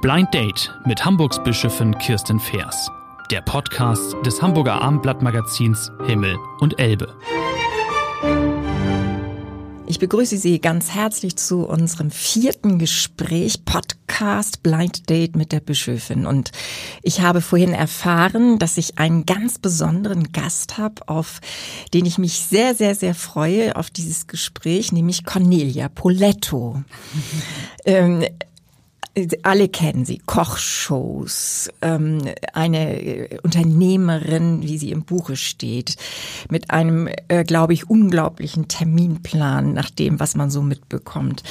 Blind 0.00 0.32
Date 0.32 0.72
mit 0.84 1.04
Hamburgs 1.04 1.42
Bischöfin 1.42 1.98
Kirsten 1.98 2.38
Feers. 2.38 2.88
Der 3.32 3.40
Podcast 3.40 4.14
des 4.24 4.40
Hamburger 4.40 4.80
Abendblattmagazins 4.80 5.90
Himmel 6.06 6.36
und 6.60 6.78
Elbe. 6.78 7.16
Ich 10.04 10.10
begrüße 10.10 10.36
Sie 10.36 10.60
ganz 10.60 10.90
herzlich 10.90 11.36
zu 11.36 11.66
unserem 11.66 12.10
vierten 12.10 12.78
Gespräch, 12.78 13.64
Podcast 13.64 14.62
Blind 14.62 15.08
Date 15.08 15.34
mit 15.34 15.50
der 15.50 15.60
Bischöfin. 15.60 16.26
Und 16.26 16.50
ich 17.02 17.22
habe 17.22 17.40
vorhin 17.40 17.72
erfahren, 17.72 18.58
dass 18.58 18.76
ich 18.76 18.98
einen 18.98 19.24
ganz 19.24 19.58
besonderen 19.58 20.30
Gast 20.30 20.76
habe, 20.76 21.08
auf 21.08 21.40
den 21.94 22.04
ich 22.04 22.18
mich 22.18 22.34
sehr, 22.34 22.74
sehr, 22.74 22.94
sehr 22.94 23.14
freue 23.14 23.76
auf 23.76 23.88
dieses 23.88 24.26
Gespräch, 24.26 24.92
nämlich 24.92 25.24
Cornelia 25.24 25.88
Poletto. 25.88 26.82
ähm, 27.86 28.26
alle 29.42 29.68
kennen 29.68 30.04
sie, 30.04 30.18
Kochshows, 30.18 31.68
ähm, 31.82 32.22
eine 32.52 33.28
Unternehmerin, 33.42 34.62
wie 34.62 34.76
sie 34.76 34.90
im 34.90 35.04
Buche 35.04 35.36
steht, 35.36 35.96
mit 36.50 36.70
einem, 36.70 37.08
äh, 37.28 37.44
glaube 37.44 37.74
ich, 37.74 37.88
unglaublichen 37.88 38.66
Terminplan 38.66 39.72
nach 39.72 39.90
dem, 39.90 40.18
was 40.18 40.34
man 40.34 40.50
so 40.50 40.62
mitbekommt. 40.62 41.44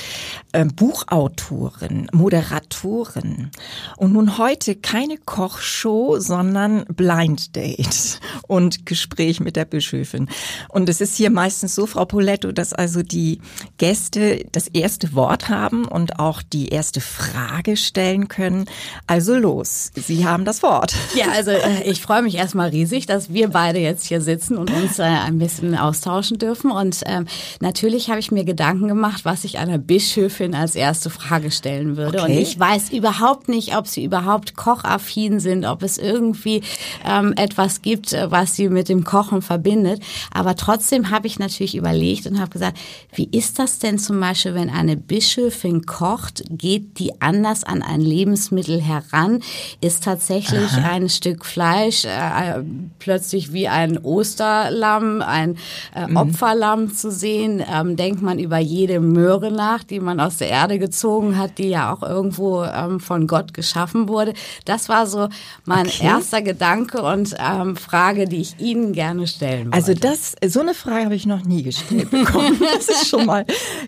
Ähm, 0.51 0.73
Buchautorin, 0.75 2.07
Moderatorin 2.11 3.51
und 3.95 4.11
nun 4.11 4.37
heute 4.37 4.75
keine 4.75 5.17
Kochshow, 5.17 6.19
sondern 6.19 6.83
Blind 6.85 7.55
Date 7.55 8.19
und 8.47 8.85
Gespräch 8.85 9.39
mit 9.39 9.55
der 9.55 9.65
Bischöfin. 9.65 10.27
Und 10.67 10.89
es 10.89 10.99
ist 10.99 11.15
hier 11.15 11.29
meistens 11.29 11.75
so, 11.75 11.85
Frau 11.85 12.03
Poletto, 12.03 12.51
dass 12.51 12.73
also 12.73 13.03
die 13.03 13.39
Gäste 13.77 14.45
das 14.51 14.67
erste 14.67 15.13
Wort 15.13 15.47
haben 15.47 15.85
und 15.85 16.19
auch 16.19 16.41
die 16.41 16.67
erste 16.67 16.99
Frage 16.99 17.52
Frage 17.53 17.77
stellen 17.77 18.27
können. 18.27 18.65
Also 19.05 19.35
los, 19.35 19.91
Sie 19.95 20.25
haben 20.25 20.43
das 20.43 20.63
Wort. 20.63 20.95
Ja, 21.15 21.25
also 21.33 21.51
äh, 21.51 21.83
ich 21.83 22.01
freue 22.01 22.23
mich 22.23 22.35
erstmal 22.35 22.69
riesig, 22.69 23.05
dass 23.05 23.31
wir 23.31 23.49
beide 23.49 23.77
jetzt 23.77 24.07
hier 24.07 24.21
sitzen 24.21 24.57
und 24.57 24.71
uns 24.71 24.97
äh, 24.97 25.03
ein 25.03 25.37
bisschen 25.37 25.77
austauschen 25.77 26.39
dürfen. 26.39 26.71
Und 26.71 27.01
ähm, 27.05 27.27
natürlich 27.59 28.09
habe 28.09 28.19
ich 28.19 28.31
mir 28.31 28.43
Gedanken 28.43 28.87
gemacht, 28.87 29.25
was 29.25 29.43
ich 29.43 29.59
einer 29.59 29.77
Bischöfin 29.77 30.55
als 30.55 30.75
erste 30.75 31.11
Frage 31.11 31.51
stellen 31.51 31.95
würde. 31.95 32.21
Okay. 32.21 32.31
Und 32.31 32.37
ich 32.39 32.59
weiß 32.59 32.91
überhaupt 32.91 33.49
nicht, 33.49 33.77
ob 33.77 33.85
sie 33.87 34.03
überhaupt 34.03 34.55
kochaffin 34.55 35.39
sind, 35.39 35.65
ob 35.65 35.83
es 35.83 35.99
irgendwie 35.99 36.63
ähm, 37.05 37.33
etwas 37.37 37.83
gibt, 37.83 38.13
äh, 38.13 38.31
was 38.31 38.55
sie 38.55 38.69
mit 38.69 38.89
dem 38.89 39.03
Kochen 39.03 39.43
verbindet. 39.43 40.01
Aber 40.31 40.55
trotzdem 40.55 41.11
habe 41.11 41.27
ich 41.27 41.37
natürlich 41.37 41.75
überlegt 41.75 42.25
und 42.25 42.39
habe 42.39 42.49
gesagt, 42.49 42.79
wie 43.13 43.29
ist 43.31 43.59
das 43.59 43.77
denn 43.77 43.99
zum 43.99 44.19
Beispiel, 44.19 44.55
wenn 44.55 44.71
eine 44.71 44.97
Bischöfin 44.97 45.85
kocht, 45.85 46.43
geht 46.49 46.97
die 46.97 47.21
an 47.21 47.42
anders 47.43 47.65
an 47.65 47.81
ein 47.81 47.99
Lebensmittel 47.99 48.81
heran, 48.81 49.41
ist 49.81 50.05
tatsächlich 50.05 50.71
Aha. 50.71 50.91
ein 50.91 51.09
Stück 51.09 51.45
Fleisch 51.45 52.05
äh, 52.05 52.63
plötzlich 52.99 53.51
wie 53.51 53.67
ein 53.67 53.97
Osterlamm, 53.97 55.21
ein 55.21 55.57
äh, 55.93 56.07
mhm. 56.07 56.15
Opferlamm 56.15 56.93
zu 56.93 57.11
sehen. 57.11 57.61
Ähm, 57.69 57.97
denkt 57.97 58.21
man 58.21 58.39
über 58.39 58.59
jede 58.59 59.01
Möhre 59.01 59.51
nach, 59.51 59.83
die 59.83 59.99
man 59.99 60.21
aus 60.21 60.37
der 60.37 60.47
Erde 60.47 60.79
gezogen 60.79 61.37
hat, 61.37 61.57
die 61.57 61.69
ja 61.69 61.93
auch 61.93 62.01
irgendwo 62.01 62.63
ähm, 62.63 63.01
von 63.01 63.27
Gott 63.27 63.53
geschaffen 63.53 64.07
wurde. 64.07 64.33
Das 64.63 64.87
war 64.87 65.05
so 65.05 65.27
mein 65.65 65.87
okay. 65.87 66.05
erster 66.05 66.41
Gedanke 66.41 67.01
und 67.01 67.35
ähm, 67.37 67.75
Frage, 67.75 68.25
die 68.25 68.39
ich 68.41 68.59
Ihnen 68.59 68.93
gerne 68.93 69.27
stellen 69.27 69.73
also 69.73 69.89
wollte. 69.89 70.07
Also 70.07 70.35
das, 70.39 70.53
so 70.53 70.61
eine 70.61 70.73
Frage 70.73 71.05
habe 71.05 71.15
ich 71.15 71.25
noch 71.25 71.43
nie 71.43 71.63
gestellt 71.63 72.09
bekommen. 72.09 72.61
Das 72.73 72.87
ist 72.87 73.07
schon 73.07 73.25
mal 73.25 73.45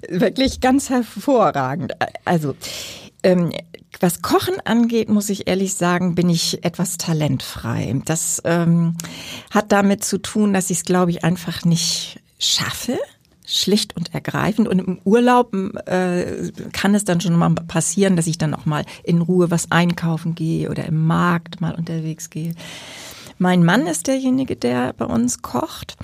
wirklich 0.10 0.60
ganz 0.60 0.90
hervorragend. 0.90 1.94
Also 2.26 2.56
ähm, 3.26 3.52
was 4.00 4.22
Kochen 4.22 4.56
angeht, 4.66 5.10
muss 5.10 5.30
ich 5.30 5.48
ehrlich 5.48 5.74
sagen, 5.74 6.16
bin 6.16 6.30
ich 6.30 6.64
etwas 6.64 6.98
talentfrei. 6.98 8.02
Das 8.06 8.42
ähm, 8.46 8.96
hat 9.52 9.72
damit 9.72 10.04
zu 10.04 10.18
tun, 10.18 10.54
dass 10.54 10.70
ich 10.70 10.80
es, 10.80 10.84
glaube 10.84 11.12
ich, 11.12 11.24
einfach 11.24 11.66
nicht 11.66 12.20
schaffe 12.40 12.98
schlicht 13.48 13.96
und 13.96 14.14
ergreifend. 14.14 14.68
Und 14.68 14.80
im 14.80 15.00
Urlaub 15.04 15.54
äh, 15.86 16.52
kann 16.74 16.96
es 16.96 17.06
dann 17.06 17.22
schon 17.22 17.36
mal 17.36 17.52
passieren, 17.52 18.16
dass 18.16 18.28
ich 18.28 18.38
dann 18.38 18.54
auch 18.54 18.66
mal 18.66 18.86
in 19.04 19.22
Ruhe 19.22 19.52
was 19.52 19.72
einkaufen 19.72 20.36
gehe 20.36 20.70
oder 20.70 20.86
im 20.86 21.06
Markt 21.06 21.62
mal 21.62 21.76
unterwegs 21.76 22.30
gehe. 22.30 22.56
Mein 23.38 23.64
Mann 23.64 23.86
ist 23.86 24.08
derjenige, 24.08 24.56
der 24.56 24.94
bei 24.94 25.06
uns 25.06 25.42
kocht. 25.42 25.98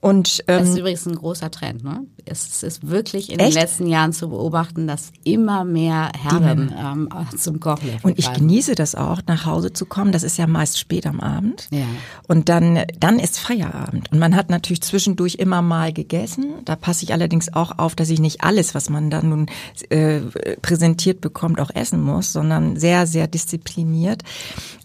Und, 0.00 0.44
ähm, 0.48 0.58
das 0.58 0.68
ist 0.70 0.78
übrigens 0.78 1.06
ein 1.06 1.14
großer 1.14 1.50
Trend. 1.50 1.84
Ne? 1.84 2.04
Es 2.24 2.62
ist 2.62 2.88
wirklich 2.88 3.32
in 3.32 3.38
echt? 3.38 3.54
den 3.54 3.62
letzten 3.62 3.86
Jahren 3.86 4.12
zu 4.12 4.28
beobachten, 4.28 4.86
dass 4.86 5.12
immer 5.24 5.64
mehr 5.64 6.10
Herren 6.16 6.74
ähm, 6.78 7.08
zum 7.36 7.60
Kochen 7.60 7.88
Und 8.02 8.18
ich 8.18 8.32
genieße 8.32 8.74
das 8.74 8.94
auch, 8.94 9.20
nach 9.26 9.46
Hause 9.46 9.72
zu 9.72 9.86
kommen. 9.86 10.12
Das 10.12 10.22
ist 10.22 10.38
ja 10.38 10.46
meist 10.46 10.78
spät 10.78 11.06
am 11.06 11.20
Abend. 11.20 11.68
Ja. 11.70 11.84
Und 12.28 12.48
dann, 12.48 12.82
dann 12.98 13.18
ist 13.18 13.38
Feierabend. 13.38 14.10
Und 14.12 14.18
man 14.18 14.36
hat 14.36 14.50
natürlich 14.50 14.82
zwischendurch 14.82 15.36
immer 15.36 15.62
mal 15.62 15.92
gegessen. 15.92 16.54
Da 16.64 16.76
passe 16.76 17.04
ich 17.04 17.12
allerdings 17.12 17.52
auch 17.52 17.78
auf, 17.78 17.94
dass 17.94 18.10
ich 18.10 18.20
nicht 18.20 18.42
alles, 18.42 18.74
was 18.74 18.90
man 18.90 19.10
dann 19.10 19.28
nun 19.28 19.46
äh, 19.90 20.20
präsentiert 20.62 21.20
bekommt, 21.20 21.60
auch 21.60 21.70
essen 21.74 22.00
muss, 22.00 22.32
sondern 22.32 22.76
sehr, 22.76 23.06
sehr 23.06 23.26
diszipliniert. 23.26 24.22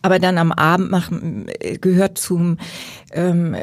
Aber 0.01 0.19
dann 0.19 0.37
am 0.37 0.51
Abend 0.51 0.91
machen, 0.91 1.47
äh, 1.59 1.77
gehört 1.77 2.17
zum 2.17 2.57
ähm, 3.11 3.53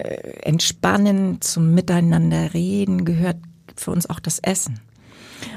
Entspannen, 0.42 1.40
zum 1.40 1.74
Miteinander 1.74 2.54
reden, 2.54 3.04
gehört 3.04 3.36
für 3.76 3.90
uns 3.90 4.08
auch 4.08 4.20
das 4.20 4.38
Essen. 4.40 4.80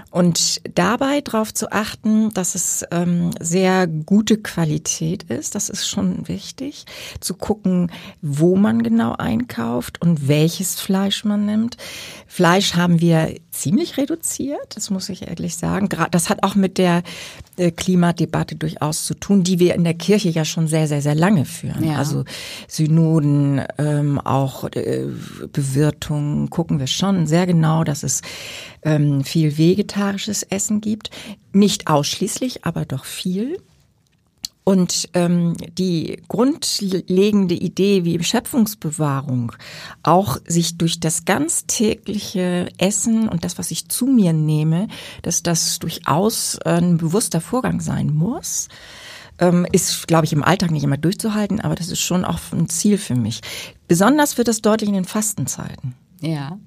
Und 0.10 0.62
dabei 0.76 1.22
darauf 1.22 1.54
zu 1.54 1.72
achten, 1.72 2.34
dass 2.34 2.56
es 2.56 2.86
ähm, 2.92 3.32
sehr 3.40 3.88
gute 3.88 4.38
Qualität 4.38 5.24
ist, 5.24 5.56
das 5.56 5.70
ist 5.70 5.88
schon 5.88 6.28
wichtig. 6.28 6.86
Zu 7.20 7.36
gucken, 7.36 7.92
wo 8.22 8.56
man 8.56 8.84
genau 8.84 9.14
einkauft 9.14 10.02
und 10.02 10.28
welches 10.28 10.80
Fleisch 10.80 11.26
man 11.26 11.46
nimmt. 11.46 11.78
Fleisch 12.26 12.76
haben 12.76 13.02
wir 13.02 13.36
ziemlich 13.52 13.98
reduziert, 13.98 14.76
das 14.76 14.90
muss 14.90 15.10
ich 15.10 15.28
ehrlich 15.28 15.56
sagen. 15.56 15.90
Das 16.12 16.30
hat 16.30 16.44
auch 16.44 16.56
mit 16.56 16.78
der 16.78 17.04
Klimadebatte 17.72 18.56
durchaus 18.56 19.06
zu 19.06 19.14
tun, 19.14 19.44
die 19.44 19.60
wir 19.60 19.76
in 19.76 19.84
der 19.84 19.94
Kirche 19.94 20.30
ja 20.30 20.46
schon 20.46 20.68
sehr, 20.68 20.88
sehr, 20.88 21.02
sehr 21.02 21.16
lange 21.16 21.46
führen. 21.46 21.84
Ja. 21.84 21.96
Also 21.96 22.24
Synoden, 22.68 23.62
ähm, 23.78 24.20
auch 24.20 24.66
äh, 24.66 25.08
Bewirtungen, 25.52 26.50
gucken 26.50 26.80
wir 26.80 26.88
schon 26.88 27.28
sehr 27.28 27.48
genau, 27.48 27.84
dass 27.84 28.04
es 28.04 28.22
ähm, 28.84 29.24
viel 29.24 29.58
vegetarisches 29.58 30.44
Essen 30.44 30.82
gibt. 30.82 31.10
Nicht 31.52 31.88
ausschließlich, 31.88 32.66
aber 32.66 32.86
doch 32.86 33.06
viel. 33.06 33.58
Und 34.68 35.08
ähm, 35.14 35.54
die 35.78 36.22
grundlegende 36.28 37.56
Idee 37.56 38.04
wie 38.04 38.22
Schöpfungsbewahrung 38.22 39.54
auch 40.04 40.40
sich 40.46 40.78
durch 40.78 41.00
das 41.00 41.24
ganz 41.24 41.68
tägliche 41.68 42.68
Essen 42.78 43.30
und 43.30 43.46
das, 43.46 43.58
was 43.58 43.72
ich 43.72 43.88
zu 43.88 44.08
mir 44.08 44.34
nehme, 44.34 44.90
dass 45.22 45.42
das 45.42 45.80
durchaus 45.80 46.60
ein 46.60 46.98
bewusster 46.98 47.40
Vorgang 47.40 47.80
sein 47.80 48.14
muss, 48.14 48.68
ähm, 49.40 49.66
ist, 49.72 50.06
glaube 50.06 50.26
ich, 50.26 50.34
im 50.34 50.44
Alltag 50.44 50.72
nicht 50.72 50.84
immer 50.84 50.98
durchzuhalten, 50.98 51.62
aber 51.62 51.76
das 51.76 51.88
ist 51.88 52.02
schon 52.02 52.26
auch 52.26 52.40
ein 52.52 52.68
Ziel 52.68 52.98
für 52.98 53.16
mich. 53.16 53.40
Besonders 53.88 54.38
wird 54.38 54.50
das 54.50 54.62
deutlich 54.62 54.90
in 54.90 54.96
den 54.96 55.06
Fastenzeiten. 55.06 55.96
Ja. 56.20 56.60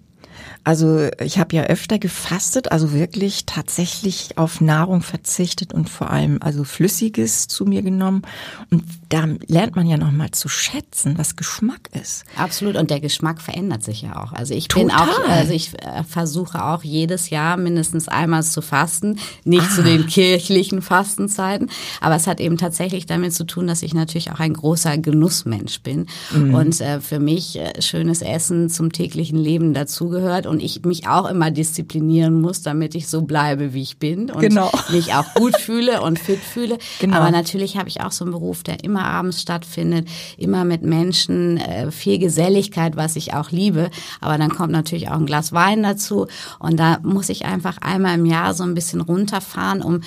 Also 0.63 1.09
ich 1.23 1.39
habe 1.39 1.57
ja 1.57 1.65
öfter 1.65 1.99
gefastet, 1.99 2.71
also 2.71 2.93
wirklich 2.93 3.47
tatsächlich 3.47 4.37
auf 4.37 4.61
Nahrung 4.61 5.03
verzichtet 5.03 5.73
und 5.73 5.89
vor 5.89 6.11
allem 6.11 6.39
also 6.41 6.65
Flüssiges 6.65 7.49
zu 7.49 7.65
mir 7.65 7.83
genommen. 7.83 8.23
Und 8.71 8.85
da 9.09 9.27
lernt 9.47 9.77
man 9.77 9.87
ja 9.87 9.97
noch 9.97 10.13
mal 10.13 10.31
zu 10.33 10.49
schätzen, 10.49 11.17
was 11.17 11.37
Geschmack 11.37 11.89
ist. 12.01 12.25
Absolut. 12.37 12.77
Und 12.77 12.91
der 12.91 13.01
Geschmack 13.01 13.41
verändert 13.41 13.83
sich 13.85 14.03
ja 14.03 14.23
auch. 14.23 14.33
Also 14.33 14.55
ich 14.55 14.69
Total. 14.69 14.87
bin 14.87 14.95
auch, 14.95 15.29
also 15.29 15.53
ich 15.53 15.73
äh, 15.83 16.05
versuche 16.05 16.65
auch 16.65 16.83
jedes 16.83 17.31
Jahr 17.31 17.57
mindestens 17.57 18.09
einmal 18.09 18.43
zu 18.43 18.63
fasten, 18.63 19.19
nicht 19.45 19.67
ah. 19.71 19.75
zu 19.75 19.83
den 19.83 20.07
kirchlichen 20.07 20.83
Fastenzeiten, 20.83 21.71
aber 22.01 22.17
es 22.17 22.27
hat 22.27 22.41
eben 22.41 22.59
tatsächlich 22.59 23.07
damit 23.07 23.35
zu 23.35 23.45
tun, 23.45 23.67
dass 23.67 23.83
ich 23.83 23.95
natürlich 23.95 24.31
auch 24.31 24.41
ein 24.41 24.55
großer 24.55 24.99
Genussmensch 24.99 25.81
bin 25.81 26.07
mhm. 26.33 26.55
und 26.55 26.81
äh, 26.81 27.01
für 27.01 27.19
mich 27.19 27.59
äh, 27.59 27.81
schönes 27.81 28.23
Essen 28.23 28.69
zum 28.69 28.93
täglichen 28.93 29.39
Leben 29.39 29.75
dazugehört 29.75 30.30
und 30.47 30.61
ich 30.61 30.85
mich 30.85 31.09
auch 31.09 31.29
immer 31.29 31.51
disziplinieren 31.51 32.41
muss, 32.41 32.63
damit 32.63 32.95
ich 32.95 33.09
so 33.09 33.23
bleibe, 33.23 33.75
wie 33.75 33.83
ich 33.83 33.99
bin 33.99 34.31
und 34.31 34.41
genau. 34.41 34.71
mich 34.91 35.15
auch 35.15 35.35
gut 35.35 35.57
fühle 35.57 36.03
und 36.03 36.19
fit 36.19 36.41
fühle. 36.41 36.79
Genau. 37.01 37.17
Aber 37.17 37.31
natürlich 37.31 37.77
habe 37.77 37.89
ich 37.89 38.01
auch 38.01 38.13
so 38.13 38.25
einen 38.25 38.33
Beruf, 38.33 38.63
der 38.63 38.85
immer 38.85 39.05
abends 39.05 39.41
stattfindet, 39.41 40.09
immer 40.37 40.65
mit 40.65 40.83
Menschen, 40.83 41.59
äh, 41.59 41.91
viel 41.91 42.19
Geselligkeit, 42.19 42.97
was 42.97 43.17
ich 43.17 43.35
auch 43.35 43.51
liebe. 43.51 43.91
Aber 44.21 44.39
dann 44.39 44.51
kommt 44.51 44.73
natürlich 44.73 45.09
auch 45.09 45.19
ein 45.19 45.27
Glas 45.27 45.53
Wein 45.53 45.83
dazu 45.83 46.27
und 46.59 46.79
da 46.79 46.99
muss 47.03 47.29
ich 47.29 47.45
einfach 47.45 47.79
einmal 47.81 48.15
im 48.15 48.27
Jahr 48.27 48.55
so 48.55 48.65
ein 48.65 48.75
bisschen 48.75 49.01
runterfahren, 49.01 49.83
um 49.83 50.01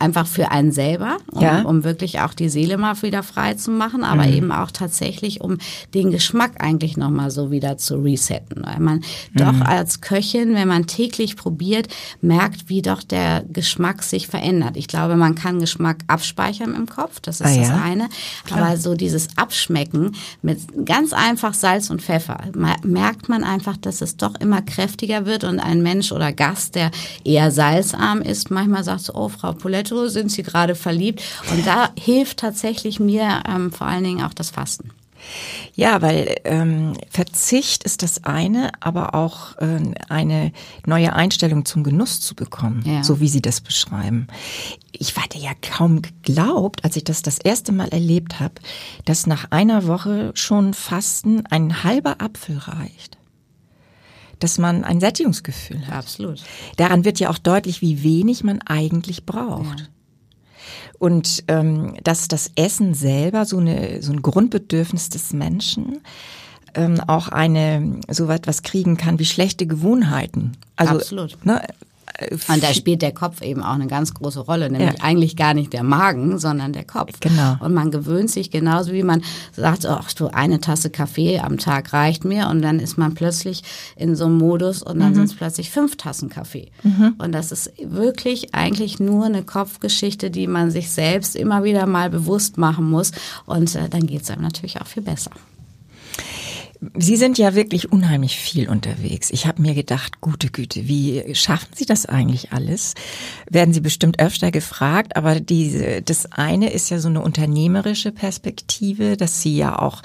einfach 0.00 0.26
für 0.26 0.50
einen 0.50 0.72
selber, 0.72 1.18
um, 1.30 1.42
Ja. 1.42 1.62
um 1.62 1.84
wirklich 1.84 2.20
auch 2.20 2.34
die 2.34 2.48
Seele 2.48 2.76
mal 2.78 3.00
wieder 3.02 3.22
frei 3.22 3.54
zu 3.54 3.70
machen, 3.70 4.02
aber 4.02 4.26
Mhm. 4.26 4.32
eben 4.32 4.52
auch 4.52 4.70
tatsächlich, 4.70 5.40
um 5.40 5.58
den 5.94 6.10
Geschmack 6.10 6.52
eigentlich 6.62 6.96
nochmal 6.96 7.30
so 7.30 7.50
wieder 7.50 7.76
zu 7.78 7.96
resetten. 7.96 8.62
Weil 8.64 8.80
man 8.80 9.02
doch 9.34 9.52
Mhm. 9.52 9.62
als 9.62 10.00
Köchin, 10.00 10.54
wenn 10.54 10.66
man 10.68 10.86
täglich 10.86 11.36
probiert, 11.36 11.88
merkt, 12.20 12.68
wie 12.68 12.82
doch 12.82 13.02
der 13.02 13.44
Geschmack 13.52 14.02
sich 14.02 14.26
verändert. 14.26 14.76
Ich 14.76 14.88
glaube, 14.88 15.16
man 15.16 15.34
kann 15.34 15.60
Geschmack 15.60 15.98
abspeichern 16.06 16.74
im 16.74 16.86
Kopf, 16.88 17.20
das 17.20 17.40
ist 17.40 17.46
Ah, 17.46 17.56
das 17.58 17.68
ja? 17.68 17.82
eine. 17.82 18.08
Aber 18.50 18.76
so 18.76 18.94
dieses 18.94 19.28
Abschmecken 19.36 20.12
mit 20.42 20.58
ganz 20.86 21.12
einfach 21.12 21.54
Salz 21.54 21.90
und 21.90 22.02
Pfeffer, 22.02 22.38
merkt 22.82 23.28
man 23.28 23.44
einfach, 23.44 23.76
dass 23.76 24.00
es 24.00 24.16
doch 24.16 24.34
immer 24.40 24.62
kräftiger 24.62 25.26
wird 25.26 25.44
und 25.44 25.60
ein 25.60 25.82
Mensch 25.82 26.12
oder 26.12 26.32
Gast, 26.32 26.74
der 26.74 26.90
eher 27.24 27.50
salzarm 27.50 28.22
ist, 28.22 28.50
manchmal 28.50 28.82
sagt 28.84 29.00
so, 29.02 29.14
oh 29.14 29.28
Frau 29.28 29.52
Poletto, 29.90 30.08
sind 30.08 30.30
Sie 30.30 30.42
gerade 30.42 30.74
verliebt? 30.74 31.22
Und 31.50 31.66
da 31.66 31.90
hilft 31.98 32.38
tatsächlich 32.38 33.00
mir 33.00 33.42
ähm, 33.48 33.72
vor 33.72 33.86
allen 33.86 34.04
Dingen 34.04 34.24
auch 34.24 34.34
das 34.34 34.50
Fasten. 34.50 34.90
Ja, 35.74 36.00
weil 36.00 36.36
ähm, 36.44 36.94
Verzicht 37.10 37.84
ist 37.84 38.02
das 38.02 38.24
eine, 38.24 38.70
aber 38.80 39.14
auch 39.14 39.58
äh, 39.58 39.78
eine 40.08 40.50
neue 40.86 41.12
Einstellung 41.12 41.66
zum 41.66 41.84
Genuss 41.84 42.20
zu 42.20 42.34
bekommen, 42.34 42.82
Ja. 42.86 43.04
so 43.04 43.20
wie 43.20 43.28
Sie 43.28 43.42
das 43.42 43.60
beschreiben. 43.60 44.28
Ich 44.92 45.14
hatte 45.16 45.38
ja 45.38 45.50
kaum 45.60 46.00
geglaubt, 46.00 46.84
als 46.84 46.96
ich 46.96 47.04
das 47.04 47.20
das 47.20 47.38
erste 47.38 47.70
Mal 47.70 47.88
erlebt 47.88 48.40
habe, 48.40 48.54
dass 49.04 49.26
nach 49.26 49.50
einer 49.50 49.86
Woche 49.86 50.32
schon 50.34 50.72
Fasten 50.72 51.44
ein 51.50 51.84
halber 51.84 52.16
Apfel 52.22 52.56
reicht. 52.56 53.18
Dass 54.40 54.58
man 54.58 54.84
ein 54.84 55.00
Sättigungsgefühl 55.00 55.86
hat. 55.86 55.94
Absolut. 55.94 56.42
Daran 56.76 57.04
wird 57.04 57.20
ja 57.20 57.30
auch 57.30 57.38
deutlich, 57.38 57.80
wie 57.80 58.02
wenig 58.02 58.42
man 58.42 58.60
eigentlich 58.62 59.24
braucht. 59.24 59.90
Und 60.98 61.44
ähm, 61.48 61.94
dass 62.02 62.28
das 62.28 62.50
Essen 62.56 62.94
selber 62.94 63.46
so, 63.46 63.58
eine, 63.58 64.02
so 64.02 64.12
ein 64.12 64.20
Grundbedürfnis 64.20 65.08
des 65.08 65.32
Menschen 65.32 66.00
ähm, 66.74 67.00
auch 67.06 67.28
eine 67.28 68.00
so 68.08 68.28
etwas 68.28 68.62
kriegen 68.62 68.96
kann 68.96 69.18
wie 69.18 69.24
schlechte 69.24 69.66
Gewohnheiten. 69.66 70.52
Also, 70.76 70.96
Absolut. 70.96 71.44
Ne, 71.44 71.62
Und 72.48 72.62
da 72.62 72.74
spielt 72.74 73.02
der 73.02 73.12
Kopf 73.12 73.40
eben 73.42 73.62
auch 73.62 73.74
eine 73.74 73.86
ganz 73.86 74.12
große 74.14 74.40
Rolle, 74.40 74.70
nämlich 74.70 74.98
Ja. 74.98 75.04
eigentlich 75.04 75.36
gar 75.36 75.54
nicht 75.54 75.72
der 75.72 75.82
Magen, 75.82 76.38
sondern 76.38 76.72
der 76.72 76.84
Kopf. 76.84 77.18
Genau. 77.20 77.56
Und 77.60 77.72
man 77.74 77.90
gewöhnt 77.90 78.30
sich 78.30 78.50
genauso 78.50 78.92
wie 78.92 79.02
man 79.02 79.22
sagt, 79.52 79.86
ach 79.86 80.12
du, 80.12 80.28
eine 80.28 80.60
Tasse 80.60 80.90
Kaffee 80.90 81.38
am 81.40 81.58
Tag 81.58 81.92
reicht 81.92 82.24
mir 82.24 82.48
und 82.48 82.62
dann 82.62 82.78
ist 82.80 82.98
man 82.98 83.14
plötzlich 83.14 83.62
in 83.96 84.16
so 84.16 84.26
einem 84.26 84.38
Modus 84.38 84.82
und 84.82 85.00
dann 85.00 85.14
sind 85.14 85.24
es 85.24 85.34
plötzlich 85.34 85.70
fünf 85.70 85.96
Tassen 85.96 86.28
Kaffee. 86.28 86.70
Und 87.18 87.32
das 87.32 87.52
ist 87.52 87.72
wirklich 87.82 88.54
eigentlich 88.54 89.00
nur 89.00 89.24
eine 89.26 89.42
Kopfgeschichte, 89.42 90.30
die 90.30 90.46
man 90.46 90.70
sich 90.70 90.90
selbst 90.90 91.36
immer 91.36 91.64
wieder 91.64 91.86
mal 91.86 92.10
bewusst 92.10 92.58
machen 92.58 92.88
muss 92.90 93.12
und 93.46 93.74
äh, 93.74 93.88
dann 93.88 94.06
geht 94.06 94.22
es 94.22 94.30
einem 94.30 94.42
natürlich 94.42 94.80
auch 94.80 94.86
viel 94.86 95.02
besser. 95.02 95.30
Sie 96.96 97.16
sind 97.16 97.36
ja 97.36 97.54
wirklich 97.54 97.92
unheimlich 97.92 98.38
viel 98.38 98.68
unterwegs. 98.68 99.30
Ich 99.30 99.46
habe 99.46 99.60
mir 99.60 99.74
gedacht, 99.74 100.22
gute 100.22 100.48
Güte, 100.48 100.88
wie 100.88 101.34
schaffen 101.34 101.68
Sie 101.74 101.84
das 101.84 102.06
eigentlich 102.06 102.52
alles? 102.52 102.94
Werden 103.50 103.74
Sie 103.74 103.80
bestimmt 103.80 104.18
öfter 104.18 104.50
gefragt, 104.50 105.14
aber 105.14 105.40
diese, 105.40 106.00
das 106.00 106.32
eine 106.32 106.72
ist 106.72 106.88
ja 106.88 106.98
so 106.98 107.08
eine 107.08 107.20
unternehmerische 107.20 108.12
Perspektive, 108.12 109.18
dass 109.18 109.42
Sie 109.42 109.56
ja 109.56 109.78
auch 109.78 110.02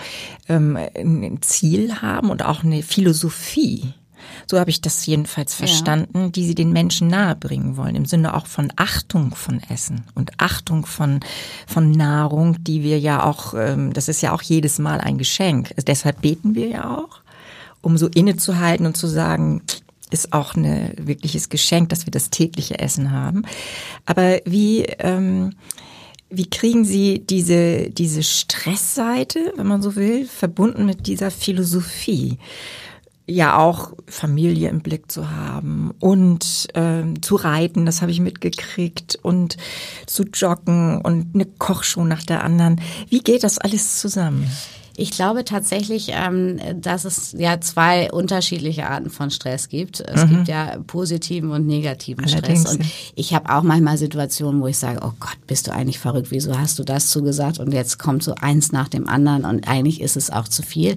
ähm, 0.50 0.77
ein 0.95 1.42
Ziel 1.42 2.01
haben 2.01 2.30
und 2.30 2.44
auch 2.44 2.66
eine 2.66 2.83
Philosophie. 2.83 3.94
So 4.48 4.60
habe 4.60 4.69
ich 4.69 4.81
das 4.81 5.06
jedenfalls 5.06 5.54
verstanden, 5.54 6.31
die 6.31 6.45
sie 6.45 6.56
den 6.56 6.72
Menschen 6.72 7.07
nahebringen 7.07 7.77
wollen, 7.77 7.95
im 7.95 8.06
Sinne 8.06 8.36
auch 8.36 8.48
von 8.48 8.72
Achtung 8.75 9.33
von 9.36 9.62
Essen 9.69 10.06
und 10.16 10.31
Achtung 10.38 10.86
von, 10.86 11.19
von 11.68 11.92
Nahrung, 11.92 12.63
die 12.63 12.83
wir 12.83 13.00
ja 13.00 13.24
auch, 13.24 13.54
ähm, 13.54 13.94
das 13.94 14.07
ist 14.07 14.22
ja 14.22 14.33
auch 14.33 14.42
jedes 14.42 14.80
Mal 14.80 15.01
ein 15.01 15.18
Geschenk. 15.18 15.72
Also 15.72 15.86
deshalb 15.86 16.22
beten 16.22 16.56
wir 16.56 16.68
ja 16.68 16.98
auch, 16.98 17.22
um 17.81 17.98
so 17.98 18.07
innezuhalten 18.07 18.86
und 18.86 18.98
zu 18.98 19.07
sagen, 19.07 19.62
ist 20.12 20.33
auch 20.33 20.56
ein 20.56 20.94
wirkliches 20.98 21.50
Geschenk, 21.50 21.89
dass 21.89 22.06
wir 22.06 22.12
das 22.12 22.30
tägliche 22.30 22.80
Essen 22.80 23.12
haben. 23.12 23.44
Aber 24.06 24.39
wie, 24.45 24.83
ähm, 25.00 25.54
wie 26.30 26.50
kriegen 26.50 26.86
Sie 26.86 27.19
diese, 27.19 27.89
diese 27.89 28.24
Stressseite, 28.24 29.54
wenn 29.56 29.68
man 29.68 29.81
so 29.81 29.95
will, 29.95 30.25
verbunden 30.25 30.86
mit 30.86 31.07
dieser 31.07 31.31
Philosophie? 31.31 32.38
Ja 33.27 33.57
auch 33.57 33.94
Familie 34.07 34.69
im 34.69 34.81
Blick 34.81 35.12
zu 35.12 35.31
haben 35.31 35.92
und 36.00 36.68
ähm, 36.75 37.22
zu 37.22 37.36
reiten, 37.36 37.86
das 37.86 38.01
habe 38.01 38.12
ich 38.12 38.19
mitgekriegt 38.19 39.18
und 39.22 39.57
zu 40.06 40.24
joggen 40.24 41.01
und 41.01 41.33
eine 41.33 41.45
Kochshow 41.45 42.04
nach 42.06 42.24
der 42.24 42.44
anderen. 42.44 42.81
Wie 43.10 43.19
geht 43.19 43.44
das 43.44 43.57
alles 43.57 44.00
zusammen? 44.00 44.50
Ich 44.97 45.12
glaube 45.12 45.44
tatsächlich, 45.44 46.12
ähm, 46.12 46.59
dass 46.80 47.06
es 47.06 47.33
ja 47.38 47.59
zwei 47.59 48.12
unterschiedliche 48.12 48.88
Arten 48.88 49.09
von 49.09 49.30
Stress 49.30 49.68
gibt. 49.68 50.00
Es 50.00 50.27
gibt 50.27 50.47
ja 50.47 50.77
positiven 50.88 51.51
und 51.51 51.68
negativen 51.68 52.24
Allerdings, 52.24 52.62
Stress. 52.62 52.75
Und 52.75 52.83
ja. 52.83 52.92
ich 53.15 53.33
habe 53.33 53.53
auch 53.53 53.63
manchmal 53.63 53.97
Situationen, 53.97 54.62
wo 54.62 54.68
ich 54.68 54.77
sage, 54.77 55.00
oh 55.03 55.12
Gott, 55.19 55.38
bist 55.47 55.68
du 55.68 55.74
eigentlich 55.74 56.00
verrückt? 56.00 56.31
Wieso 56.31 56.57
hast 56.57 56.80
du 56.80 56.83
das 56.83 57.09
zugesagt? 57.09 57.59
Und 57.59 57.74
jetzt 57.74 58.00
kommt 58.00 58.24
so 58.24 58.36
eins 58.36 58.71
nach 58.71 58.88
dem 58.88 59.07
anderen 59.09 59.44
und 59.44 59.68
eigentlich 59.68 60.01
ist 60.01 60.15
es 60.15 60.30
auch 60.30 60.47
zu 60.47 60.63
viel. 60.63 60.95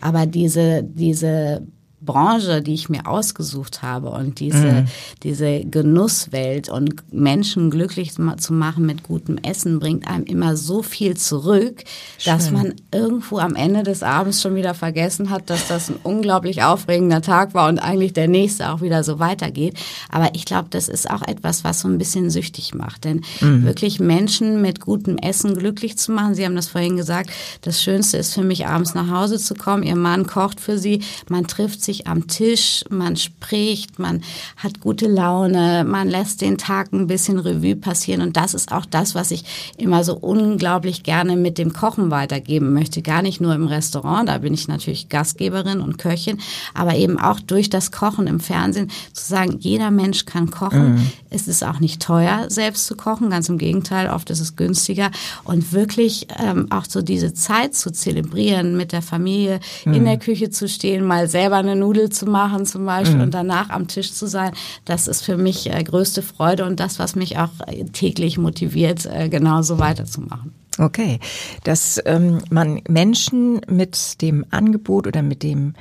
Aber 0.00 0.26
diese, 0.26 0.82
diese 0.84 1.62
Branche, 2.02 2.62
die 2.62 2.74
ich 2.74 2.88
mir 2.88 3.06
ausgesucht 3.06 3.82
habe 3.82 4.10
und 4.10 4.40
diese, 4.40 4.86
diese 5.22 5.60
Genusswelt 5.64 6.68
und 6.68 6.94
Menschen 7.12 7.70
glücklich 7.70 8.14
zu 8.14 8.22
ma- 8.22 8.36
zu 8.38 8.52
machen 8.54 8.86
mit 8.86 9.02
gutem 9.02 9.36
Essen 9.38 9.78
bringt 9.78 10.06
einem 10.08 10.24
immer 10.24 10.56
so 10.56 10.82
viel 10.82 11.16
zurück, 11.16 11.84
dass 12.24 12.50
man 12.50 12.74
irgendwo 12.92 13.38
am 13.38 13.54
Ende 13.54 13.82
des 13.82 14.02
Abends 14.02 14.40
schon 14.40 14.54
wieder 14.54 14.72
vergessen 14.74 15.28
hat, 15.30 15.50
dass 15.50 15.68
das 15.68 15.90
ein 15.90 15.96
unglaublich 16.02 16.62
aufregender 16.62 17.20
Tag 17.20 17.52
war 17.52 17.68
und 17.68 17.78
eigentlich 17.78 18.12
der 18.14 18.28
nächste 18.28 18.70
auch 18.70 18.80
wieder 18.80 19.04
so 19.04 19.18
weitergeht. 19.18 19.74
Aber 20.08 20.30
ich 20.34 20.44
glaube, 20.46 20.68
das 20.70 20.88
ist 20.88 21.10
auch 21.10 21.22
etwas, 21.22 21.64
was 21.64 21.80
so 21.80 21.88
ein 21.88 21.98
bisschen 21.98 22.30
süchtig 22.30 22.74
macht. 22.74 23.04
Denn 23.04 23.20
wirklich 23.40 24.00
Menschen 24.00 24.62
mit 24.62 24.80
gutem 24.80 25.18
Essen 25.18 25.54
glücklich 25.56 25.98
zu 25.98 26.12
machen, 26.12 26.34
Sie 26.34 26.44
haben 26.44 26.56
das 26.56 26.68
vorhin 26.68 26.96
gesagt, 26.96 27.30
das 27.60 27.82
Schönste 27.82 28.16
ist 28.16 28.32
für 28.34 28.42
mich, 28.42 28.66
abends 28.66 28.94
nach 28.94 29.10
Hause 29.10 29.38
zu 29.38 29.54
kommen. 29.54 29.82
Ihr 29.82 29.96
Mann 29.96 30.26
kocht 30.26 30.60
für 30.60 30.78
Sie, 30.78 31.02
man 31.28 31.46
trifft 31.46 31.82
sich 31.82 31.89
am 32.06 32.26
Tisch, 32.26 32.84
man 32.90 33.16
spricht, 33.16 33.98
man 33.98 34.22
hat 34.56 34.80
gute 34.80 35.06
Laune, 35.06 35.84
man 35.84 36.08
lässt 36.08 36.40
den 36.40 36.58
Tag 36.58 36.92
ein 36.92 37.06
bisschen 37.06 37.38
Revue 37.38 37.76
passieren. 37.76 38.22
Und 38.22 38.36
das 38.36 38.54
ist 38.54 38.72
auch 38.72 38.86
das, 38.86 39.14
was 39.14 39.30
ich 39.30 39.44
immer 39.76 40.04
so 40.04 40.16
unglaublich 40.16 41.02
gerne 41.02 41.36
mit 41.36 41.58
dem 41.58 41.72
Kochen 41.72 42.10
weitergeben 42.10 42.72
möchte. 42.72 43.02
Gar 43.02 43.22
nicht 43.22 43.40
nur 43.40 43.54
im 43.54 43.66
Restaurant, 43.66 44.28
da 44.28 44.38
bin 44.38 44.54
ich 44.54 44.68
natürlich 44.68 45.08
Gastgeberin 45.08 45.80
und 45.80 45.98
Köchin, 45.98 46.38
aber 46.74 46.94
eben 46.96 47.18
auch 47.18 47.40
durch 47.40 47.70
das 47.70 47.92
Kochen 47.92 48.26
im 48.26 48.40
Fernsehen 48.40 48.90
zu 49.12 49.26
sagen, 49.26 49.58
jeder 49.60 49.90
Mensch 49.90 50.26
kann 50.26 50.50
kochen. 50.50 51.12
Es 51.30 51.48
ist 51.48 51.64
auch 51.64 51.80
nicht 51.80 52.02
teuer, 52.02 52.46
selbst 52.48 52.86
zu 52.86 52.96
kochen, 52.96 53.30
ganz 53.30 53.48
im 53.48 53.58
Gegenteil, 53.58 54.10
oft 54.10 54.30
ist 54.30 54.40
es 54.40 54.56
günstiger. 54.56 55.10
Und 55.44 55.72
wirklich 55.72 56.26
ähm, 56.38 56.66
auch 56.70 56.84
so 56.88 57.02
diese 57.02 57.34
Zeit 57.34 57.74
zu 57.74 57.92
zelebrieren, 57.92 58.76
mit 58.76 58.92
der 58.92 59.02
Familie 59.02 59.60
in 59.84 60.04
der 60.04 60.18
Küche 60.18 60.50
zu 60.50 60.68
stehen, 60.68 61.04
mal 61.04 61.28
selber 61.28 61.56
eine 61.56 61.76
Nudel 61.80 62.10
zu 62.10 62.26
machen 62.26 62.66
zum 62.66 62.86
Beispiel 62.86 63.20
und 63.20 63.34
danach 63.34 63.70
am 63.70 63.88
Tisch 63.88 64.12
zu 64.12 64.26
sein, 64.26 64.52
das 64.84 65.08
ist 65.08 65.22
für 65.22 65.36
mich 65.36 65.70
äh, 65.72 65.82
größte 65.82 66.22
Freude 66.22 66.64
und 66.64 66.78
das, 66.78 66.98
was 66.98 67.16
mich 67.16 67.38
auch 67.38 67.50
äh, 67.66 67.84
täglich 67.84 68.38
motiviert, 68.38 69.06
äh, 69.06 69.28
genauso 69.28 69.78
weiterzumachen. 69.78 70.52
Okay, 70.78 71.18
dass 71.64 72.00
ähm, 72.06 72.38
man 72.50 72.80
Menschen 72.88 73.60
mit 73.68 74.22
dem 74.22 74.46
Angebot 74.50 75.06
oder 75.06 75.22
mit 75.22 75.42
dem, 75.42 75.74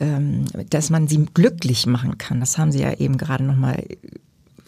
ähm, 0.00 0.46
dass 0.70 0.90
man 0.90 1.06
sie 1.06 1.26
glücklich 1.34 1.86
machen 1.86 2.18
kann, 2.18 2.40
das 2.40 2.58
haben 2.58 2.72
Sie 2.72 2.80
ja 2.80 2.94
eben 2.94 3.16
gerade 3.16 3.44
nochmal 3.44 3.84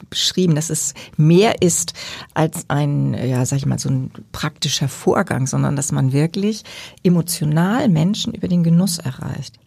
beschrieben, 0.09 0.55
dass 0.55 0.71
es 0.71 0.95
mehr 1.17 1.63
ist 1.63 1.95
als 2.35 2.67
ein, 2.69 3.15
ja, 3.15 3.45
sag 3.47 3.57
ich 3.57 3.67
mal, 3.67 3.79
so 3.79 3.89
ein 3.89 4.11
praktischer 4.31 4.89
Vorgang, 4.89 5.47
sondern 5.47 5.75
dass 5.75 5.91
man 5.91 6.13
wirklich 6.13 6.65
emotional 7.03 7.89
Menschen 7.89 8.35
über 8.35 8.47
den 8.47 8.63
Genuss 8.63 8.99
erreicht. 8.99 9.59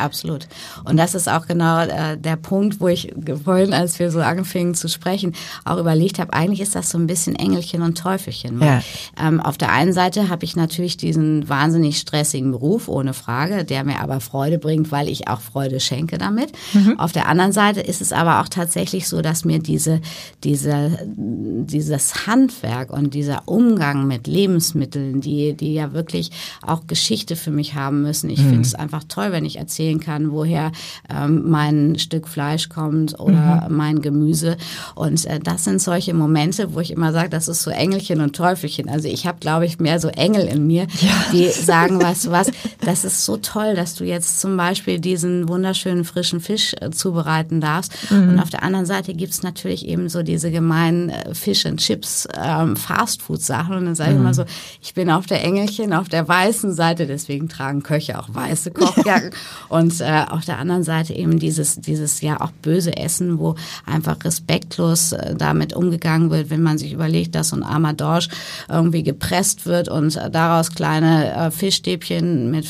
Absolut. 0.00 0.48
Und 0.84 0.96
das 0.96 1.14
ist 1.14 1.28
auch 1.28 1.46
genau 1.46 1.80
äh, 1.80 2.16
der 2.16 2.36
Punkt, 2.36 2.80
wo 2.80 2.88
ich 2.88 3.12
vorhin, 3.44 3.72
als 3.72 3.98
wir 3.98 4.10
so 4.10 4.20
anfingen 4.20 4.74
zu 4.74 4.88
sprechen, 4.88 5.34
auch 5.64 5.78
überlegt 5.78 6.18
habe, 6.18 6.32
eigentlich 6.32 6.60
ist 6.60 6.74
das 6.74 6.90
so 6.90 6.98
ein 6.98 7.06
bisschen 7.06 7.36
Engelchen 7.36 7.82
und 7.82 7.98
Teufelchen. 7.98 8.60
Ja. 8.62 8.82
ähm, 9.20 9.40
auf 9.40 9.58
der 9.58 9.72
einen 9.72 9.92
Seite 9.92 10.28
habe 10.28 10.44
ich 10.44 10.56
natürlich 10.56 10.96
diesen 10.96 11.48
wahnsinnig 11.48 11.98
stressigen 11.98 12.50
Beruf, 12.52 12.88
ohne 12.88 13.14
Frage, 13.14 13.64
der 13.64 13.84
mir 13.84 14.00
aber 14.00 14.20
Freude 14.20 14.58
bringt, 14.58 14.90
weil 14.90 15.08
ich 15.08 15.28
auch 15.28 15.40
Freude 15.40 15.80
schenke 15.80 16.18
damit. 16.18 16.52
Auf 16.98 17.12
der 17.12 17.28
anderen 17.28 17.52
Seite 17.52 17.80
ist 17.80 18.00
es 18.00 18.12
aber 18.12 18.40
auch 18.40 18.48
tatsächlich 18.48 19.08
so, 19.08 19.22
dass 19.22 19.44
mir 19.44 19.58
diese, 19.58 20.00
diese, 20.44 20.98
dieses 21.04 22.26
Handwerk 22.26 22.90
und 22.90 23.14
dieser 23.14 23.42
Umgang 23.46 24.06
mit 24.06 24.26
Lebensmitteln, 24.26 25.20
die, 25.20 25.54
die 25.54 25.74
ja 25.74 25.92
wirklich 25.92 26.30
auch 26.66 26.86
Geschichte 26.86 27.36
für 27.36 27.50
mich 27.50 27.74
haben 27.74 28.02
müssen. 28.02 28.30
Ich 28.30 28.40
finde 28.40 28.62
es 28.62 28.74
einfach 28.74 29.04
toll, 29.08 29.32
wenn 29.32 29.44
ich 29.44 29.56
erzählen 29.56 29.89
erzählen 29.90 30.00
kann, 30.00 30.32
woher 30.32 30.72
ähm, 31.08 31.50
mein 31.50 31.98
Stück 31.98 32.28
Fleisch 32.28 32.68
kommt 32.68 33.18
oder 33.18 33.68
mhm. 33.68 33.76
mein 33.76 34.02
Gemüse. 34.02 34.56
Und 34.94 35.24
äh, 35.26 35.40
das 35.40 35.64
sind 35.64 35.80
solche 35.80 36.14
Momente, 36.14 36.74
wo 36.74 36.80
ich 36.80 36.90
immer 36.90 37.12
sage, 37.12 37.28
das 37.28 37.48
ist 37.48 37.62
so 37.62 37.70
Engelchen 37.70 38.20
und 38.20 38.36
Teufelchen. 38.36 38.88
Also 38.88 39.08
ich 39.08 39.26
habe, 39.26 39.38
glaube 39.40 39.66
ich, 39.66 39.78
mehr 39.78 39.98
so 39.98 40.08
Engel 40.08 40.46
in 40.46 40.66
mir, 40.66 40.86
ja. 41.00 41.10
die 41.32 41.48
sagen, 41.50 42.00
weißt 42.00 42.26
du 42.26 42.30
was, 42.30 42.50
das 42.84 43.04
ist 43.04 43.24
so 43.24 43.36
toll, 43.36 43.74
dass 43.74 43.94
du 43.94 44.04
jetzt 44.04 44.40
zum 44.40 44.56
Beispiel 44.56 44.98
diesen 44.98 45.48
wunderschönen 45.48 46.04
frischen 46.04 46.40
Fisch 46.40 46.74
äh, 46.80 46.90
zubereiten 46.90 47.60
darfst. 47.60 47.92
Mhm. 48.10 48.30
Und 48.30 48.40
auf 48.40 48.50
der 48.50 48.62
anderen 48.62 48.86
Seite 48.86 49.14
gibt's 49.14 49.42
natürlich 49.42 49.86
eben 49.86 50.08
so 50.08 50.22
diese 50.22 50.50
gemeinen 50.50 51.10
äh, 51.10 51.34
Fish 51.34 51.66
and 51.66 51.80
Chips 51.80 52.28
ähm, 52.40 52.76
Fastfood-Sachen. 52.76 53.76
Und 53.76 53.86
dann 53.86 53.94
sage 53.94 54.12
ich 54.12 54.16
immer 54.16 54.34
so, 54.34 54.44
ich 54.82 54.94
bin 54.94 55.10
auf 55.10 55.26
der 55.26 55.42
Engelchen, 55.42 55.92
auf 55.92 56.08
der 56.08 56.26
weißen 56.26 56.74
Seite, 56.74 57.06
deswegen 57.06 57.48
tragen 57.48 57.82
Köche 57.82 58.18
auch 58.18 58.28
weiße 58.32 58.70
Kochjacken. 58.70 59.30
und 59.80 60.00
äh, 60.00 60.24
auf 60.28 60.44
der 60.44 60.58
anderen 60.58 60.82
Seite 60.82 61.14
eben 61.14 61.38
dieses, 61.38 61.80
dieses 61.80 62.20
ja 62.20 62.40
auch 62.40 62.50
böse 62.50 62.96
Essen, 62.96 63.38
wo 63.38 63.54
einfach 63.86 64.16
respektlos 64.24 65.12
äh, 65.12 65.34
damit 65.34 65.72
umgegangen 65.74 66.30
wird, 66.30 66.50
wenn 66.50 66.62
man 66.62 66.76
sich 66.76 66.92
überlegt, 66.92 67.34
dass 67.34 67.48
so 67.48 67.56
ein 67.56 67.62
armer 67.62 67.94
Dorsch 67.94 68.28
irgendwie 68.68 69.02
gepresst 69.02 69.64
wird 69.64 69.88
und 69.88 70.16
äh, 70.16 70.30
daraus 70.30 70.72
kleine 70.72 71.32
äh, 71.32 71.50
Fischstäbchen 71.50 72.50
mit 72.50 72.66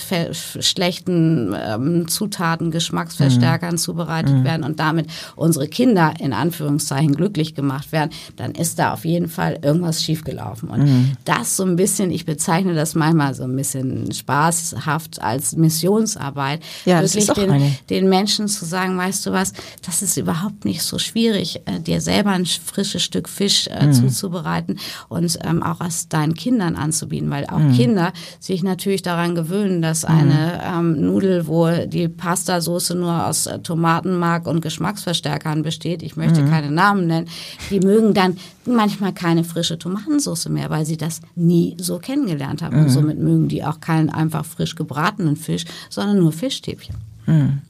schlechten 0.61 1.55
ähm, 1.61 2.07
Zutaten, 2.07 2.71
Geschmacksverstärkern 2.71 3.73
mhm. 3.73 3.79
zubereitet 3.79 4.37
mhm. 4.37 4.45
werden 4.45 4.64
und 4.64 4.79
damit 4.79 5.09
unsere 5.35 5.67
Kinder 5.67 6.14
in 6.21 6.33
Anführungszeichen 6.33 7.17
glücklich 7.17 7.55
gemacht 7.55 7.90
werden, 7.90 8.11
dann 8.37 8.52
ist 8.52 8.79
da 8.79 8.93
auf 8.93 9.05
jeden 9.05 9.29
Fall 9.29 9.59
irgendwas 9.62 10.02
schiefgelaufen. 10.02 10.69
Und 10.69 10.85
mhm. 10.85 11.12
das 11.25 11.57
so 11.57 11.64
ein 11.64 11.75
bisschen, 11.75 12.12
ich 12.12 12.25
bezeichne 12.25 12.75
das 12.75 12.95
manchmal 12.95 13.35
so 13.35 13.43
ein 13.43 13.57
bisschen 13.57 14.12
spaßhaft 14.12 15.21
als 15.21 15.57
Missionsarbeit, 15.57 16.61
ja, 16.90 17.02
wirklich 17.02 17.26
den, 17.28 17.76
den, 17.88 18.09
Menschen 18.09 18.49
zu 18.49 18.64
sagen, 18.64 18.97
weißt 18.97 19.26
du 19.26 19.32
was, 19.32 19.52
das 19.85 20.02
ist 20.02 20.16
überhaupt 20.16 20.64
nicht 20.64 20.82
so 20.82 20.99
schwierig, 20.99 21.61
äh, 21.66 21.80
dir 21.80 22.00
selber 22.00 22.30
ein 22.30 22.47
frisches 22.47 23.02
Stück 23.02 23.28
Fisch 23.28 23.66
äh, 23.68 23.87
mhm. 23.87 23.92
zuzubereiten 23.92 24.78
und 25.09 25.38
ähm, 25.44 25.62
auch 25.62 25.80
aus 25.80 26.09
deinen 26.09 26.35
Kindern 26.35 26.76
anzubieten, 26.76 27.30
weil 27.30 27.47
auch 27.47 27.59
mhm. 27.59 27.73
Kinder 27.75 28.12
sich 28.38 28.62
natürlich 28.62 29.02
daran 29.02 29.35
gewöhnen, 29.35 29.82
dass 29.82 30.02
mhm. 30.02 30.14
eine 30.14 30.61
ähm, 30.64 31.00
Nudel, 31.06 31.47
wo 31.47 31.68
die 31.87 32.09
Pastasoße 32.09 32.94
nur 32.94 33.26
aus 33.26 33.47
äh, 33.47 33.59
Tomatenmark 33.61 34.47
und 34.47 34.61
Geschmacksverstärkern 34.61 35.62
besteht, 35.62 36.02
ich 36.02 36.16
möchte 36.16 36.42
mhm. 36.42 36.50
keine 36.50 36.70
Namen 36.70 37.06
nennen, 37.06 37.28
die 37.70 37.80
mögen 37.80 38.14
dann 38.14 38.37
manchmal 38.75 39.12
keine 39.12 39.45
frische 39.45 39.79
Tomatensauce 39.79 40.49
mehr, 40.49 40.71
weil 40.71 40.87
sie 40.87 40.97
das 40.97 41.21
nie 41.35 41.77
so 41.79 41.99
kennengelernt 41.99 42.62
haben. 42.62 42.77
Mhm. 42.77 42.83
Und 42.85 42.89
somit 42.91 43.19
mögen 43.19 43.49
die 43.49 43.65
auch 43.65 43.81
keinen 43.81 44.11
einfach 44.11 44.45
frisch 44.45 44.75
gebratenen 44.75 45.37
Fisch, 45.37 45.65
sondern 45.89 46.19
nur 46.19 46.33
Fischstäbchen. 46.33 46.97
Mhm. 47.27 47.62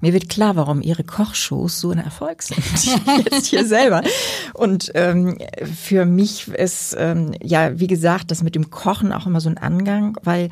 Mir 0.00 0.12
wird 0.12 0.28
klar, 0.28 0.56
warum 0.56 0.82
ihre 0.82 1.04
Kochshows 1.04 1.80
so 1.80 1.90
ein 1.90 1.98
Erfolg 1.98 2.42
sind. 2.42 2.60
Jetzt 3.30 3.46
hier 3.46 3.66
selber. 3.66 4.02
Und 4.54 4.90
ähm, 4.94 5.38
für 5.64 6.04
mich 6.04 6.48
ist 6.48 6.96
ähm, 6.98 7.34
ja, 7.42 7.78
wie 7.78 7.86
gesagt, 7.86 8.30
das 8.30 8.42
mit 8.42 8.54
dem 8.54 8.70
Kochen 8.70 9.12
auch 9.12 9.26
immer 9.26 9.40
so 9.40 9.48
ein 9.48 9.58
Angang, 9.58 10.16
weil 10.22 10.50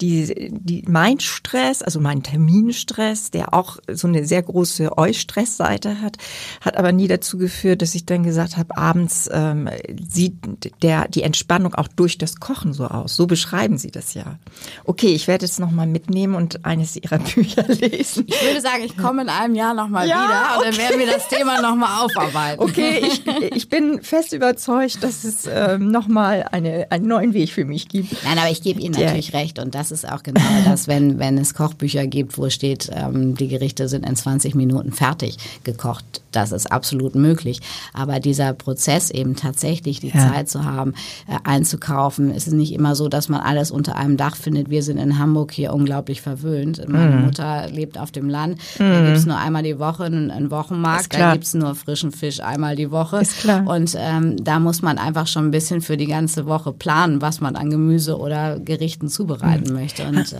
die, 0.00 0.50
die 0.50 0.84
mein 0.86 1.20
Stress, 1.20 1.82
also 1.82 2.00
mein 2.00 2.22
Terminstress, 2.22 3.30
der 3.30 3.54
auch 3.54 3.78
so 3.90 4.08
eine 4.08 4.26
sehr 4.26 4.42
große 4.42 4.96
Eustressseite 4.96 6.00
hat, 6.00 6.18
hat 6.60 6.76
aber 6.76 6.92
nie 6.92 7.08
dazu 7.08 7.38
geführt, 7.38 7.82
dass 7.82 7.94
ich 7.94 8.06
dann 8.06 8.22
gesagt 8.22 8.56
habe, 8.56 8.76
abends 8.76 9.28
ähm, 9.32 9.68
sieht 10.08 10.34
der 10.82 11.08
die 11.08 11.22
Entspannung 11.22 11.74
auch 11.74 11.88
durch 11.88 12.18
das 12.18 12.36
Kochen 12.36 12.72
so 12.72 12.86
aus. 12.86 13.16
So 13.16 13.26
beschreiben 13.26 13.78
sie 13.78 13.90
das 13.90 14.14
ja. 14.14 14.38
Okay, 14.84 15.14
ich 15.14 15.28
werde 15.28 15.44
es 15.44 15.58
nochmal 15.58 15.86
mitnehmen 15.86 16.34
und 16.34 16.64
eines 16.64 16.96
ihrer 16.96 17.18
Bücher 17.34 17.66
lesen. 17.68 18.24
Ich 18.26 18.42
würde 18.42 18.60
sagen, 18.64 18.82
ich 18.84 18.96
komme 18.96 19.22
in 19.22 19.28
einem 19.28 19.54
Jahr 19.54 19.74
nochmal 19.74 20.08
ja, 20.08 20.24
wieder 20.24 20.58
und 20.58 20.66
okay. 20.66 20.70
dann 20.70 20.78
werden 20.78 20.98
wir 21.00 21.06
das 21.06 21.28
Thema 21.28 21.60
nochmal 21.60 22.04
aufarbeiten. 22.04 22.62
Okay, 22.62 23.02
ich, 23.06 23.22
ich 23.54 23.68
bin 23.68 24.02
fest 24.02 24.32
überzeugt, 24.32 25.02
dass 25.02 25.24
es 25.24 25.46
ähm, 25.46 25.90
nochmal 25.90 26.46
eine, 26.50 26.86
einen 26.90 27.06
neuen 27.06 27.34
Weg 27.34 27.50
für 27.50 27.64
mich 27.64 27.88
gibt. 27.88 28.12
Nein, 28.24 28.38
aber 28.38 28.50
ich 28.50 28.62
gebe 28.62 28.80
Ihnen 28.80 28.94
natürlich 28.94 29.30
ja. 29.30 29.38
recht 29.38 29.58
und 29.58 29.74
das 29.74 29.92
ist 29.92 30.10
auch 30.10 30.22
genau 30.22 30.40
das, 30.64 30.88
wenn, 30.88 31.18
wenn 31.18 31.38
es 31.38 31.54
Kochbücher 31.54 32.06
gibt, 32.06 32.38
wo 32.38 32.48
steht, 32.50 32.90
ähm, 32.92 33.36
die 33.36 33.48
Gerichte 33.48 33.88
sind 33.88 34.06
in 34.06 34.16
20 34.16 34.54
Minuten 34.54 34.92
fertig 34.92 35.36
gekocht. 35.62 36.22
Das 36.32 36.50
ist 36.50 36.72
absolut 36.72 37.14
möglich. 37.14 37.60
Aber 37.92 38.18
dieser 38.18 38.52
Prozess 38.54 39.10
eben 39.10 39.36
tatsächlich 39.36 40.00
die 40.00 40.08
ja. 40.08 40.32
Zeit 40.32 40.48
zu 40.48 40.64
haben, 40.64 40.94
äh, 41.28 41.36
einzukaufen, 41.44 42.30
es 42.30 42.46
ist 42.46 42.54
nicht 42.54 42.72
immer 42.72 42.96
so, 42.96 43.08
dass 43.08 43.28
man 43.28 43.40
alles 43.40 43.70
unter 43.70 43.96
einem 43.96 44.16
Dach 44.16 44.36
findet. 44.36 44.70
Wir 44.70 44.82
sind 44.82 44.98
in 44.98 45.18
Hamburg 45.18 45.52
hier 45.52 45.72
unglaublich 45.72 46.22
verwöhnt. 46.22 46.82
Meine 46.88 47.16
mhm. 47.16 47.24
Mutter 47.26 47.68
lebt 47.68 47.98
auf 47.98 48.10
dem 48.10 48.28
Land 48.28 48.43
Mhm. 48.50 48.90
Da 48.90 49.00
gibt 49.04 49.16
es 49.16 49.26
nur 49.26 49.38
einmal 49.38 49.62
die 49.62 49.78
Woche 49.78 50.04
einen, 50.04 50.30
einen 50.30 50.50
Wochenmarkt, 50.50 51.14
da 51.14 51.32
gibt 51.32 51.44
es 51.44 51.54
nur 51.54 51.74
frischen 51.74 52.12
Fisch 52.12 52.40
einmal 52.40 52.76
die 52.76 52.90
Woche. 52.90 53.18
Ist 53.18 53.38
klar. 53.38 53.66
Und 53.66 53.94
ähm, 53.98 54.42
da 54.42 54.60
muss 54.60 54.82
man 54.82 54.98
einfach 54.98 55.26
schon 55.26 55.46
ein 55.46 55.50
bisschen 55.50 55.80
für 55.80 55.96
die 55.96 56.06
ganze 56.06 56.46
Woche 56.46 56.72
planen, 56.72 57.20
was 57.20 57.40
man 57.40 57.56
an 57.56 57.70
Gemüse 57.70 58.18
oder 58.18 58.58
Gerichten 58.58 59.08
zubereiten 59.08 59.72
mhm. 59.72 59.80
möchte. 59.80 60.04
Und, 60.04 60.32
äh, 60.32 60.36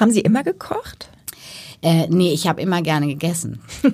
Haben 0.00 0.10
Sie 0.10 0.20
immer 0.20 0.42
gekocht? 0.42 1.08
Äh, 1.84 2.06
nee, 2.08 2.32
ich 2.32 2.48
habe 2.48 2.62
immer 2.62 2.80
gerne 2.80 3.06
gegessen. 3.06 3.60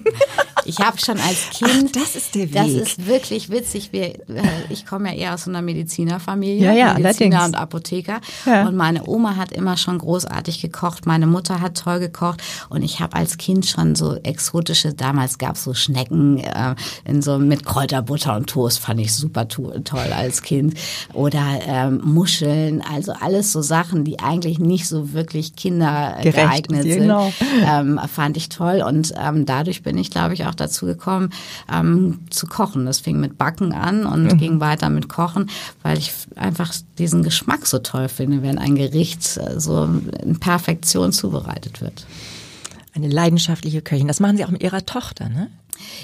Ich 0.64 0.78
habe 0.78 0.98
schon 0.98 1.18
als 1.18 1.50
Kind. 1.50 1.90
Ach, 1.96 2.00
das 2.00 2.16
ist 2.16 2.34
der 2.34 2.42
Weg. 2.42 2.54
Das 2.54 2.68
ist 2.68 3.06
wirklich 3.06 3.50
witzig. 3.50 3.92
Wir, 3.92 4.14
äh, 4.14 4.42
ich 4.68 4.86
komme 4.86 5.08
ja 5.08 5.14
eher 5.14 5.34
aus 5.34 5.48
einer 5.48 5.62
Medizinerfamilie. 5.62 6.64
Ja, 6.64 6.72
ja, 6.72 6.94
Mediziner 6.94 7.38
allerdings. 7.38 7.56
und 7.56 7.62
Apotheker. 7.62 8.20
Ja. 8.46 8.68
Und 8.68 8.76
meine 8.76 9.08
Oma 9.08 9.36
hat 9.36 9.52
immer 9.52 9.76
schon 9.76 9.98
großartig 9.98 10.60
gekocht. 10.60 11.06
Meine 11.06 11.26
Mutter 11.26 11.60
hat 11.60 11.76
toll 11.78 11.98
gekocht. 11.98 12.42
Und 12.68 12.82
ich 12.82 13.00
habe 13.00 13.16
als 13.16 13.38
Kind 13.38 13.66
schon 13.66 13.94
so 13.94 14.16
exotische, 14.16 14.94
damals 14.94 15.38
gab 15.38 15.56
es 15.56 15.64
so 15.64 15.74
Schnecken 15.74 16.38
äh, 16.38 16.74
in 17.04 17.22
so 17.22 17.38
mit 17.38 17.64
Kräuterbutter 17.64 18.36
und 18.36 18.48
Toast, 18.48 18.78
fand 18.80 19.00
ich 19.00 19.14
super 19.14 19.48
toll 19.48 20.12
als 20.14 20.42
Kind. 20.42 20.74
Oder 21.14 21.60
ähm, 21.66 22.00
Muscheln, 22.04 22.82
also 22.82 23.12
alles 23.20 23.52
so 23.52 23.62
Sachen, 23.62 24.04
die 24.04 24.18
eigentlich 24.20 24.58
nicht 24.58 24.86
so 24.86 25.12
wirklich 25.12 25.56
kindergeeignet 25.56 26.82
sind. 26.82 27.00
Genau. 27.00 27.32
Ähm, 27.66 27.79
fand 28.08 28.36
ich 28.36 28.50
toll. 28.50 28.84
Und 28.86 29.14
ähm, 29.18 29.46
dadurch 29.46 29.82
bin 29.82 29.96
ich, 29.96 30.10
glaube 30.10 30.34
ich, 30.34 30.44
auch 30.44 30.50
auch 30.50 30.54
dazu 30.54 30.84
gekommen, 30.84 31.30
ähm, 31.72 32.20
zu 32.28 32.46
kochen. 32.46 32.84
Das 32.84 33.00
fing 33.00 33.18
mit 33.18 33.38
Backen 33.38 33.72
an 33.72 34.04
und 34.04 34.24
mhm. 34.24 34.38
ging 34.38 34.60
weiter 34.60 34.90
mit 34.90 35.08
Kochen, 35.08 35.48
weil 35.82 35.96
ich 35.96 36.12
einfach 36.36 36.74
diesen 36.98 37.22
Geschmack 37.22 37.66
so 37.66 37.78
toll 37.78 38.08
finde, 38.08 38.42
wenn 38.42 38.58
ein 38.58 38.74
Gericht 38.74 39.38
äh, 39.38 39.58
so 39.58 39.88
in 40.22 40.38
Perfektion 40.38 41.12
zubereitet 41.12 41.80
wird. 41.80 42.04
Eine 42.92 43.08
leidenschaftliche 43.08 43.82
Köchin. 43.82 44.08
Das 44.08 44.20
machen 44.20 44.36
Sie 44.36 44.44
auch 44.44 44.50
mit 44.50 44.62
Ihrer 44.62 44.84
Tochter, 44.84 45.28
ne? 45.28 45.48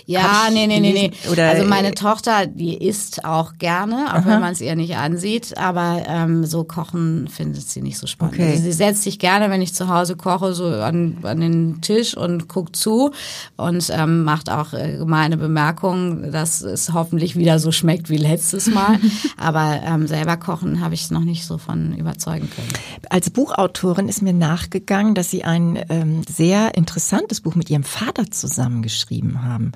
Ja, 0.06 0.48
nee, 0.52 0.66
nee, 0.66 0.80
nee, 0.80 0.92
nee. 0.92 1.12
Oder 1.30 1.50
also 1.50 1.66
meine 1.66 1.92
Tochter, 1.92 2.46
die 2.46 2.76
isst 2.76 3.24
auch 3.24 3.54
gerne, 3.58 4.06
auch 4.10 4.18
Aha. 4.18 4.26
wenn 4.26 4.40
man 4.40 4.52
es 4.52 4.60
ihr 4.60 4.76
nicht 4.76 4.96
ansieht, 4.96 5.56
aber 5.58 6.04
ähm, 6.06 6.44
so 6.44 6.64
kochen 6.64 7.28
findet 7.28 7.68
sie 7.68 7.82
nicht 7.82 7.98
so 7.98 8.06
spannend. 8.06 8.34
Okay. 8.34 8.50
Also 8.52 8.62
sie 8.62 8.72
setzt 8.72 9.02
sich 9.02 9.18
gerne, 9.18 9.50
wenn 9.50 9.62
ich 9.62 9.74
zu 9.74 9.88
Hause 9.88 10.16
koche, 10.16 10.54
so 10.54 10.66
an, 10.66 11.18
an 11.22 11.40
den 11.40 11.80
Tisch 11.80 12.16
und 12.16 12.48
guckt 12.48 12.76
zu 12.76 13.10
und 13.56 13.90
ähm, 13.90 14.22
macht 14.22 14.50
auch 14.50 14.72
äh, 14.72 14.96
gemeine 14.96 15.36
Bemerkungen, 15.36 16.30
dass 16.30 16.62
es 16.62 16.92
hoffentlich 16.92 17.36
wieder 17.36 17.58
so 17.58 17.72
schmeckt 17.72 18.08
wie 18.08 18.18
letztes 18.18 18.68
Mal. 18.68 18.98
aber 19.36 19.80
ähm, 19.84 20.06
selber 20.06 20.36
kochen 20.36 20.80
habe 20.80 20.94
ich 20.94 21.02
es 21.02 21.10
noch 21.10 21.24
nicht 21.24 21.44
so 21.44 21.58
von 21.58 21.96
überzeugen 21.96 22.48
können. 22.50 22.68
Als 23.10 23.30
Buchautorin 23.30 24.08
ist 24.08 24.22
mir 24.22 24.32
nachgegangen, 24.32 25.14
dass 25.14 25.30
Sie 25.30 25.42
ein 25.42 25.78
ähm, 25.88 26.22
sehr 26.28 26.76
interessantes 26.76 27.40
Buch 27.40 27.56
mit 27.56 27.70
Ihrem 27.70 27.84
Vater 27.84 28.30
zusammengeschrieben 28.30 29.42
haben 29.42 29.55
haben. 29.56 29.72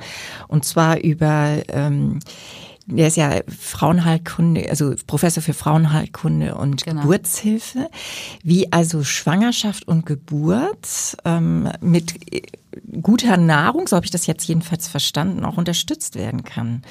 Und 0.49 0.65
zwar 0.65 1.01
über 1.01 1.63
ähm, 1.69 2.21
der 2.87 3.07
ist 3.07 3.17
ja 3.17 3.41
Frauenheilkunde, 3.47 4.69
also 4.69 4.95
Professor 5.07 5.43
für 5.43 5.55
Frauenheilkunde 5.55 6.57
und 6.57 6.85
genau. 6.85 7.03
Geburtshilfe, 7.03 7.89
wie 8.43 8.73
also 8.73 9.05
Schwangerschaft 9.05 9.87
und 9.87 10.07
Geburt 10.07 11.17
ähm, 11.25 11.69
mit 11.81 12.15
guter 13.01 13.37
Nahrung, 13.37 13.87
so 13.87 13.97
habe 13.97 14.07
ich 14.07 14.11
das 14.11 14.27
jetzt 14.27 14.47
jedenfalls 14.47 14.89
verstanden, 14.89 15.45
auch 15.45 15.57
unterstützt 15.57 16.17
werden 16.17 16.45
kann. 16.45 16.83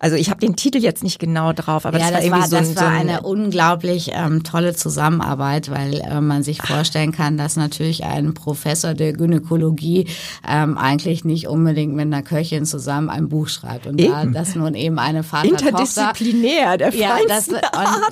Also 0.00 0.16
ich 0.16 0.30
habe 0.30 0.40
den 0.40 0.56
Titel 0.56 0.78
jetzt 0.78 1.04
nicht 1.04 1.18
genau 1.18 1.52
drauf, 1.52 1.84
aber 1.84 1.98
ja, 1.98 2.10
das, 2.10 2.22
das 2.22 2.30
war, 2.30 2.38
irgendwie 2.38 2.52
war, 2.52 2.64
so, 2.64 2.72
das 2.74 2.76
war 2.76 2.88
ein, 2.88 3.08
eine 3.10 3.20
unglaublich 3.20 4.10
ähm, 4.14 4.42
tolle 4.44 4.74
Zusammenarbeit, 4.74 5.70
weil 5.70 6.00
äh, 6.00 6.22
man 6.22 6.42
sich 6.42 6.62
vorstellen 6.62 7.12
kann, 7.12 7.36
dass 7.36 7.56
natürlich 7.56 8.04
ein 8.04 8.32
Professor 8.32 8.94
der 8.94 9.12
Gynäkologie 9.12 10.06
ähm, 10.48 10.78
eigentlich 10.78 11.26
nicht 11.26 11.48
unbedingt 11.48 11.94
mit 11.94 12.06
einer 12.06 12.22
Köchin 12.22 12.64
zusammen 12.64 13.10
ein 13.10 13.28
Buch 13.28 13.48
schreibt 13.48 13.86
und 13.86 14.00
da 14.00 14.24
das 14.24 14.54
nun 14.54 14.74
eben 14.74 14.98
eine 14.98 15.22
Vater 15.22 15.48
Interdisziplinär, 15.48 16.78
der 16.78 16.94
ja, 16.94 17.18
das, 17.28 17.48
und 17.48 17.58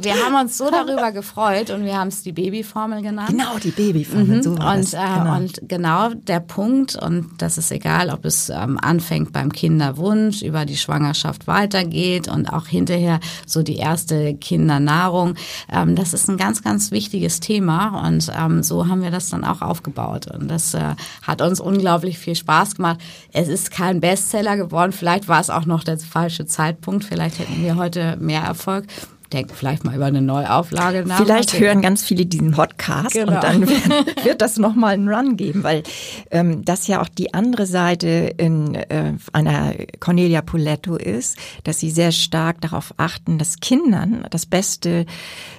wir 0.03 0.15
haben 0.15 0.35
uns 0.35 0.59
so 0.59 0.71
darüber 0.71 1.11
gefreut 1.13 1.71
und 1.71 1.87
wir 1.87 1.97
haben 1.97 2.09
es 2.09 2.23
die 2.23 2.33
Babyformel 2.33 3.01
genannt. 3.01 3.31
Genau, 3.31 3.59
die 3.63 3.71
Babyformel, 3.71 4.37
mhm. 4.37 4.43
so 4.43 4.59
war 4.59 4.75
und, 4.75 4.85
das. 4.85 4.91
Genau. 4.91 5.35
Äh, 5.35 5.39
und 5.39 5.61
genau 5.63 6.09
der 6.13 6.41
Punkt 6.41 6.97
und 6.97 7.31
das 7.39 7.57
ist 7.57 7.73
egal, 7.73 8.11
ob 8.11 8.27
es 8.27 8.51
ähm, 8.51 8.79
anfängt 8.79 9.33
beim 9.33 9.51
Kinderwunsch, 9.53 10.43
über 10.43 10.67
die 10.67 10.77
Schwangerschaft 10.77 11.47
weitergeht 11.79 12.29
und 12.29 12.53
auch 12.53 12.67
hinterher 12.67 13.21
so 13.47 13.63
die 13.63 13.77
erste 13.77 14.35
Kindernahrung. 14.35 15.35
Ähm, 15.71 15.97
das 15.97 16.13
ist 16.13 16.29
ein 16.29 16.37
ganz, 16.37 16.63
ganz 16.63 16.91
wichtiges 16.91 17.41
Thema 17.41 18.07
und 18.07 18.31
ähm, 18.37 18.63
so 18.63 18.89
haben 18.89 19.03
wir 19.03 19.11
das 19.11 19.31
dann 19.31 19.45
auch 19.45 19.63
aufgebaut 19.63 20.27
und 20.33 20.49
das 20.49 20.75
äh, 20.75 20.95
hat 21.23 21.43
uns 21.43 21.61
unglaublich 21.61 22.19
viel 22.19 22.35
Spaß 22.35 22.77
gemacht. 22.77 22.99
Es 23.33 23.49
ist 23.49 23.71
kein 23.71 24.01
Bestseller 24.01 24.57
geworden, 24.57 24.93
vielleicht 24.93 25.29
war 25.29 25.41
es 25.41 25.51
auch 25.51 25.67
noch 25.67 25.85
der 25.85 25.99
falsche 25.99 26.47
Zeitpunkt, 26.47 27.05
vielleicht 27.05 27.39
hätten 27.39 27.63
wir 27.63 27.77
heute 27.77 28.17
mehr 28.21 28.43
Erfolg 28.43 28.85
denken 29.33 29.55
vielleicht 29.55 29.85
mal 29.85 29.95
über 29.95 30.07
eine 30.07 30.23
Neuauflage 30.23 31.05
nach. 31.07 31.19
Vielleicht 31.19 31.59
hören 31.59 31.83
ganz 31.83 32.03
viele 32.03 32.27
diesen 32.27 32.53
Podcast 32.53 33.15
genau. 33.15 33.35
und 33.35 33.43
dann 33.43 33.61
wird, 33.69 34.25
wird 34.25 34.41
das 34.41 34.59
nochmal 34.59 34.95
einen 34.95 35.09
Run 35.09 35.37
geben, 35.37 35.63
weil 35.63 35.83
ähm, 36.31 36.65
das 36.65 36.87
ja 36.87 37.03
auch 37.03 37.09
die 37.09 37.35
andere 37.35 37.67
Seite 37.67 38.35
in 38.37 38.75
äh, 38.75 39.15
einer 39.33 39.75
Cornelia 40.01 40.43
Poletto 40.43 40.97
ist, 40.97 41.37
dass 41.65 41.81
sie 41.81 41.91
sehr 41.91 42.13
stark 42.13 42.61
darauf 42.61 42.95
achten, 42.97 43.39
dass 43.39 43.61
Kindern 43.61 44.27
das 44.31 44.47
Beste 44.47 45.07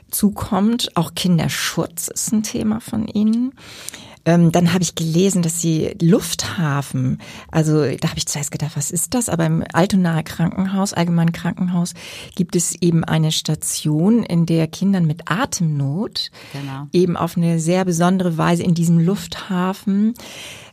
zukommt. 0.10 0.96
Auch 0.96 1.14
Kinderschutz 1.16 2.08
ist 2.08 2.32
ein 2.32 2.44
Thema 2.44 2.80
von 2.80 3.08
ihnen. 3.08 3.54
Ähm, 4.30 4.52
dann 4.52 4.74
habe 4.74 4.84
ich 4.84 4.94
gelesen, 4.94 5.42
dass 5.42 5.60
sie 5.60 5.96
Lufthafen, 6.00 7.20
also 7.52 7.82
da 7.82 8.10
habe 8.10 8.18
ich 8.18 8.28
zuerst 8.28 8.52
gedacht, 8.52 8.74
was 8.76 8.92
ist 8.92 9.16
das? 9.16 9.28
Aber 9.28 9.48
im 9.48 9.64
Altonaer 9.74 10.22
Krankenhaus, 10.22 10.94
Allgemeinen 10.94 11.32
Krankenhaus, 11.32 11.96
gibt 12.36 12.56
es 12.56 12.76
eben 12.80 13.04
eine 13.04 13.32
Station, 13.32 14.22
in 14.22 14.46
der 14.46 14.68
Kindern 14.68 15.06
mit 15.06 15.32
Atemnot 15.32 16.30
genau. 16.54 16.88
eben 16.94 17.18
auf 17.18 17.38
eine 17.38 17.60
sehr 17.60 17.86
besondere 17.86 18.38
Weise 18.38 18.62
in 18.62 18.76
diesem 18.76 19.00
Lufthafen 19.00 20.14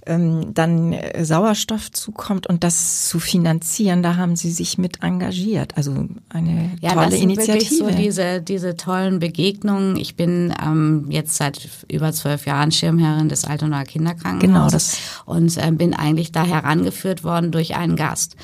ähm, 0.07 0.55
dann 0.55 0.93
äh, 0.93 1.25
Sauerstoff 1.25 1.91
zukommt 1.93 2.47
und 2.47 2.65
das 2.65 3.09
zu 3.09 3.19
finanzieren, 3.19 4.03
da 4.03 4.17
haben 4.17 4.37
Sie 4.37 4.51
sich 4.51 4.79
mit 4.79 5.03
engagiert. 5.03 5.77
Also 5.77 6.09
eine 6.29 6.71
ja, 6.81 6.93
tolle 6.93 7.07
das 7.07 7.15
sind 7.15 7.31
Initiative. 7.31 7.87
Wirklich 7.87 7.97
so 7.97 8.03
diese, 8.03 8.41
diese 8.41 8.77
tollen 8.77 9.19
Begegnungen. 9.19 9.97
Ich 9.97 10.17
bin 10.17 10.55
ähm, 10.65 11.07
jetzt 11.11 11.37
seit 11.37 11.69
über 11.91 12.13
zwölf 12.13 12.47
Jahren 12.47 12.73
Schirmherrin 12.73 13.29
des 13.29 13.45
Altonaer 13.45 13.85
Kinderkrankenhauses 13.85 14.97
genau, 15.27 15.43
das. 15.45 15.57
und 15.57 15.67
äh, 15.67 15.71
bin 15.73 15.95
eigentlich 15.95 16.33
da 16.33 16.45
herangeführt 16.45 17.25
worden 17.25 17.51
durch 17.51 17.77
einen 17.77 17.97
Gast 17.97 18.37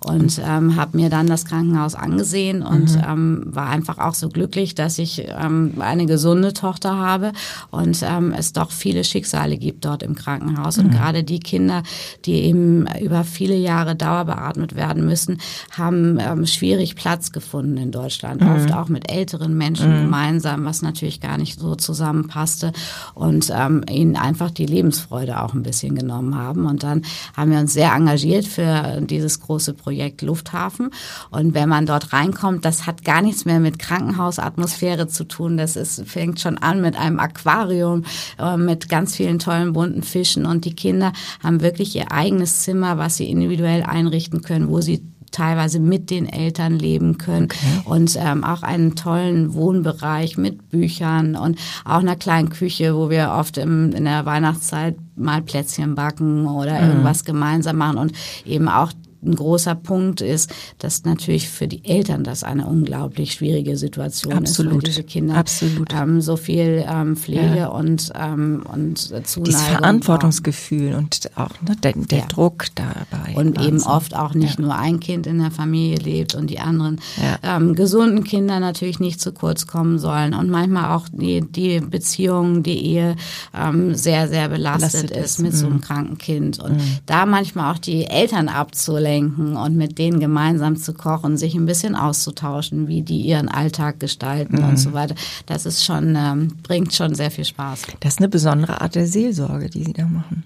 und 0.00 0.40
ähm, 0.44 0.76
habe 0.76 0.96
mir 0.96 1.10
dann 1.10 1.26
das 1.26 1.44
Krankenhaus 1.44 1.94
angesehen 1.94 2.62
und 2.62 2.94
mhm. 2.94 3.02
ähm, 3.06 3.42
war 3.46 3.68
einfach 3.68 3.98
auch 3.98 4.14
so 4.14 4.28
glücklich, 4.28 4.74
dass 4.74 4.98
ich 4.98 5.26
ähm, 5.26 5.74
eine 5.80 6.06
gesunde 6.06 6.52
Tochter 6.52 6.96
habe 6.96 7.32
und 7.70 8.02
ähm, 8.02 8.32
es 8.36 8.52
doch 8.52 8.70
viele 8.70 9.02
Schicksale 9.02 9.58
gibt 9.58 9.84
dort 9.84 10.04
im 10.04 10.14
Krankenhaus 10.14 10.76
mhm. 10.76 10.84
und 10.84 10.90
gerade 10.92 11.24
die 11.24 11.40
Kinder, 11.40 11.82
die 12.24 12.44
eben 12.44 12.86
über 13.00 13.24
viele 13.24 13.56
Jahre 13.56 13.96
dauerbeatmet 13.96 14.76
werden 14.76 15.04
müssen, 15.04 15.40
haben 15.76 16.18
ähm, 16.20 16.46
schwierig 16.46 16.94
Platz 16.94 17.32
gefunden 17.32 17.76
in 17.76 17.90
Deutschland, 17.90 18.40
mhm. 18.40 18.52
oft 18.52 18.72
auch 18.72 18.88
mit 18.88 19.10
älteren 19.10 19.56
Menschen 19.56 19.96
mhm. 19.96 20.02
gemeinsam, 20.02 20.64
was 20.64 20.80
natürlich 20.80 21.20
gar 21.20 21.38
nicht 21.38 21.58
so 21.58 21.74
zusammenpasste 21.74 22.72
und 23.14 23.52
ähm, 23.52 23.84
ihnen 23.90 24.14
einfach 24.14 24.52
die 24.52 24.66
Lebensfreude 24.66 25.42
auch 25.42 25.54
ein 25.54 25.64
bisschen 25.64 25.96
genommen 25.96 26.36
haben 26.36 26.66
und 26.66 26.84
dann 26.84 27.02
haben 27.36 27.50
wir 27.50 27.58
uns 27.58 27.72
sehr 27.72 27.92
engagiert 27.92 28.46
für 28.46 29.00
dieses 29.00 29.40
große 29.40 29.74
Projekt 29.74 29.87
Projekt 29.88 30.20
Lufthafen. 30.20 30.90
Und 31.30 31.54
wenn 31.54 31.70
man 31.70 31.86
dort 31.86 32.12
reinkommt, 32.12 32.66
das 32.66 32.86
hat 32.86 33.06
gar 33.06 33.22
nichts 33.22 33.46
mehr 33.46 33.58
mit 33.58 33.78
Krankenhausatmosphäre 33.78 35.08
zu 35.08 35.24
tun. 35.24 35.56
Das 35.56 35.76
ist, 35.76 36.06
fängt 36.06 36.40
schon 36.40 36.58
an 36.58 36.82
mit 36.82 36.94
einem 36.94 37.18
Aquarium, 37.18 38.04
äh, 38.38 38.58
mit 38.58 38.90
ganz 38.90 39.16
vielen 39.16 39.38
tollen 39.38 39.72
bunten 39.72 40.02
Fischen. 40.02 40.44
Und 40.44 40.66
die 40.66 40.74
Kinder 40.74 41.14
haben 41.42 41.62
wirklich 41.62 41.96
ihr 41.96 42.12
eigenes 42.12 42.64
Zimmer, 42.64 42.98
was 42.98 43.16
sie 43.16 43.30
individuell 43.30 43.82
einrichten 43.82 44.42
können, 44.42 44.68
wo 44.68 44.82
sie 44.82 45.02
teilweise 45.30 45.80
mit 45.80 46.10
den 46.10 46.28
Eltern 46.28 46.78
leben 46.78 47.18
können 47.18 47.46
okay. 47.46 47.82
und 47.84 48.16
ähm, 48.18 48.44
auch 48.44 48.62
einen 48.62 48.94
tollen 48.94 49.54
Wohnbereich 49.54 50.36
mit 50.36 50.70
Büchern 50.70 51.36
und 51.36 51.58
auch 51.84 51.98
einer 51.98 52.16
kleinen 52.16 52.48
Küche, 52.48 52.94
wo 52.94 53.10
wir 53.10 53.32
oft 53.32 53.58
im, 53.58 53.92
in 53.92 54.04
der 54.04 54.26
Weihnachtszeit 54.26 54.96
mal 55.16 55.42
Plätzchen 55.42 55.94
backen 55.94 56.46
oder 56.46 56.80
mhm. 56.80 56.88
irgendwas 56.88 57.24
gemeinsam 57.24 57.76
machen 57.76 57.98
und 57.98 58.12
eben 58.46 58.68
auch 58.68 58.92
ein 59.22 59.34
großer 59.34 59.74
Punkt 59.74 60.20
ist, 60.20 60.50
dass 60.78 61.04
natürlich 61.04 61.48
für 61.48 61.66
die 61.66 61.84
Eltern 61.84 62.24
das 62.24 62.44
eine 62.44 62.66
unglaublich 62.66 63.32
schwierige 63.32 63.76
Situation 63.76 64.32
Absolut. 64.32 64.72
ist, 64.72 64.76
weil 64.76 64.82
diese 64.82 65.02
Kinder 65.02 65.34
Absolut. 65.36 65.92
Ähm, 65.92 66.20
so 66.20 66.36
viel 66.36 66.84
ähm, 66.88 67.16
Pflege 67.16 67.56
ja. 67.56 67.66
und 67.68 68.12
ähm, 68.14 68.64
und 68.72 68.98
Zuneigung 68.98 69.44
Dieses 69.44 69.62
Verantwortungsgefühl 69.62 70.94
und 70.94 71.30
auch 71.34 71.50
ne, 71.62 71.76
der, 71.82 71.92
der 71.92 72.18
ja. 72.18 72.26
Druck 72.26 72.66
dabei. 72.74 73.34
Und 73.34 73.56
Wahnsinn. 73.56 73.74
eben 73.74 73.82
oft 73.82 74.14
auch 74.14 74.34
nicht 74.34 74.58
ja. 74.58 74.64
nur 74.64 74.76
ein 74.76 75.00
Kind 75.00 75.26
in 75.26 75.38
der 75.38 75.50
Familie 75.50 75.98
lebt 75.98 76.34
und 76.34 76.48
die 76.48 76.60
anderen 76.60 77.00
ähm, 77.42 77.74
gesunden 77.74 78.24
Kinder 78.24 78.60
natürlich 78.60 79.00
nicht 79.00 79.20
zu 79.20 79.32
kurz 79.32 79.66
kommen 79.66 79.98
sollen 79.98 80.34
und 80.34 80.48
manchmal 80.50 80.96
auch 80.96 81.08
die, 81.10 81.40
die 81.40 81.80
Beziehung, 81.80 82.62
die 82.62 82.86
Ehe 82.86 83.16
ähm, 83.56 83.94
sehr, 83.94 84.28
sehr 84.28 84.48
belastet, 84.48 84.92
belastet 84.92 85.10
ist, 85.10 85.24
ist 85.24 85.38
mit 85.40 85.52
mhm. 85.52 85.56
so 85.56 85.66
einem 85.66 85.76
mhm. 85.76 85.80
kranken 85.80 86.18
Kind. 86.18 86.58
Und 86.60 86.76
mhm. 86.76 86.98
da 87.06 87.26
manchmal 87.26 87.74
auch 87.74 87.78
die 87.78 88.04
Eltern 88.04 88.48
abzulenken 88.48 89.07
abzulenken 89.08 89.56
und 89.56 89.76
mit 89.76 89.98
denen 89.98 90.20
gemeinsam 90.20 90.76
zu 90.76 90.94
kochen, 90.94 91.36
sich 91.36 91.54
ein 91.54 91.66
bisschen 91.66 91.94
auszutauschen, 91.94 92.88
wie 92.88 93.02
die 93.02 93.20
ihren 93.22 93.48
Alltag 93.48 94.00
gestalten 94.00 94.58
mhm. 94.58 94.68
und 94.70 94.76
so 94.76 94.92
weiter. 94.92 95.14
Das 95.46 95.66
ist 95.66 95.84
schon, 95.84 96.14
ähm, 96.16 96.48
bringt 96.62 96.94
schon 96.94 97.14
sehr 97.14 97.30
viel 97.30 97.44
Spaß. 97.44 97.82
Das 98.00 98.14
ist 98.14 98.18
eine 98.18 98.28
besondere 98.28 98.80
Art 98.80 98.94
der 98.94 99.06
Seelsorge, 99.06 99.70
die 99.70 99.84
Sie 99.84 99.92
da 99.92 100.06
machen. 100.06 100.44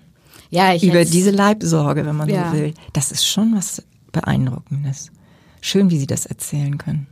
Ja, 0.50 0.74
ich 0.74 0.84
Über 0.84 1.04
diese 1.04 1.30
Leibsorge, 1.30 2.04
wenn 2.04 2.16
man 2.16 2.28
ja. 2.28 2.50
so 2.50 2.56
will. 2.56 2.74
Das 2.92 3.10
ist 3.10 3.26
schon 3.26 3.54
was 3.56 3.82
Beeindruckendes. 4.12 5.10
Schön, 5.60 5.90
wie 5.90 5.98
Sie 5.98 6.06
das 6.06 6.26
erzählen 6.26 6.76
können. 6.76 7.06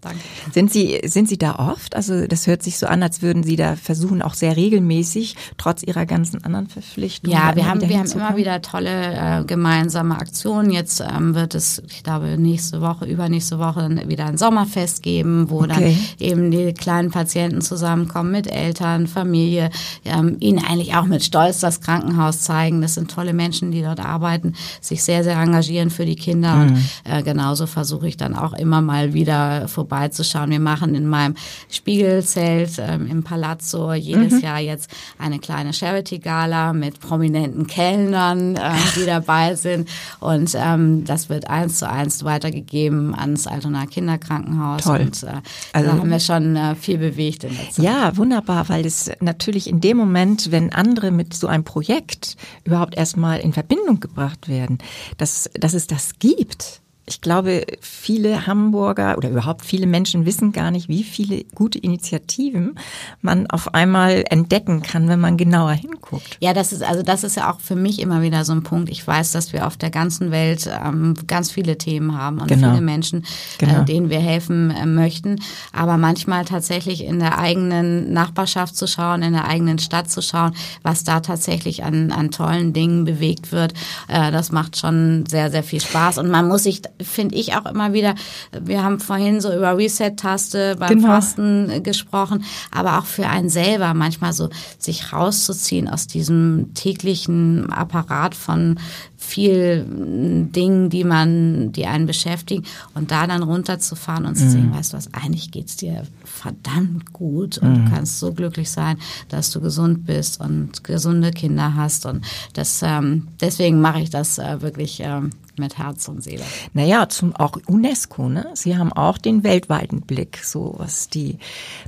Danke. 0.00 0.20
Sind 0.52 0.72
Sie, 0.72 1.00
sind 1.06 1.28
Sie 1.28 1.38
da 1.38 1.56
oft? 1.56 1.96
Also 1.96 2.28
das 2.28 2.46
hört 2.46 2.62
sich 2.62 2.78
so 2.78 2.86
an, 2.86 3.02
als 3.02 3.20
würden 3.20 3.42
Sie 3.42 3.56
da 3.56 3.74
versuchen, 3.74 4.22
auch 4.22 4.34
sehr 4.34 4.56
regelmäßig, 4.56 5.34
trotz 5.56 5.82
Ihrer 5.82 6.06
ganzen 6.06 6.44
anderen 6.44 6.68
Verpflichtungen. 6.68 7.36
Ja, 7.36 7.56
wir 7.56 7.68
haben, 7.68 7.80
wir 7.80 7.98
haben 7.98 8.08
immer 8.08 8.36
wieder 8.36 8.62
tolle 8.62 9.40
äh, 9.40 9.44
gemeinsame 9.44 10.16
Aktionen. 10.16 10.70
Jetzt 10.70 11.00
ähm, 11.00 11.34
wird 11.34 11.56
es, 11.56 11.82
ich 11.88 12.04
glaube, 12.04 12.38
nächste 12.38 12.80
Woche, 12.80 13.06
übernächste 13.06 13.58
Woche 13.58 13.90
wieder 14.06 14.26
ein 14.26 14.38
Sommerfest 14.38 15.02
geben, 15.02 15.50
wo 15.50 15.62
okay. 15.62 15.68
dann 15.68 15.96
eben 16.24 16.50
die 16.52 16.72
kleinen 16.74 17.10
Patienten 17.10 17.60
zusammenkommen 17.60 18.30
mit 18.30 18.46
Eltern, 18.46 19.08
Familie, 19.08 19.70
ähm, 20.04 20.36
ihnen 20.38 20.64
eigentlich 20.64 20.94
auch 20.94 21.06
mit 21.06 21.24
Stolz 21.24 21.58
das 21.58 21.80
Krankenhaus 21.80 22.42
zeigen. 22.42 22.82
Das 22.82 22.94
sind 22.94 23.10
tolle 23.10 23.32
Menschen, 23.32 23.72
die 23.72 23.82
dort 23.82 23.98
arbeiten, 23.98 24.54
sich 24.80 25.02
sehr, 25.02 25.24
sehr 25.24 25.36
engagieren 25.36 25.90
für 25.90 26.06
die 26.06 26.14
Kinder. 26.16 26.54
Mhm. 26.54 26.68
Und 26.68 26.88
äh, 27.02 27.22
genauso 27.24 27.66
versuche 27.66 28.06
ich 28.06 28.16
dann 28.16 28.36
auch 28.36 28.52
immer 28.52 28.80
mal 28.80 29.12
wieder 29.12 29.66
vorbei 29.66 29.87
vorbeizuschauen. 29.88 30.50
Wir 30.50 30.60
machen 30.60 30.94
in 30.94 31.06
meinem 31.06 31.34
Spiegelzelt 31.70 32.72
ähm, 32.78 33.06
im 33.06 33.22
Palazzo 33.22 33.92
jedes 33.94 34.34
mhm. 34.34 34.40
Jahr 34.40 34.58
jetzt 34.58 34.90
eine 35.18 35.38
kleine 35.38 35.72
Charity-Gala 35.72 36.72
mit 36.72 37.00
prominenten 37.00 37.66
Kellnern, 37.66 38.56
äh, 38.56 38.72
die 38.96 39.06
dabei 39.06 39.54
sind. 39.54 39.88
Und 40.20 40.54
ähm, 40.54 41.04
das 41.04 41.28
wird 41.28 41.48
eins 41.48 41.78
zu 41.78 41.88
eins 41.88 42.24
weitergegeben 42.24 43.14
ans 43.14 43.46
Altona 43.46 43.86
Kinderkrankenhaus. 43.86 44.84
Toll. 44.84 45.00
Und 45.00 45.22
äh, 45.22 45.40
also, 45.72 45.90
da 45.90 45.96
haben 45.96 46.10
wir 46.10 46.20
schon 46.20 46.56
äh, 46.56 46.74
viel 46.74 46.98
bewegt 46.98 47.44
in 47.44 47.56
der 47.56 47.70
Zeit. 47.70 47.84
Ja, 47.84 48.16
wunderbar, 48.16 48.68
weil 48.68 48.84
es 48.84 49.10
natürlich 49.20 49.68
in 49.68 49.80
dem 49.80 49.96
Moment, 49.96 50.50
wenn 50.50 50.72
andere 50.72 51.10
mit 51.10 51.34
so 51.34 51.46
einem 51.46 51.64
Projekt 51.64 52.36
überhaupt 52.64 52.96
erstmal 52.96 53.40
in 53.40 53.52
Verbindung 53.52 54.00
gebracht 54.00 54.48
werden, 54.48 54.78
dass, 55.16 55.50
dass 55.54 55.74
es 55.74 55.86
das 55.86 56.18
gibt 56.18 56.80
ich 57.08 57.20
glaube, 57.20 57.64
viele 57.80 58.46
Hamburger 58.46 59.16
oder 59.16 59.30
überhaupt 59.30 59.64
viele 59.64 59.86
Menschen 59.86 60.26
wissen 60.26 60.52
gar 60.52 60.70
nicht, 60.70 60.88
wie 60.88 61.02
viele 61.02 61.44
gute 61.54 61.78
Initiativen 61.78 62.78
man 63.22 63.46
auf 63.48 63.74
einmal 63.74 64.24
entdecken 64.28 64.82
kann, 64.82 65.08
wenn 65.08 65.20
man 65.20 65.36
genauer 65.36 65.72
hinguckt. 65.72 66.36
Ja, 66.40 66.52
das 66.52 66.72
ist 66.72 66.82
also 66.82 67.02
das 67.02 67.24
ist 67.24 67.36
ja 67.36 67.50
auch 67.50 67.60
für 67.60 67.76
mich 67.76 68.00
immer 68.00 68.22
wieder 68.22 68.44
so 68.44 68.52
ein 68.52 68.62
Punkt. 68.62 68.90
Ich 68.90 69.06
weiß, 69.06 69.32
dass 69.32 69.52
wir 69.52 69.66
auf 69.66 69.76
der 69.76 69.90
ganzen 69.90 70.30
Welt 70.30 70.68
ähm, 70.84 71.14
ganz 71.26 71.50
viele 71.50 71.78
Themen 71.78 72.16
haben 72.16 72.38
und 72.40 72.48
genau. 72.48 72.70
viele 72.70 72.82
Menschen, 72.82 73.22
äh, 73.22 73.66
genau. 73.66 73.80
äh, 73.80 73.84
denen 73.84 74.10
wir 74.10 74.20
helfen 74.20 74.70
äh, 74.70 74.86
möchten. 74.86 75.36
Aber 75.72 75.96
manchmal 75.96 76.44
tatsächlich 76.44 77.04
in 77.04 77.18
der 77.18 77.38
eigenen 77.38 78.12
Nachbarschaft 78.12 78.76
zu 78.76 78.86
schauen, 78.86 79.22
in 79.22 79.32
der 79.32 79.46
eigenen 79.46 79.78
Stadt 79.78 80.10
zu 80.10 80.22
schauen, 80.22 80.52
was 80.82 81.04
da 81.04 81.20
tatsächlich 81.20 81.84
an, 81.84 82.12
an 82.12 82.30
tollen 82.30 82.72
Dingen 82.72 83.04
bewegt 83.04 83.52
wird, 83.52 83.72
äh, 84.08 84.30
das 84.30 84.52
macht 84.52 84.76
schon 84.76 85.24
sehr, 85.26 85.50
sehr 85.50 85.62
viel 85.62 85.80
Spaß. 85.80 86.18
Und 86.18 86.30
man 86.30 86.48
muss 86.48 86.64
sich 86.64 86.82
finde 87.00 87.36
ich 87.36 87.54
auch 87.54 87.66
immer 87.66 87.92
wieder, 87.92 88.14
wir 88.60 88.82
haben 88.82 89.00
vorhin 89.00 89.40
so 89.40 89.54
über 89.54 89.76
Reset-Taste 89.76 90.76
beim 90.78 91.00
genau. 91.00 91.08
Fasten 91.08 91.82
gesprochen, 91.82 92.44
aber 92.70 92.98
auch 92.98 93.06
für 93.06 93.26
einen 93.26 93.48
selber 93.48 93.94
manchmal 93.94 94.32
so 94.32 94.48
sich 94.78 95.12
rauszuziehen 95.12 95.88
aus 95.88 96.06
diesem 96.06 96.74
täglichen 96.74 97.70
Apparat 97.70 98.34
von 98.34 98.78
viel 99.16 99.84
Dingen, 99.88 100.90
die 100.90 101.04
man, 101.04 101.72
die 101.72 101.86
einen 101.86 102.06
beschäftigen 102.06 102.64
und 102.94 103.10
da 103.10 103.26
dann 103.26 103.42
runterzufahren 103.42 104.26
und 104.26 104.36
zu 104.36 104.44
mhm. 104.44 104.50
sehen, 104.50 104.74
weißt 104.74 104.92
du 104.92 104.96
was, 104.96 105.12
eigentlich 105.12 105.50
geht's 105.50 105.76
dir 105.76 106.04
verdammt 106.38 107.12
gut 107.12 107.58
und 107.58 107.70
mhm. 107.70 107.84
du 107.84 107.90
kannst 107.90 108.18
so 108.18 108.32
glücklich 108.32 108.70
sein, 108.70 108.98
dass 109.28 109.50
du 109.50 109.60
gesund 109.60 110.06
bist 110.06 110.40
und 110.40 110.84
gesunde 110.84 111.30
Kinder 111.30 111.74
hast 111.74 112.06
und 112.06 112.24
das 112.54 112.80
ähm, 112.82 113.28
deswegen 113.40 113.80
mache 113.80 114.00
ich 114.00 114.10
das 114.10 114.38
äh, 114.38 114.62
wirklich 114.62 115.00
ähm, 115.00 115.30
mit 115.58 115.78
Herz 115.78 116.08
und 116.08 116.22
Seele. 116.22 116.42
Naja, 116.72 117.08
zum 117.08 117.34
auch 117.34 117.58
UNESCO, 117.66 118.28
ne? 118.28 118.50
Sie 118.54 118.76
haben 118.76 118.92
auch 118.92 119.18
den 119.18 119.44
weltweiten 119.44 120.02
Blick, 120.02 120.38
so 120.42 120.74
was 120.78 121.08
die 121.08 121.38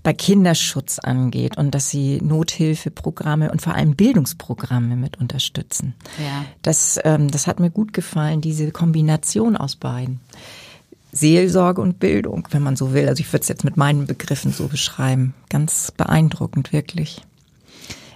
bei 0.03 0.13
Kinderschutz 0.13 0.99
angeht 0.99 1.57
und 1.57 1.75
dass 1.75 1.91
sie 1.91 2.21
Nothilfeprogramme 2.21 3.51
und 3.51 3.63
vor 3.63 3.75
allem 3.75 3.95
Bildungsprogramme 3.97 4.97
mit 4.97 5.19
unterstützen. 5.19 5.95
Ja. 6.19 6.45
Das, 6.63 6.99
ähm, 7.05 7.31
das 7.31 7.47
hat 7.47 7.61
mir 7.61 7.71
gut 7.71 7.93
gefallen, 7.93 8.41
diese 8.41 8.71
Kombination 8.73 9.57
aus 9.57 9.77
beiden. 9.77 10.21
Seelsorge 11.13 11.81
und 11.81 11.99
Bildung, 11.99 12.47
wenn 12.51 12.63
man 12.63 12.77
so 12.77 12.93
will. 12.93 13.09
Also 13.09 13.21
ich 13.21 13.33
würde 13.33 13.43
es 13.43 13.49
jetzt 13.49 13.65
mit 13.65 13.77
meinen 13.77 14.07
Begriffen 14.07 14.53
so 14.53 14.69
beschreiben. 14.69 15.35
Ganz 15.49 15.93
beeindruckend, 15.97 16.73
wirklich. 16.73 17.23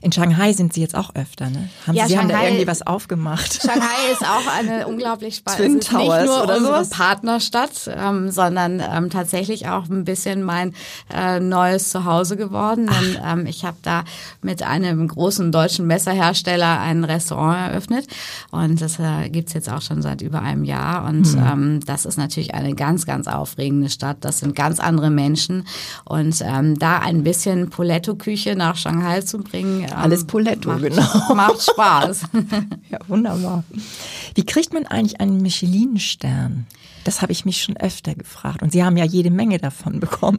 In 0.04 0.12
Shanghai 0.12 0.52
sind 0.52 0.74
Sie 0.74 0.82
jetzt 0.82 0.94
auch 0.94 1.14
öfter, 1.14 1.48
ne? 1.48 1.70
Haben 1.86 1.94
ja, 1.94 2.06
Sie 2.06 2.12
Shanghai, 2.12 2.34
haben 2.34 2.42
da 2.42 2.46
irgendwie 2.46 2.66
was 2.66 2.86
aufgemacht? 2.86 3.62
Shanghai 3.62 4.12
ist 4.12 4.22
auch 4.22 4.46
eine 4.54 4.86
unglaublich 4.86 5.36
spannende, 5.36 5.80
Twin 5.80 5.98
Towers 5.98 6.20
nicht 6.20 6.26
nur 6.26 6.42
oder 6.44 6.56
unsere 6.58 6.74
sowas? 6.74 6.90
Partnerstadt, 6.90 7.90
ähm, 7.96 8.30
sondern 8.30 8.82
ähm, 8.86 9.08
tatsächlich 9.08 9.66
auch 9.68 9.88
ein 9.88 10.04
bisschen 10.04 10.42
mein 10.42 10.74
äh, 11.10 11.40
neues 11.40 11.88
Zuhause 11.88 12.36
geworden. 12.36 12.86
Denn 12.86 13.18
ähm, 13.24 13.46
ich 13.46 13.64
habe 13.64 13.78
da 13.80 14.04
mit 14.42 14.62
einem 14.62 15.08
großen 15.08 15.50
deutschen 15.50 15.86
Messerhersteller 15.86 16.80
ein 16.80 17.04
Restaurant 17.04 17.70
eröffnet 17.70 18.06
und 18.50 18.82
das 18.82 18.98
äh, 18.98 19.30
gibt's 19.30 19.54
jetzt 19.54 19.70
auch 19.70 19.80
schon 19.80 20.02
seit 20.02 20.20
über 20.20 20.42
einem 20.42 20.64
Jahr 20.64 21.06
und 21.06 21.34
mhm. 21.34 21.42
ähm, 21.42 21.80
das 21.86 22.04
ist 22.04 22.18
natürlich 22.18 22.52
eine 22.52 22.74
ganz, 22.74 23.06
ganz 23.06 23.26
aufregende 23.26 23.88
Stadt. 23.88 24.18
Das 24.20 24.40
sind 24.40 24.54
ganz 24.54 24.80
andere 24.80 25.08
Menschen 25.08 25.66
und 26.04 26.42
ähm, 26.42 26.78
da 26.78 26.98
ein 26.98 27.24
bisschen 27.24 27.70
Poletto-Küche 27.70 28.54
nach 28.54 28.76
Shanghai 28.76 29.22
zu 29.22 29.38
bringen, 29.38 29.86
alles 29.96 30.26
Poletto, 30.26 30.70
macht, 30.70 30.82
genau. 30.82 31.02
Macht 31.34 31.62
Spaß. 31.62 32.22
ja, 32.90 32.98
wunderbar. 33.08 33.64
Wie 34.34 34.44
kriegt 34.44 34.72
man 34.72 34.86
eigentlich 34.86 35.20
einen 35.20 35.40
Michelin-Stern? 35.40 36.66
Das 37.04 37.20
habe 37.22 37.32
ich 37.32 37.44
mich 37.44 37.62
schon 37.62 37.76
öfter 37.76 38.14
gefragt. 38.14 38.62
Und 38.62 38.72
Sie 38.72 38.82
haben 38.82 38.96
ja 38.96 39.04
jede 39.04 39.30
Menge 39.30 39.58
davon 39.58 40.00
bekommen. 40.00 40.38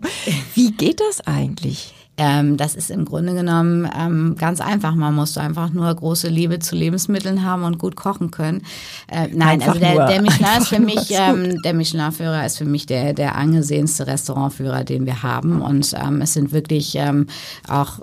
Wie 0.55 0.71
geht 0.71 0.99
das 0.99 1.21
eigentlich? 1.21 1.93
Ähm, 2.17 2.55
das 2.55 2.75
ist 2.75 2.91
im 2.91 3.03
Grunde 3.03 3.33
genommen 3.33 3.89
ähm, 3.97 4.35
ganz 4.37 4.61
einfach. 4.61 4.95
Man 4.95 5.13
muss 5.13 5.37
einfach 5.37 5.71
nur 5.71 5.93
große 5.93 6.29
Liebe 6.29 6.59
zu 6.59 6.75
Lebensmitteln 6.75 7.43
haben 7.43 7.63
und 7.63 7.77
gut 7.77 7.97
kochen 7.97 8.31
können. 8.31 8.61
Äh, 9.07 9.27
nein, 9.33 9.61
einfach 9.61 9.75
also 9.75 9.79
der, 9.79 10.07
der 10.07 10.21
Michelin 10.21 10.57
ist 10.57 10.67
für 10.69 10.79
mich, 10.79 11.11
ähm, 11.11 11.61
der 11.63 11.73
Michelin-Führer 11.73 12.45
ist 12.45 12.57
für 12.57 12.65
mich 12.65 12.85
der, 12.85 13.13
der 13.13 13.35
angesehenste 13.35 14.07
Restaurantführer, 14.07 14.85
den 14.85 15.05
wir 15.05 15.23
haben. 15.23 15.61
Und 15.61 15.93
ähm, 16.01 16.21
es 16.21 16.33
sind 16.33 16.53
wirklich 16.53 16.95
ähm, 16.95 17.27
auch 17.67 17.99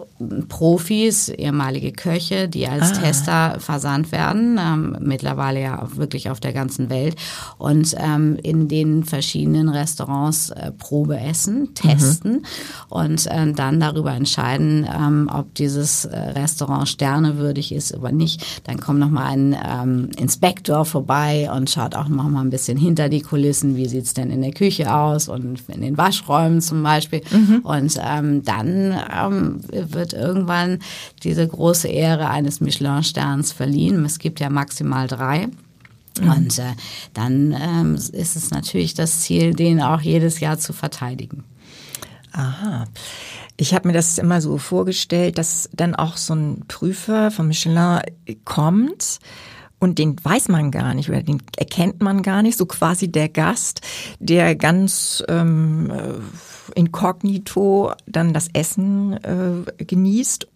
Profis, 0.48 1.30
ehemalige 1.30 1.92
Köche, 1.92 2.48
die 2.48 2.68
als 2.68 2.92
ah. 2.92 3.00
Tester 3.00 3.60
versandt 3.60 4.12
werden, 4.12 4.60
ähm, 4.60 4.96
mittlerweile 5.00 5.62
ja 5.62 5.88
wirklich 5.94 6.28
auf 6.28 6.40
der 6.40 6.52
ganzen 6.52 6.90
Welt 6.90 7.16
und 7.58 7.94
in 8.42 8.68
den 8.68 9.04
verschiedenen 9.04 9.68
Restaurants 9.68 10.50
äh, 10.50 10.72
Probe 10.72 11.18
essen, 11.18 11.74
testen 11.74 12.32
mhm. 12.32 12.42
und 12.88 13.26
dann 13.26 13.80
darüber 13.80 14.01
darüber 14.02 14.14
entscheiden, 14.14 14.86
ähm, 14.92 15.30
ob 15.32 15.54
dieses 15.54 16.04
äh, 16.04 16.18
Restaurant 16.18 16.88
sternewürdig 16.88 17.72
ist 17.72 17.94
oder 17.96 18.12
nicht. 18.12 18.44
Dann 18.64 18.80
kommt 18.80 18.98
noch 18.98 19.10
mal 19.10 19.26
ein 19.26 19.56
ähm, 19.64 20.10
Inspektor 20.18 20.84
vorbei 20.84 21.50
und 21.54 21.70
schaut 21.70 21.94
auch 21.94 22.08
noch 22.08 22.28
mal 22.28 22.40
ein 22.40 22.50
bisschen 22.50 22.76
hinter 22.76 23.08
die 23.08 23.20
Kulissen, 23.20 23.76
wie 23.76 23.88
sieht's 23.88 24.14
denn 24.14 24.30
in 24.30 24.42
der 24.42 24.52
Küche 24.52 24.92
aus 24.94 25.28
und 25.28 25.62
in 25.68 25.80
den 25.80 25.96
Waschräumen 25.96 26.60
zum 26.60 26.82
Beispiel. 26.82 27.22
Mhm. 27.30 27.60
Und 27.62 27.98
ähm, 28.02 28.42
dann 28.42 28.96
ähm, 29.14 29.60
wird 29.70 30.12
irgendwann 30.12 30.78
diese 31.22 31.46
große 31.46 31.88
Ehre 31.88 32.28
eines 32.28 32.60
Michelin-Sterns 32.60 33.52
verliehen. 33.52 34.04
Es 34.04 34.18
gibt 34.18 34.40
ja 34.40 34.50
maximal 34.50 35.06
drei. 35.06 35.48
Mhm. 36.20 36.30
Und 36.30 36.58
äh, 36.58 36.74
dann 37.14 37.56
ähm, 37.58 37.94
ist 37.94 38.36
es 38.36 38.50
natürlich 38.50 38.94
das 38.94 39.20
Ziel, 39.20 39.54
den 39.54 39.80
auch 39.80 40.00
jedes 40.00 40.40
Jahr 40.40 40.58
zu 40.58 40.72
verteidigen. 40.72 41.44
Aha. 42.32 42.86
Ich 43.56 43.74
habe 43.74 43.88
mir 43.88 43.94
das 43.94 44.18
immer 44.18 44.40
so 44.40 44.58
vorgestellt, 44.58 45.38
dass 45.38 45.68
dann 45.72 45.94
auch 45.94 46.16
so 46.16 46.34
ein 46.34 46.64
Prüfer 46.66 47.30
von 47.30 47.46
Michelin 47.46 48.00
kommt 48.44 49.18
und 49.78 49.98
den 49.98 50.16
weiß 50.22 50.48
man 50.48 50.70
gar 50.70 50.94
nicht 50.94 51.10
oder 51.10 51.22
den 51.22 51.42
erkennt 51.56 52.00
man 52.00 52.22
gar 52.22 52.42
nicht, 52.42 52.56
so 52.56 52.66
quasi 52.66 53.10
der 53.10 53.28
Gast, 53.28 53.80
der 54.20 54.54
ganz 54.54 55.22
ähm, 55.28 55.90
äh, 55.90 56.78
inkognito 56.78 57.92
dann 58.06 58.32
das 58.32 58.48
Essen 58.52 59.12
äh, 59.24 59.84
genießt 59.84 60.46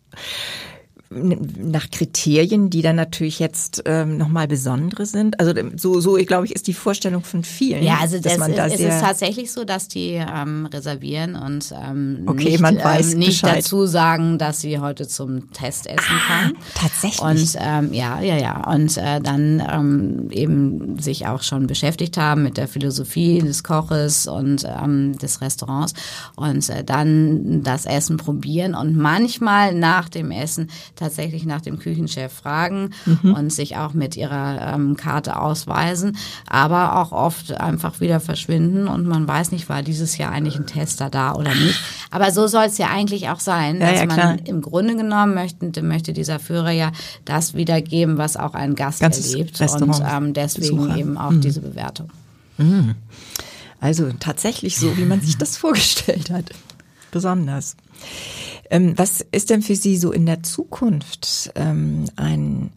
nach 1.17 1.91
Kriterien, 1.91 2.71
die 2.71 2.83
dann 2.83 2.97
natürlich 2.97 3.39
jetzt 3.39 3.83
ähm, 3.87 4.17
nochmal 4.17 4.49
besondere 4.49 5.07
sind. 5.07 5.41
Also 5.41 5.53
so, 5.77 6.01
so 6.01 6.17
ich 6.17 6.27
glaube 6.27 6.47
ich, 6.47 6.55
ist 6.55 6.67
die 6.67 6.75
Vorstellung 6.75 7.23
von 7.23 7.45
vielen. 7.45 7.83
Ja, 7.83 7.99
also 8.01 8.19
das, 8.19 8.39
man 8.39 8.55
da 8.55 8.67
es 8.67 8.81
ist 8.81 9.01
tatsächlich 9.01 9.53
so, 9.53 9.65
dass 9.65 9.89
die 9.89 10.13
ähm, 10.13 10.67
reservieren 10.67 11.37
und 11.37 11.73
ähm, 11.73 12.23
okay, 12.27 12.51
nicht, 12.51 12.61
man 12.61 12.77
weiß 12.77 13.15
ähm, 13.15 13.19
nicht 13.21 13.45
dazu 13.45 13.87
sagen, 13.87 14.39
dass 14.39 14.61
sie 14.61 14.79
heute 14.79 15.09
zum 15.09 15.51
Test 15.53 15.87
essen 15.87 15.99
ah, 16.09 16.27
kann. 16.27 16.53
Tatsächlich. 16.75 17.21
Und 17.23 17.59
ähm, 17.61 17.93
ja, 17.93 18.21
ja, 18.21 18.37
ja. 18.37 18.73
Und 18.73 18.97
äh, 18.97 19.21
dann 19.21 19.63
ähm, 19.71 20.31
eben 20.31 20.99
sich 20.99 21.27
auch 21.27 21.43
schon 21.43 21.67
beschäftigt 21.67 22.17
haben 22.17 22.43
mit 22.43 22.57
der 22.57 22.69
Philosophie 22.69 23.41
des 23.41 23.65
Koches 23.65 24.27
und 24.27 24.65
ähm, 24.65 25.17
des 25.19 25.41
Restaurants 25.41 25.95
und 26.37 26.69
äh, 26.69 26.85
dann 26.85 27.63
das 27.63 27.87
Essen 27.87 28.17
probieren 28.17 28.75
und 28.75 28.97
manchmal 28.97 29.75
nach 29.75 30.09
dem 30.09 30.31
Essen 30.31 30.71
tatsächlich 31.07 31.47
nach 31.47 31.61
dem 31.61 31.79
Küchenchef 31.79 32.33
fragen 32.33 32.91
mhm. 33.05 33.35
und 33.35 33.53
sich 33.53 33.77
auch 33.77 33.95
mit 33.95 34.17
ihrer 34.17 34.75
ähm, 34.75 34.97
Karte 34.97 35.41
ausweisen, 35.41 36.17
aber 36.49 36.97
auch 36.97 37.13
oft 37.13 37.53
einfach 37.53 38.01
wieder 38.01 38.19
verschwinden 38.19 38.89
und 38.89 39.07
man 39.07 39.29
weiß 39.29 39.53
nicht, 39.53 39.69
war 39.69 39.83
dieses 39.83 40.19
Jahr 40.19 40.33
eigentlich 40.33 40.57
ein 40.57 40.67
Tester 40.67 41.09
da 41.09 41.35
oder 41.35 41.55
nicht. 41.55 41.81
Aber 42.11 42.33
so 42.33 42.49
soll 42.49 42.65
es 42.65 42.79
ja 42.79 42.89
eigentlich 42.89 43.29
auch 43.29 43.39
sein, 43.39 43.81
ja, 43.81 43.93
dass 43.93 44.01
ja, 44.01 44.07
man 44.07 44.39
im 44.41 44.61
Grunde 44.63 44.97
genommen 44.97 45.35
möchte, 45.35 45.83
möchte 45.83 46.13
dieser 46.13 46.41
Führer 46.41 46.73
ja 46.73 46.91
das 47.25 47.55
wiedergeben, 47.55 48.19
was 48.19 48.37
auch 48.37 48.55
ein 48.55 48.75
Gast 48.75 49.01
Ganzes 49.01 49.33
erlebt 49.33 49.61
Restaurant 49.61 50.01
und 50.01 50.07
ähm, 50.13 50.35
deswegen 50.35 50.77
Besucher. 50.77 50.97
eben 50.97 51.19
auch 51.19 51.31
mhm. 51.31 51.41
diese 51.41 51.61
Bewertung. 51.61 52.11
Mhm. 52.59 52.97
Also 53.81 54.11
tatsächlich 54.19 54.77
so, 54.77 54.97
wie 54.97 55.05
man 55.05 55.21
sich 55.21 55.39
das 55.39 55.57
vorgestellt 55.57 56.31
hat. 56.31 56.51
Besonders. 57.13 57.77
Ähm, 58.71 58.95
was 58.97 59.25
ist 59.33 59.51
denn 59.51 59.63
für 59.63 59.77
Sie 59.77 59.97
so 59.97 60.13
in 60.13 60.27
der 60.27 60.43
Zukunft 60.43 61.53
ähm, 61.55 62.07
ein 62.17 62.71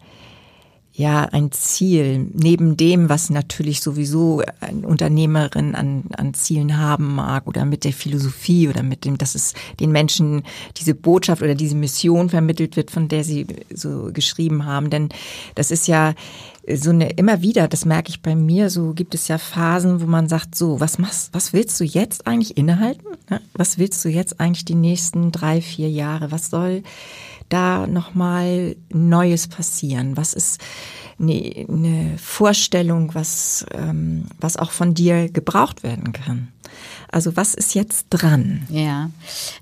ja 1.00 1.24
ein 1.24 1.50
Ziel 1.50 2.30
neben 2.34 2.76
dem, 2.76 3.08
was 3.08 3.30
natürlich 3.30 3.80
sowieso 3.80 4.42
eine 4.60 4.86
Unternehmerin 4.86 5.74
an, 5.74 6.04
an 6.16 6.34
Zielen 6.34 6.78
haben 6.78 7.14
mag 7.14 7.46
oder 7.46 7.64
mit 7.64 7.84
der 7.84 7.92
Philosophie 7.92 8.68
oder 8.68 8.82
mit 8.82 9.04
dem, 9.04 9.16
dass 9.16 9.34
es 9.34 9.54
den 9.80 9.92
Menschen 9.92 10.42
diese 10.76 10.94
Botschaft 10.94 11.42
oder 11.42 11.54
diese 11.54 11.74
Mission 11.74 12.28
vermittelt 12.28 12.76
wird, 12.76 12.90
von 12.90 13.08
der 13.08 13.24
sie 13.24 13.46
so 13.72 14.10
geschrieben 14.12 14.66
haben. 14.66 14.90
Denn 14.90 15.08
das 15.54 15.70
ist 15.70 15.88
ja 15.88 16.14
so 16.76 16.90
eine 16.90 17.10
immer 17.10 17.42
wieder, 17.42 17.68
das 17.68 17.84
merke 17.84 18.10
ich 18.10 18.22
bei 18.22 18.34
mir, 18.34 18.70
so 18.70 18.92
gibt 18.92 19.14
es 19.14 19.28
ja 19.28 19.38
Phasen, 19.38 20.00
wo 20.00 20.06
man 20.06 20.28
sagt, 20.28 20.54
so, 20.54 20.80
was 20.80 20.98
machst, 20.98 21.32
was 21.32 21.52
willst 21.52 21.78
du 21.80 21.84
jetzt 21.84 22.26
eigentlich 22.26 22.56
innehalten? 22.56 23.06
Was 23.54 23.78
willst 23.78 24.04
du 24.04 24.08
jetzt 24.08 24.40
eigentlich 24.40 24.64
die 24.64 24.74
nächsten 24.74 25.32
drei, 25.32 25.60
vier 25.60 25.90
Jahre? 25.90 26.32
Was 26.32 26.50
soll 26.50 26.82
da 27.48 27.86
nochmal 27.86 28.76
Neues 28.92 29.48
passieren? 29.48 30.16
Was 30.16 30.34
ist 30.34 30.60
eine, 31.18 31.66
eine 31.68 32.18
Vorstellung, 32.18 33.14
was, 33.14 33.66
ähm, 33.72 34.26
was 34.40 34.56
auch 34.56 34.70
von 34.70 34.94
dir 34.94 35.28
gebraucht 35.28 35.82
werden 35.82 36.12
kann? 36.12 36.48
Also 37.12 37.36
was 37.36 37.54
ist 37.54 37.74
jetzt 37.74 38.06
dran? 38.10 38.62
Ja, 38.68 39.10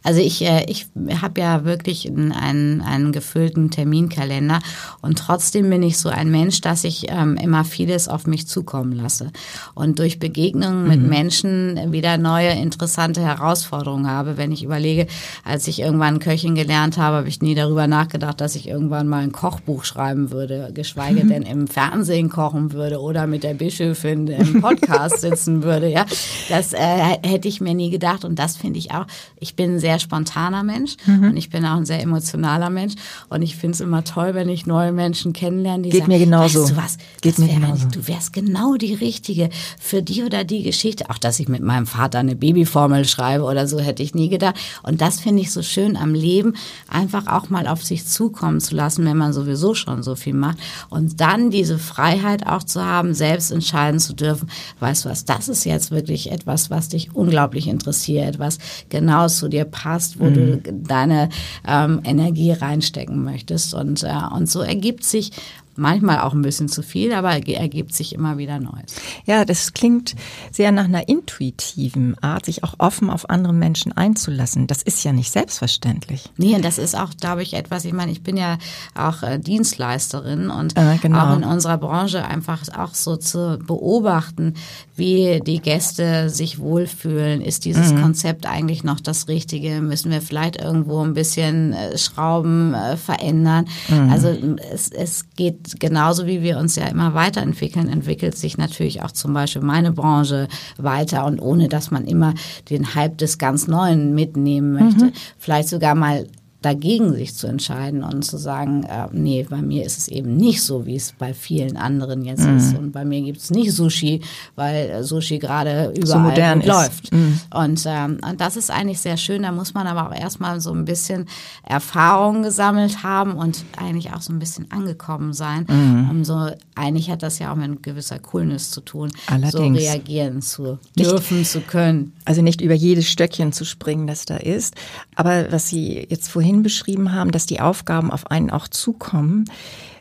also 0.03 0.21
ich, 0.21 0.45
äh, 0.45 0.65
ich 0.69 0.87
habe 1.23 1.41
ja 1.41 1.65
wirklich 1.65 2.07
einen, 2.09 2.83
einen 2.83 3.13
gefüllten 3.13 3.71
Terminkalender 3.71 4.59
und 5.01 5.19
trotzdem 5.19 5.71
bin 5.71 5.83
ich 5.83 5.97
so 5.97 6.11
ein 6.11 6.31
Mensch, 6.31 6.61
dass 6.61 6.85
ich 6.85 7.07
ähm, 7.09 7.37
immer 7.37 7.65
vieles 7.65 8.07
auf 8.09 8.27
mich 8.27 8.47
zukommen 8.47 8.93
lasse 8.93 9.33
und 9.75 9.99
durch 9.99 10.19
Begegnungen 10.19 10.83
mhm. 10.83 10.89
mit 10.89 11.01
Menschen 11.01 11.93
wieder 11.93 12.19
neue 12.19 12.51
interessante 12.51 13.23
Herausforderungen 13.23 14.09
habe. 14.09 14.37
Wenn 14.37 14.53
ich 14.53 14.63
überlege, 14.63 15.07
als 15.43 15.69
ich 15.69 15.81
irgendwann 15.81 16.19
Köchin 16.19 16.55
gelernt 16.55 16.99
habe, 16.99 17.17
habe 17.17 17.29
ich 17.29 17.41
nie 17.41 17.55
darüber 17.55 17.87
nachgedacht, 17.87 18.43
dass 18.43 18.57
ich 18.57 18.69
irgendwann 18.69 19.09
mal 19.09 19.23
ein 19.23 19.33
Kochbuch 19.33 19.85
schreiben 19.85 20.31
würde, 20.31 20.71
geschweige 20.75 21.25
mhm. 21.25 21.29
denn 21.31 21.43
im 21.45 21.67
Fernsehen 21.67 22.29
kochen 22.29 22.73
würde 22.73 23.01
oder 23.01 23.27
mit 23.27 23.43
der 23.43 23.55
Bischöfin 23.55 24.27
im 24.27 24.61
Podcast 24.61 25.21
sitzen 25.23 25.63
würde. 25.63 25.89
Ja, 25.89 26.05
das 26.51 26.75
äh, 26.75 26.98
hätte 26.99 27.49
ich 27.49 27.61
mir 27.61 27.75
nie 27.75 27.91
gedacht 27.91 28.25
und 28.25 28.39
das 28.39 28.57
finde 28.57 28.79
ich 28.79 28.93
auch. 28.93 29.07
Ich 29.41 29.57
bin 29.57 29.75
ein 29.75 29.79
sehr 29.79 29.99
spontaner 29.99 30.63
Mensch 30.63 30.97
mhm. 31.07 31.31
und 31.31 31.37
ich 31.37 31.51
bin 31.51 31.65
auch 31.65 31.77
ein 31.77 31.87
sehr 31.87 32.03
emotionaler 32.03 32.71
Mensch 32.71 32.95
und 33.29 33.43
ich 33.43 33.57
finde 33.57 33.75
es 33.75 33.81
immer 33.81 34.05
toll, 34.05 34.35
wenn 34.35 34.49
ich 34.49 34.67
neue 34.67 34.93
Menschen 34.93 35.33
kennenlerne, 35.33 35.85
die 35.85 35.91
Geht 35.91 36.01
sagen, 36.01 36.13
mir 36.13 36.19
genauso. 36.19 36.63
weißt 36.63 36.71
du 36.71 36.77
was, 36.77 36.99
Geht 37.21 37.39
mir 37.39 37.49
genauso. 37.49 37.89
du 37.89 38.07
wärst 38.07 38.33
genau 38.33 38.75
die 38.77 38.95
Richtige 38.95 39.51
für 39.79 40.03
die 40.03 40.23
oder 40.23 40.45
die 40.45 40.63
Geschichte. 40.63 41.11
Auch, 41.11 41.19
dass 41.19 41.41
ich 41.41 41.49
mit 41.49 41.63
meinem 41.63 41.87
Vater 41.87 42.19
eine 42.19 42.37
Babyformel 42.37 43.05
schreibe 43.07 43.45
oder 43.45 43.67
so, 43.67 43.79
hätte 43.79 44.03
ich 44.03 44.15
nie 44.15 44.29
gedacht. 44.29 44.57
Und 44.83 45.01
das 45.01 45.21
finde 45.21 45.43
ich 45.43 45.51
so 45.51 45.63
schön 45.63 45.97
am 45.97 46.15
Leben, 46.15 46.55
einfach 46.89 47.27
auch 47.27 47.51
mal 47.51 47.67
auf 47.67 47.85
sich 47.85 48.07
zukommen 48.07 48.61
zu 48.61 48.75
lassen, 48.75 49.05
wenn 49.05 49.17
man 49.17 49.33
sowieso 49.33 49.75
schon 49.75 50.03
so 50.03 50.15
viel 50.15 50.35
macht. 50.35 50.59
Und 50.89 51.21
dann 51.21 51.51
diese 51.51 51.79
Freiheit 51.79 52.47
auch 52.47 52.63
zu 52.65 52.85
haben, 52.85 53.15
selbst 53.15 53.51
entscheiden 53.51 54.01
zu 54.01 54.15
dürfen, 54.15 54.49
weißt 54.81 55.05
du 55.05 55.09
was, 55.09 55.25
das 55.25 55.49
ist 55.49 55.65
jetzt 55.65 55.91
wirklich 55.91 56.31
etwas, 56.31 56.71
was 56.89 57.01
dich 57.01 57.15
unglaublich 57.15 57.69
interessiert, 57.69 58.39
was 58.39 58.59
genau 58.89 59.29
zu 59.29 59.49
dir 59.49 59.65
passt, 59.65 60.19
wo 60.19 60.25
mhm. 60.25 60.35
du 60.35 60.63
deine 60.73 61.29
ähm, 61.67 62.01
Energie 62.05 62.53
reinstecken 62.53 63.23
möchtest. 63.25 63.75
Und, 63.75 64.03
äh, 64.03 64.13
und 64.35 64.49
so 64.49 64.61
ergibt 64.61 65.05
sich 65.05 65.33
manchmal 65.79 66.21
auch 66.21 66.33
ein 66.33 66.43
bisschen 66.43 66.69
zu 66.69 66.83
viel, 66.83 67.13
aber 67.13 67.31
ergibt 67.31 67.95
sich 67.95 68.15
immer 68.15 68.37
wieder 68.37 68.59
Neues. 68.59 68.97
Ja, 69.27 69.45
das 69.45 69.73
klingt 69.73 70.17
sehr 70.51 70.73
nach 70.73 70.85
einer 70.85 71.09
intuitiven 71.09 72.19
Art, 72.21 72.47
sich 72.47 72.65
auch 72.65 72.75
offen 72.79 73.11
auf 73.11 73.31
andere 73.31 73.53
Menschen 73.53 73.93
einzulassen. 73.93 74.67
Das 74.67 74.83
ist 74.83 75.05
ja 75.05 75.13
nicht 75.13 75.31
selbstverständlich. 75.31 76.31
Nee, 76.37 76.55
und 76.57 76.65
das 76.65 76.79
ist 76.79 76.99
auch, 76.99 77.11
glaube 77.19 77.43
ich, 77.43 77.55
etwas, 77.55 77.85
ich 77.85 77.93
meine, 77.93 78.11
ich 78.11 78.23
bin 78.23 78.37
ja 78.37 78.59
auch 78.95 79.23
äh, 79.23 79.39
Dienstleisterin 79.39 80.51
und 80.51 80.77
äh, 80.77 80.99
genau. 81.01 81.27
auch 81.33 81.37
in 81.37 81.45
unserer 81.45 81.79
Branche 81.79 82.25
einfach 82.25 82.63
auch 82.77 82.95
so 82.95 83.17
zu 83.17 83.59
beobachten, 83.65 84.55
wie 84.99 85.41
die 85.41 85.61
Gäste 85.61 86.29
sich 86.29 86.59
wohlfühlen. 86.59 87.41
Ist 87.41 87.65
dieses 87.65 87.93
mhm. 87.93 88.03
Konzept 88.03 88.47
eigentlich 88.47 88.85
noch 88.85 89.01
das 89.01 89.29
Richtige? 89.29 89.81
Müssen 89.81 90.11
wir 90.11 90.21
vielleicht 90.21 90.61
irgendwo 90.61 91.03
ein 91.03 91.15
bisschen 91.15 91.73
äh, 91.73 91.97
Schrauben 91.97 92.75
äh, 92.75 92.97
verändern? 92.97 93.67
Mhm. 93.89 94.11
Also 94.11 94.37
es, 94.73 94.91
es 94.91 95.25
geht 95.37 95.81
genauso 95.81 96.27
wie 96.27 96.43
wir 96.43 96.59
uns 96.59 96.77
ja 96.77 96.87
immer 96.87 97.15
weiterentwickeln, 97.15 97.89
entwickelt 97.89 98.37
sich 98.37 98.59
natürlich 98.59 99.03
auch 99.03 99.13
zum 99.13 99.33
Beispiel 99.33 99.63
meine 99.63 99.93
Branche 99.93 100.49
weiter 100.77 101.25
und 101.25 101.41
ohne 101.41 101.69
dass 101.69 101.91
man 101.91 102.05
immer 102.05 102.35
den 102.71 102.95
Hype 102.95 103.19
des 103.19 103.39
ganz 103.39 103.69
Neuen 103.69 104.15
mitnehmen 104.15 104.73
möchte. 104.73 105.07
Mhm. 105.07 105.13
Vielleicht 105.39 105.69
sogar 105.69 105.95
mal 105.95 106.27
dagegen 106.61 107.13
sich 107.13 107.37
zu 107.37 107.47
entscheiden 107.47 108.03
und 108.03 108.23
zu 108.25 108.37
sagen, 108.37 108.83
äh, 108.83 109.07
nee, 109.13 109.47
bei 109.49 109.63
mir 109.63 109.85
ist 109.85 109.97
es 109.97 110.09
eben 110.09 110.37
nicht 110.37 110.63
so, 110.63 110.87
wie 110.87 110.97
es 110.97 111.13
bei 111.13 111.33
vielen 111.33 111.77
anderen 111.77 112.23
jetzt 112.25 112.45
mhm. 112.45 112.57
ist. 112.57 112.77
Und 112.77 112.91
bei 112.91 113.05
mir 113.05 113.21
gibt 113.21 113.39
es 113.39 113.51
nicht 113.51 113.73
Sushi, 113.73 114.23
weil 114.57 115.05
Sushi 115.05 115.39
gerade 115.39 115.93
überall 115.97 116.61
so 116.61 116.69
läuft. 116.69 117.13
Mhm. 117.13 117.41
Und, 117.55 117.85
ähm, 117.87 118.19
und 118.29 118.41
das 118.41 118.57
ist 118.57 118.73
eigentlich 118.73 118.99
sehr 118.99 119.17
schön. 119.17 119.43
Da 119.43 119.53
muss 119.53 119.73
man 119.73 119.87
aber 119.87 120.09
auch 120.09 120.15
erstmal 120.15 120.61
so 120.61 120.73
ein 120.73 120.85
bisschen 120.85 121.27
Erfahrung 121.63 122.43
gesammelt 122.43 123.05
haben 123.05 123.35
und 123.35 123.65
eigentlich 123.77 124.13
auch 124.13 124.21
so 124.21 124.33
ein 124.33 124.41
bisschen 124.41 124.69
angekommen 124.73 125.33
sein. 125.35 125.65
Mhm. 125.69 126.11
Um 126.11 126.25
so, 126.25 126.51
eigentlich 126.75 127.09
hat 127.09 127.23
das 127.23 127.39
ja 127.39 127.53
auch 127.53 127.57
mit 127.57 127.85
gewisser 127.85 128.19
Coolness 128.19 128.73
zu 128.73 128.81
tun, 128.81 129.13
Allerdings. 129.29 129.79
so 129.79 129.85
reagieren 129.85 130.43
zu 130.43 130.79
dürfen, 130.99 131.39
nicht, 131.39 131.51
zu 131.53 131.61
können. 131.61 132.15
Also 132.25 132.43
nicht 132.43 132.61
über 132.61 132.75
jedes 132.75 133.09
Stöckchen 133.09 133.53
zu 133.53 133.65
springen, 133.65 134.09
das 134.09 134.25
da 134.25 134.37
ist. 134.37 134.75
Aber 135.15 135.53
was 135.53 135.69
Sie 135.69 136.05
jetzt 136.09 136.29
vorhin 136.29 136.48
vorhin 136.49 136.63
beschrieben 136.63 137.13
haben, 137.13 137.31
dass 137.31 137.45
die 137.45 137.61
Aufgaben 137.61 138.11
auf 138.11 138.31
einen 138.31 138.51
auch 138.51 138.69
zukommen, 138.69 139.45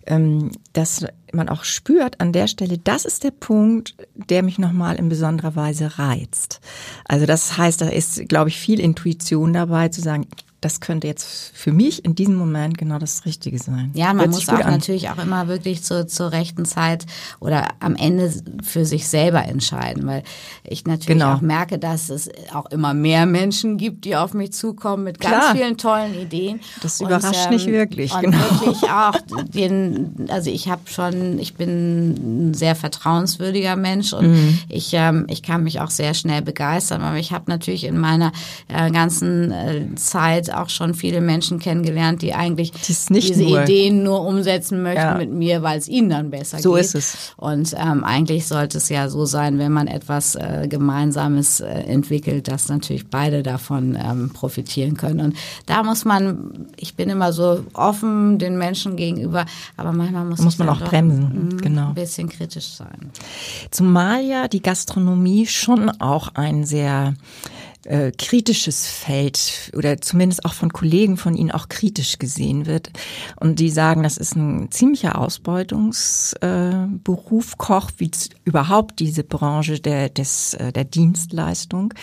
ähm, 0.05 0.51
dass 0.71 1.05
man 1.33 1.49
auch 1.49 1.65
spürt 1.65 2.21
an 2.21 2.31
der 2.31 2.47
Stelle, 2.47 2.77
das 2.77 3.03
ist 3.03 3.25
der 3.25 3.31
Punkt, 3.31 3.95
der 4.15 4.43
mich 4.43 4.57
nochmal 4.57 4.95
in 4.95 5.09
besonderer 5.09 5.57
Weise 5.57 5.99
reizt. 5.99 6.61
Also 7.05 7.25
das 7.25 7.57
heißt, 7.57 7.81
da 7.81 7.89
ist, 7.89 8.29
glaube 8.29 8.49
ich, 8.49 8.57
viel 8.57 8.79
Intuition 8.79 9.51
dabei 9.51 9.89
zu 9.89 9.99
sagen, 9.99 10.27
das 10.67 10.81
könnte 10.81 11.07
jetzt 11.07 11.53
für 11.53 11.71
mich 11.71 12.03
in 12.03 12.13
diesem 12.13 12.35
Moment 12.35 12.77
genau 12.77 12.99
das 12.99 13.23
Richtige 13.23 13.57
sein. 13.57 13.91
Ja, 13.93 14.13
man 14.13 14.29
muss 14.29 14.49
auch 14.49 14.59
an. 14.59 14.71
natürlich 14.71 15.09
auch 15.09 15.17
immer 15.17 15.47
wirklich 15.47 15.81
zu, 15.81 16.05
zur 16.05 16.33
rechten 16.33 16.65
Zeit 16.65 17.05
oder 17.39 17.69
am 17.79 17.95
Ende 17.95 18.33
für 18.63 18.85
sich 18.85 19.07
selber 19.07 19.45
entscheiden, 19.45 20.05
weil 20.05 20.23
ich 20.65 20.83
natürlich 20.85 21.19
genau. 21.19 21.35
auch 21.35 21.41
merke, 21.41 21.79
dass 21.79 22.09
es 22.09 22.29
auch 22.53 22.65
immer 22.65 22.93
mehr 22.93 23.25
Menschen 23.25 23.77
gibt, 23.77 24.03
die 24.03 24.17
auf 24.17 24.33
mich 24.33 24.51
zukommen 24.51 25.05
mit 25.05 25.21
ganz 25.21 25.37
Klar. 25.37 25.55
vielen 25.55 25.77
tollen 25.77 26.13
Ideen. 26.15 26.59
Das 26.81 26.99
überrascht 26.99 27.45
und, 27.45 27.45
ähm, 27.45 27.49
nicht 27.51 27.67
wirklich. 27.67 28.13
Und 28.13 28.23
genau. 28.23 28.37
wirklich 28.37 28.83
auch 28.91 29.15
den, 29.47 30.27
also 30.27 30.51
ich 30.51 30.67
habe 30.67 30.81
schon, 30.87 31.39
ich 31.39 31.53
bin 31.53 32.49
ein 32.49 32.53
sehr 32.53 32.75
vertrauenswürdiger 32.75 33.77
Mensch 33.77 34.11
und 34.11 34.31
mhm. 34.31 34.59
ich, 34.67 34.89
ähm, 34.91 35.27
ich 35.29 35.43
kann 35.43 35.63
mich 35.63 35.79
auch 35.79 35.91
sehr 35.91 36.13
schnell 36.13 36.41
begeistern, 36.41 37.03
aber 37.03 37.15
ich 37.15 37.31
habe 37.31 37.45
natürlich 37.47 37.85
in 37.85 37.97
meiner 37.97 38.33
äh, 38.67 38.91
ganzen 38.91 39.53
äh, 39.53 39.95
Zeit 39.95 40.56
auch 40.61 40.69
schon 40.69 40.93
viele 40.93 41.21
Menschen 41.21 41.59
kennengelernt, 41.59 42.21
die 42.21 42.33
eigentlich 42.33 42.71
diese 42.71 43.43
nur. 43.43 43.63
Ideen 43.63 44.03
nur 44.03 44.25
umsetzen 44.25 44.81
möchten 44.81 45.01
ja. 45.01 45.15
mit 45.15 45.31
mir, 45.31 45.63
weil 45.63 45.77
es 45.77 45.87
ihnen 45.87 46.09
dann 46.09 46.29
besser 46.29 46.59
so 46.59 46.73
geht. 46.73 46.85
So 46.85 46.97
ist 46.97 47.05
es. 47.13 47.33
Und 47.37 47.75
ähm, 47.77 48.03
eigentlich 48.03 48.47
sollte 48.47 48.77
es 48.77 48.89
ja 48.89 49.09
so 49.09 49.25
sein, 49.25 49.59
wenn 49.59 49.71
man 49.71 49.87
etwas 49.87 50.35
äh, 50.35 50.67
Gemeinsames 50.69 51.59
äh, 51.59 51.67
entwickelt, 51.67 52.47
dass 52.47 52.69
natürlich 52.69 53.07
beide 53.07 53.43
davon 53.43 53.95
ähm, 53.95 54.31
profitieren 54.33 54.97
können. 54.97 55.19
Und 55.19 55.37
da 55.65 55.83
muss 55.83 56.05
man, 56.05 56.67
ich 56.77 56.95
bin 56.95 57.09
immer 57.09 57.33
so 57.33 57.63
offen 57.73 58.39
den 58.39 58.57
Menschen 58.57 58.95
gegenüber, 58.95 59.45
aber 59.75 59.91
manchmal 59.91 60.25
muss, 60.25 60.39
muss 60.39 60.57
man 60.57 60.69
auch 60.69 60.81
bremsen, 60.81 61.49
mh, 61.53 61.61
genau. 61.61 61.87
ein 61.89 61.95
bisschen 61.95 62.29
kritisch 62.29 62.67
sein. 62.67 63.11
Zumal 63.71 64.23
ja 64.23 64.47
die 64.47 64.61
Gastronomie 64.61 65.45
schon 65.45 65.89
auch 65.99 66.29
ein 66.35 66.65
sehr 66.65 67.13
äh, 67.87 68.11
kritisches 68.11 68.85
Feld 68.87 69.71
oder 69.75 69.99
zumindest 70.01 70.45
auch 70.45 70.53
von 70.53 70.71
Kollegen 70.73 71.17
von 71.17 71.35
Ihnen 71.35 71.51
auch 71.51 71.69
kritisch 71.69 72.19
gesehen 72.19 72.65
wird. 72.65 72.91
Und 73.39 73.59
die 73.59 73.69
sagen, 73.69 74.03
das 74.03 74.17
ist 74.17 74.35
ein 74.35 74.69
ziemlicher 74.71 75.17
Ausbeutungsberuf, 75.17 77.53
äh, 77.53 77.57
Koch, 77.57 77.91
wie 77.97 78.11
überhaupt 78.43 78.99
diese 78.99 79.23
Branche 79.23 79.79
der, 79.79 80.09
des, 80.09 80.53
äh, 80.55 80.73
der 80.73 80.83
Dienstleistung 80.83 81.93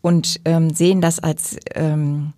und 0.00 0.40
ähm, 0.44 0.70
sehen 0.70 1.00
das 1.00 1.18
als 1.18 1.56
ähm, 1.74 2.32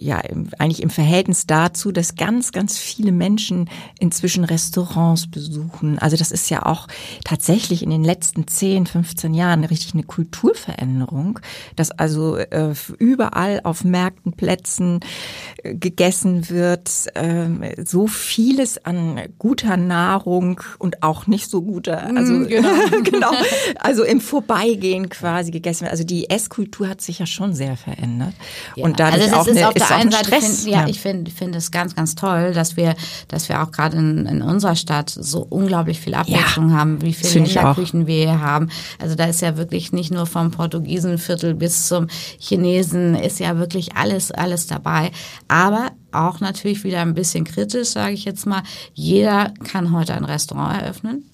ja 0.00 0.22
eigentlich 0.58 0.82
im 0.82 0.90
Verhältnis 0.90 1.46
dazu, 1.46 1.92
dass 1.92 2.14
ganz, 2.14 2.52
ganz 2.52 2.78
viele 2.78 3.12
Menschen 3.12 3.68
inzwischen 3.98 4.44
Restaurants 4.44 5.26
besuchen. 5.26 5.98
Also 5.98 6.16
das 6.16 6.30
ist 6.30 6.50
ja 6.50 6.64
auch 6.66 6.86
tatsächlich 7.24 7.82
in 7.82 7.90
den 7.90 8.04
letzten 8.04 8.46
10, 8.46 8.86
15 8.86 9.34
Jahren 9.34 9.64
richtig 9.64 9.94
eine 9.94 10.02
Kulturveränderung, 10.02 11.38
dass 11.76 11.90
also 11.90 12.36
äh, 12.36 12.74
überall 12.98 13.60
auf 13.64 13.84
Märkten, 13.84 14.32
Plätzen 14.32 15.00
äh, 15.62 15.74
gegessen 15.74 16.48
wird, 16.50 16.90
äh, 17.14 17.84
so 17.84 18.06
vieles 18.06 18.84
an 18.84 19.20
guter 19.38 19.76
Nahrung 19.76 20.60
und 20.78 21.02
auch 21.02 21.26
nicht 21.26 21.48
so 21.50 21.62
guter, 21.62 22.12
mm, 22.12 22.16
also 22.16 22.46
genau, 22.46 22.68
genau 23.04 23.32
also 23.80 24.04
im 24.04 24.20
Vorbeigehen 24.20 25.08
quasi 25.08 25.50
gegessen 25.50 25.82
wird. 25.82 25.92
Also 25.92 26.04
die 26.04 26.30
Esskultur 26.30 26.88
hat 26.88 27.00
sich 27.00 27.18
ja 27.18 27.26
schon 27.26 27.54
sehr 27.54 27.76
verändert 27.76 28.34
ja, 28.76 28.84
und 28.84 29.00
dadurch 29.00 29.32
also 29.32 29.36
auch 29.36 29.46
eine 29.46 29.74
der 29.88 29.96
einen 29.96 30.10
Seite 30.10 30.30
find, 30.30 30.64
ja, 30.66 30.80
ja, 30.82 30.88
ich 30.88 31.00
finde 31.00 31.30
finde 31.30 31.58
es 31.58 31.70
ganz 31.70 31.94
ganz 31.94 32.14
toll, 32.14 32.52
dass 32.52 32.76
wir 32.76 32.94
dass 33.28 33.48
wir 33.48 33.62
auch 33.62 33.70
gerade 33.70 33.96
in, 33.96 34.26
in 34.26 34.42
unserer 34.42 34.76
Stadt 34.76 35.10
so 35.10 35.46
unglaublich 35.48 36.00
viel 36.00 36.14
Abwechslung 36.14 36.70
ja, 36.70 36.76
haben, 36.76 37.02
wie 37.02 37.14
viele 37.14 37.44
Länderküchen 37.44 38.06
wir 38.06 38.16
hier 38.16 38.40
haben. 38.40 38.68
Also 38.98 39.14
da 39.14 39.24
ist 39.24 39.40
ja 39.40 39.56
wirklich 39.56 39.92
nicht 39.92 40.12
nur 40.12 40.26
vom 40.26 40.50
Portugiesenviertel 40.50 41.54
bis 41.54 41.86
zum 41.88 42.08
Chinesen 42.38 43.14
ist 43.14 43.40
ja 43.40 43.58
wirklich 43.58 43.96
alles 43.96 44.30
alles 44.30 44.66
dabei, 44.66 45.10
aber 45.48 45.92
auch 46.12 46.40
natürlich 46.40 46.84
wieder 46.84 47.00
ein 47.00 47.14
bisschen 47.14 47.44
kritisch, 47.44 47.88
sage 47.88 48.14
ich 48.14 48.24
jetzt 48.24 48.46
mal. 48.46 48.62
Jeder 48.92 49.52
kann 49.64 49.92
heute 49.92 50.14
ein 50.14 50.24
Restaurant 50.24 50.80
eröffnen. 50.80 51.24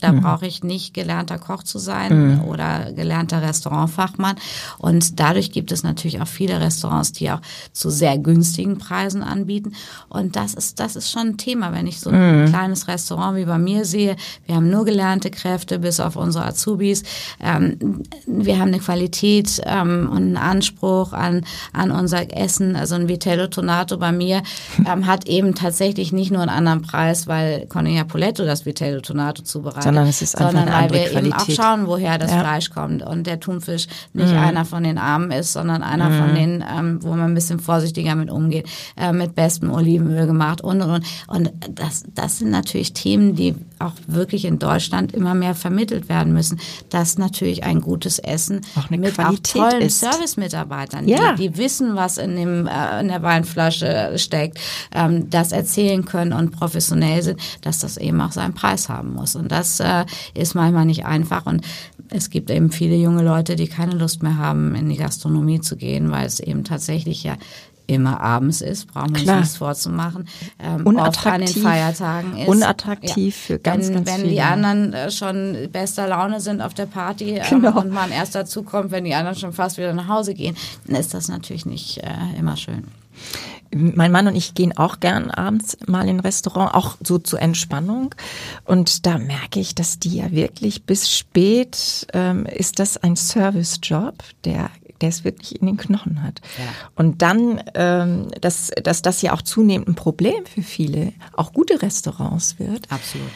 Da 0.00 0.12
mhm. 0.12 0.22
brauche 0.22 0.46
ich 0.46 0.64
nicht 0.64 0.94
gelernter 0.94 1.38
Koch 1.38 1.62
zu 1.62 1.78
sein 1.78 2.36
mhm. 2.36 2.44
oder 2.44 2.92
gelernter 2.92 3.42
Restaurantfachmann. 3.42 4.36
Und 4.78 5.20
dadurch 5.20 5.52
gibt 5.52 5.72
es 5.72 5.82
natürlich 5.82 6.20
auch 6.20 6.28
viele 6.28 6.60
Restaurants, 6.60 7.12
die 7.12 7.30
auch 7.30 7.40
zu 7.72 7.90
sehr 7.90 8.18
günstigen 8.18 8.78
Preisen 8.78 9.22
anbieten. 9.22 9.72
Und 10.08 10.36
das 10.36 10.54
ist, 10.54 10.80
das 10.80 10.96
ist 10.96 11.10
schon 11.10 11.28
ein 11.28 11.36
Thema, 11.36 11.72
wenn 11.72 11.86
ich 11.86 12.00
so 12.00 12.10
ein 12.10 12.44
mhm. 12.44 12.48
kleines 12.48 12.88
Restaurant 12.88 13.36
wie 13.36 13.44
bei 13.44 13.58
mir 13.58 13.84
sehe. 13.84 14.16
Wir 14.46 14.56
haben 14.56 14.70
nur 14.70 14.84
gelernte 14.84 15.30
Kräfte, 15.30 15.78
bis 15.78 16.00
auf 16.00 16.16
unsere 16.16 16.44
Azubis. 16.44 17.02
Ähm, 17.40 18.02
wir 18.26 18.58
haben 18.58 18.68
eine 18.68 18.78
Qualität 18.78 19.60
ähm, 19.64 20.08
und 20.10 20.18
einen 20.18 20.36
Anspruch 20.36 21.12
an, 21.12 21.44
an 21.72 21.90
unser 21.90 22.36
Essen. 22.36 22.76
Also 22.76 22.94
ein 22.94 23.08
Vitello 23.08 23.46
Tonato 23.48 23.98
bei 23.98 24.12
mir 24.12 24.42
ähm, 24.86 25.06
hat 25.06 25.26
eben 25.26 25.54
tatsächlich 25.54 26.12
nicht 26.12 26.30
nur 26.30 26.42
einen 26.42 26.50
anderen 26.50 26.82
Preis, 26.82 27.26
weil 27.26 27.66
Cornelia 27.66 28.04
Poletto 28.04 28.44
das 28.44 28.66
Vitello 28.66 29.00
Tonato 29.00 29.42
zubereitet 29.42 29.89
sondern 29.90 30.08
es 30.08 30.22
ist 30.22 30.36
einfach 30.36 30.52
sondern 30.52 30.74
weil 30.74 30.90
wir 30.90 31.10
Qualität. 31.10 31.24
eben 31.24 31.32
auch 31.32 31.50
schauen, 31.50 31.86
woher 31.86 32.18
das 32.18 32.30
ja. 32.30 32.40
Fleisch 32.40 32.70
kommt 32.70 33.02
und 33.02 33.26
der 33.26 33.40
Thunfisch 33.40 33.86
nicht 34.12 34.32
mhm. 34.32 34.38
einer 34.38 34.64
von 34.64 34.82
den 34.82 34.98
Armen 34.98 35.30
ist, 35.30 35.52
sondern 35.52 35.82
einer 35.82 36.08
mhm. 36.08 36.18
von 36.18 36.34
denen, 36.34 36.64
ähm, 36.68 37.02
wo 37.02 37.10
man 37.10 37.30
ein 37.30 37.34
bisschen 37.34 37.58
vorsichtiger 37.58 38.14
mit 38.14 38.30
umgeht, 38.30 38.68
äh, 38.96 39.12
mit 39.12 39.34
bestem 39.34 39.72
Olivenöl 39.72 40.26
gemacht 40.26 40.60
und 40.60 40.82
und 40.82 40.90
und. 40.90 41.04
Und 41.26 41.52
das, 41.70 42.04
das 42.14 42.38
sind 42.38 42.50
natürlich 42.50 42.92
Themen, 42.92 43.34
die 43.34 43.54
auch 43.80 43.92
wirklich 44.06 44.44
in 44.44 44.58
Deutschland 44.58 45.12
immer 45.12 45.34
mehr 45.34 45.54
vermittelt 45.54 46.08
werden 46.08 46.32
müssen, 46.32 46.60
dass 46.88 47.18
natürlich 47.18 47.64
ein 47.64 47.80
gutes 47.80 48.18
Essen 48.18 48.60
auch 48.76 48.90
mit 48.90 49.14
Qualität 49.14 49.62
auch 49.62 49.70
tollen. 49.70 49.90
Service-Mitarbeitern, 49.90 51.08
ja. 51.08 51.32
die, 51.34 51.48
die 51.48 51.56
wissen, 51.56 51.96
was 51.96 52.18
in, 52.18 52.36
dem, 52.36 52.66
äh, 52.66 53.00
in 53.00 53.08
der 53.08 53.22
Weinflasche 53.22 54.14
steckt, 54.16 54.58
ähm, 54.92 55.30
das 55.30 55.52
erzählen 55.52 56.04
können 56.04 56.32
und 56.32 56.50
professionell 56.50 57.22
sind, 57.22 57.40
dass 57.62 57.80
das 57.80 57.96
eben 57.96 58.20
auch 58.20 58.32
seinen 58.32 58.54
Preis 58.54 58.88
haben 58.88 59.14
muss. 59.14 59.36
Und 59.36 59.50
das 59.50 59.80
äh, 59.80 60.04
ist 60.34 60.54
manchmal 60.54 60.84
nicht 60.84 61.06
einfach. 61.06 61.46
Und 61.46 61.62
es 62.10 62.30
gibt 62.30 62.50
eben 62.50 62.70
viele 62.70 62.96
junge 62.96 63.22
Leute, 63.22 63.56
die 63.56 63.68
keine 63.68 63.94
Lust 63.94 64.22
mehr 64.22 64.36
haben, 64.36 64.74
in 64.74 64.88
die 64.88 64.96
Gastronomie 64.96 65.60
zu 65.60 65.76
gehen, 65.76 66.10
weil 66.10 66.26
es 66.26 66.40
eben 66.40 66.64
tatsächlich 66.64 67.22
ja 67.22 67.36
immer 67.94 68.20
abends 68.20 68.60
ist, 68.60 68.86
brauchen 68.86 69.14
wir 69.14 69.22
uns 69.22 69.40
nichts 69.40 69.56
vorzumachen. 69.56 70.28
Ähm, 70.58 70.86
Unattraktiv, 70.86 71.32
an 71.32 71.40
den 71.40 71.62
Feiertagen 71.62 72.36
ist. 72.38 72.48
Unattraktiv 72.48 73.36
ja. 73.36 73.46
für 73.46 73.58
ganz, 73.58 73.88
wenn, 73.88 73.94
ganz 73.94 74.08
Wenn 74.08 74.20
viele. 74.20 74.30
die 74.30 74.40
anderen 74.40 74.92
äh, 74.92 75.10
schon 75.10 75.68
bester 75.72 76.06
Laune 76.06 76.40
sind 76.40 76.60
auf 76.60 76.74
der 76.74 76.86
Party 76.86 77.36
ähm, 77.36 77.44
genau. 77.48 77.80
und 77.80 77.92
man 77.92 78.10
erst 78.10 78.34
dazu 78.34 78.62
kommt, 78.62 78.90
wenn 78.90 79.04
die 79.04 79.14
anderen 79.14 79.36
schon 79.36 79.52
fast 79.52 79.78
wieder 79.78 79.92
nach 79.92 80.08
Hause 80.08 80.34
gehen, 80.34 80.56
dann 80.86 80.96
ist 80.96 81.14
das 81.14 81.28
natürlich 81.28 81.66
nicht 81.66 81.98
äh, 81.98 82.38
immer 82.38 82.56
schön. 82.56 82.84
Mein 83.72 84.10
Mann 84.10 84.26
und 84.26 84.34
ich 84.34 84.54
gehen 84.54 84.76
auch 84.76 84.98
gern 84.98 85.30
abends 85.30 85.76
mal 85.86 86.08
in 86.08 86.16
ein 86.16 86.20
Restaurant, 86.20 86.74
auch 86.74 86.96
so 87.04 87.18
zur 87.18 87.40
Entspannung. 87.40 88.14
Und 88.64 89.06
da 89.06 89.18
merke 89.18 89.60
ich, 89.60 89.76
dass 89.76 90.00
die 90.00 90.16
ja 90.16 90.32
wirklich 90.32 90.84
bis 90.84 91.10
spät 91.16 92.06
ähm, 92.12 92.46
ist 92.46 92.80
das 92.80 92.96
ein 92.96 93.14
Servicejob, 93.14 94.14
der 94.44 94.70
der 95.00 95.08
es 95.08 95.24
wirklich 95.24 95.60
in 95.60 95.66
den 95.66 95.76
Knochen 95.76 96.22
hat. 96.22 96.40
Ja. 96.58 96.64
Und 96.94 97.22
dann, 97.22 97.62
ähm, 97.74 98.28
dass, 98.40 98.70
dass 98.82 99.02
das 99.02 99.22
ja 99.22 99.32
auch 99.32 99.42
zunehmend 99.42 99.88
ein 99.88 99.94
Problem 99.94 100.46
für 100.46 100.62
viele, 100.62 101.12
auch 101.34 101.52
gute 101.52 101.82
Restaurants 101.82 102.58
wird. 102.58 102.90
Absolut 102.90 103.30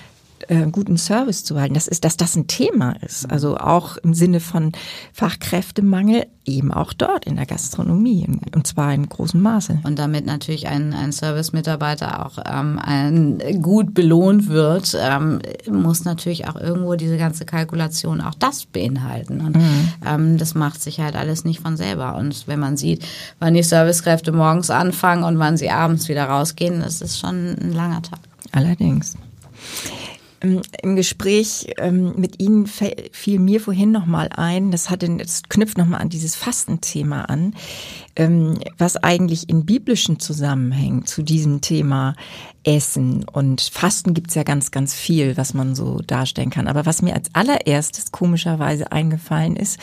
äh, 0.48 0.66
guten 0.70 0.96
Service 0.96 1.44
zu 1.44 1.58
halten. 1.58 1.74
Das 1.74 1.88
ist, 1.88 2.04
dass 2.04 2.16
das 2.16 2.36
ein 2.36 2.46
Thema 2.46 2.92
ist. 3.02 3.30
Also 3.30 3.56
auch 3.56 3.96
im 3.98 4.14
Sinne 4.14 4.40
von 4.40 4.72
Fachkräftemangel 5.12 6.26
eben 6.46 6.72
auch 6.72 6.92
dort 6.92 7.24
in 7.24 7.36
der 7.36 7.46
Gastronomie 7.46 8.28
und 8.54 8.66
zwar 8.66 8.92
in 8.92 9.08
großem 9.08 9.40
Maße. 9.40 9.80
Und 9.84 9.98
damit 9.98 10.26
natürlich 10.26 10.68
ein, 10.68 10.92
ein 10.92 11.12
Service-Mitarbeiter 11.12 12.26
auch 12.26 12.38
ähm, 12.44 12.78
ein, 12.82 13.38
gut 13.62 13.94
belohnt 13.94 14.48
wird, 14.48 14.96
ähm, 15.00 15.40
muss 15.70 16.04
natürlich 16.04 16.46
auch 16.48 16.56
irgendwo 16.56 16.94
diese 16.94 17.16
ganze 17.16 17.44
Kalkulation 17.44 18.20
auch 18.20 18.34
das 18.34 18.66
beinhalten. 18.66 19.40
Und 19.40 19.56
mhm. 19.56 19.88
ähm, 20.06 20.38
das 20.38 20.54
macht 20.54 20.82
sich 20.82 21.00
halt 21.00 21.16
alles 21.16 21.44
nicht 21.44 21.60
von 21.60 21.76
selber. 21.76 22.16
Und 22.16 22.46
wenn 22.46 22.60
man 22.60 22.76
sieht, 22.76 23.04
wann 23.38 23.54
die 23.54 23.62
Servicekräfte 23.62 24.32
morgens 24.32 24.70
anfangen 24.70 25.24
und 25.24 25.38
wann 25.38 25.56
sie 25.56 25.70
abends 25.70 26.08
wieder 26.08 26.24
rausgehen, 26.24 26.80
das 26.80 27.00
ist 27.00 27.18
schon 27.18 27.56
ein 27.60 27.72
langer 27.72 28.02
Tag. 28.02 28.20
Allerdings. 28.52 29.16
Ähm, 30.44 30.60
Im 30.82 30.96
Gespräch 30.96 31.74
ähm, 31.78 32.14
mit 32.16 32.40
Ihnen 32.40 32.66
fiel 32.66 33.38
mir 33.38 33.60
vorhin 33.60 33.90
noch 33.90 34.06
mal 34.06 34.28
ein, 34.34 34.70
das 34.70 34.90
hat 34.90 35.02
das 35.02 35.42
knüpft 35.48 35.78
noch 35.78 35.86
mal 35.86 35.98
an 35.98 36.08
dieses 36.08 36.36
Fastenthema 36.36 37.22
an, 37.22 37.54
ähm, 38.16 38.58
was 38.78 38.96
eigentlich 38.96 39.48
in 39.48 39.64
biblischen 39.64 40.20
Zusammenhängen 40.20 41.06
zu 41.06 41.22
diesem 41.22 41.60
Thema 41.60 42.14
Essen 42.62 43.24
und 43.24 43.60
Fasten 43.60 44.14
gibt's 44.14 44.34
ja 44.34 44.42
ganz, 44.42 44.70
ganz 44.70 44.94
viel, 44.94 45.36
was 45.36 45.52
man 45.52 45.74
so 45.74 45.98
darstellen 45.98 46.48
kann. 46.48 46.66
Aber 46.66 46.86
was 46.86 47.02
mir 47.02 47.14
als 47.14 47.28
allererstes 47.34 48.10
komischerweise 48.10 48.90
eingefallen 48.90 49.56
ist, 49.56 49.78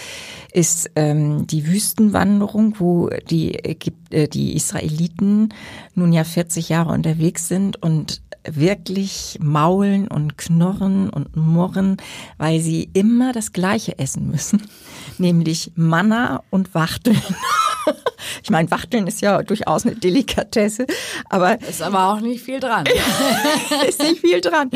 ist 0.52 0.90
die 0.96 1.68
Wüstenwanderung, 1.68 2.76
wo 2.80 3.10
die, 3.30 3.54
äh, 3.54 4.28
die 4.28 4.56
Israeliten 4.56 5.54
nun 5.94 6.12
ja 6.12 6.24
40 6.24 6.70
Jahre 6.70 6.92
unterwegs 6.92 7.48
sind 7.48 7.82
und 7.82 8.22
wirklich 8.44 9.38
maulen 9.42 10.08
und 10.08 10.38
knurren 10.38 10.51
und 10.60 11.36
murren, 11.36 11.98
weil 12.38 12.60
sie 12.60 12.90
immer 12.94 13.32
das 13.32 13.54
Gleiche 13.54 13.98
essen 14.00 14.30
müssen, 14.30 14.62
nämlich 15.18 15.72
Manna 15.76 16.44
und 16.50 16.74
Wachteln. 16.74 17.22
Ich 18.44 18.50
meine, 18.50 18.70
Wachteln 18.72 19.08
ist 19.08 19.22
ja 19.22 19.42
durchaus 19.42 19.86
eine 19.86 19.96
Delikatesse, 19.96 20.86
aber 21.30 21.60
ist 21.62 21.82
aber 21.82 22.10
auch 22.10 22.22
nicht 22.22 22.44
viel 22.44 22.60
dran. 22.60 22.86
ist 23.88 24.02
nicht 24.02 24.22
viel 24.22 24.42
dran. 24.42 24.70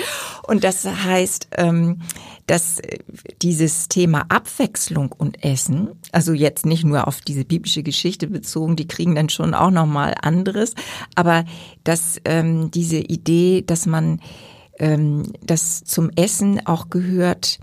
Und 0.48 0.64
das 0.64 0.86
heißt, 0.86 1.50
ähm, 1.58 2.02
dass 2.48 2.80
äh, 2.80 3.00
dieses 3.42 3.88
Thema 3.88 4.26
Abwechslung 4.30 5.12
und 5.12 5.44
Essen, 5.44 5.90
also 6.12 6.34
jetzt 6.34 6.66
nicht 6.66 6.84
nur 6.84 7.08
auf 7.08 7.22
diese 7.22 7.46
biblische 7.46 7.84
Geschichte 7.84 8.28
bezogen, 8.28 8.76
die 8.76 8.88
kriegen 8.88 9.16
dann 9.16 9.30
schon 9.30 9.54
auch 9.54 9.72
noch 9.72 9.86
mal 9.88 10.14
anderes, 10.22 10.74
aber 11.16 11.46
dass 11.84 12.20
ähm, 12.26 12.72
diese 12.72 12.98
Idee, 12.98 13.64
dass 13.66 13.86
man 13.86 14.20
ähm, 14.80 15.34
das 15.42 15.84
zum 15.84 16.10
Essen 16.16 16.66
auch 16.66 16.90
gehört, 16.90 17.60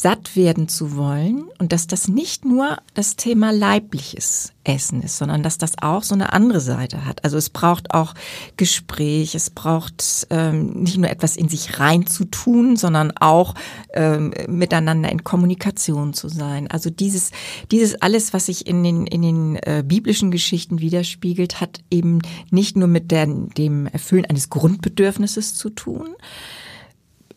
satt 0.00 0.36
werden 0.36 0.68
zu 0.68 0.94
wollen 0.94 1.48
und 1.58 1.72
dass 1.72 1.88
das 1.88 2.06
nicht 2.06 2.44
nur 2.44 2.78
das 2.94 3.16
Thema 3.16 3.52
leibliches 3.52 4.52
Essen 4.62 5.02
ist, 5.02 5.18
sondern 5.18 5.42
dass 5.42 5.58
das 5.58 5.72
auch 5.82 6.04
so 6.04 6.14
eine 6.14 6.32
andere 6.32 6.60
Seite 6.60 7.04
hat. 7.04 7.24
Also 7.24 7.36
es 7.36 7.50
braucht 7.50 7.92
auch 7.92 8.14
Gespräch, 8.56 9.34
es 9.34 9.50
braucht 9.50 10.28
ähm, 10.30 10.82
nicht 10.82 10.98
nur 10.98 11.10
etwas 11.10 11.36
in 11.36 11.48
sich 11.48 11.80
rein 11.80 12.06
zu 12.06 12.26
tun, 12.26 12.76
sondern 12.76 13.10
auch 13.16 13.54
ähm, 13.92 14.32
miteinander 14.46 15.10
in 15.10 15.24
Kommunikation 15.24 16.14
zu 16.14 16.28
sein. 16.28 16.70
Also 16.70 16.90
dieses, 16.90 17.32
dieses 17.72 18.00
alles, 18.00 18.32
was 18.32 18.46
sich 18.46 18.68
in 18.68 18.84
den, 18.84 19.04
in 19.04 19.22
den 19.22 19.56
äh, 19.56 19.82
biblischen 19.84 20.30
Geschichten 20.30 20.78
widerspiegelt, 20.78 21.60
hat 21.60 21.80
eben 21.90 22.20
nicht 22.52 22.76
nur 22.76 22.86
mit 22.86 23.10
der, 23.10 23.26
dem 23.26 23.86
Erfüllen 23.86 24.26
eines 24.26 24.48
Grundbedürfnisses 24.48 25.54
zu 25.54 25.70
tun, 25.70 26.14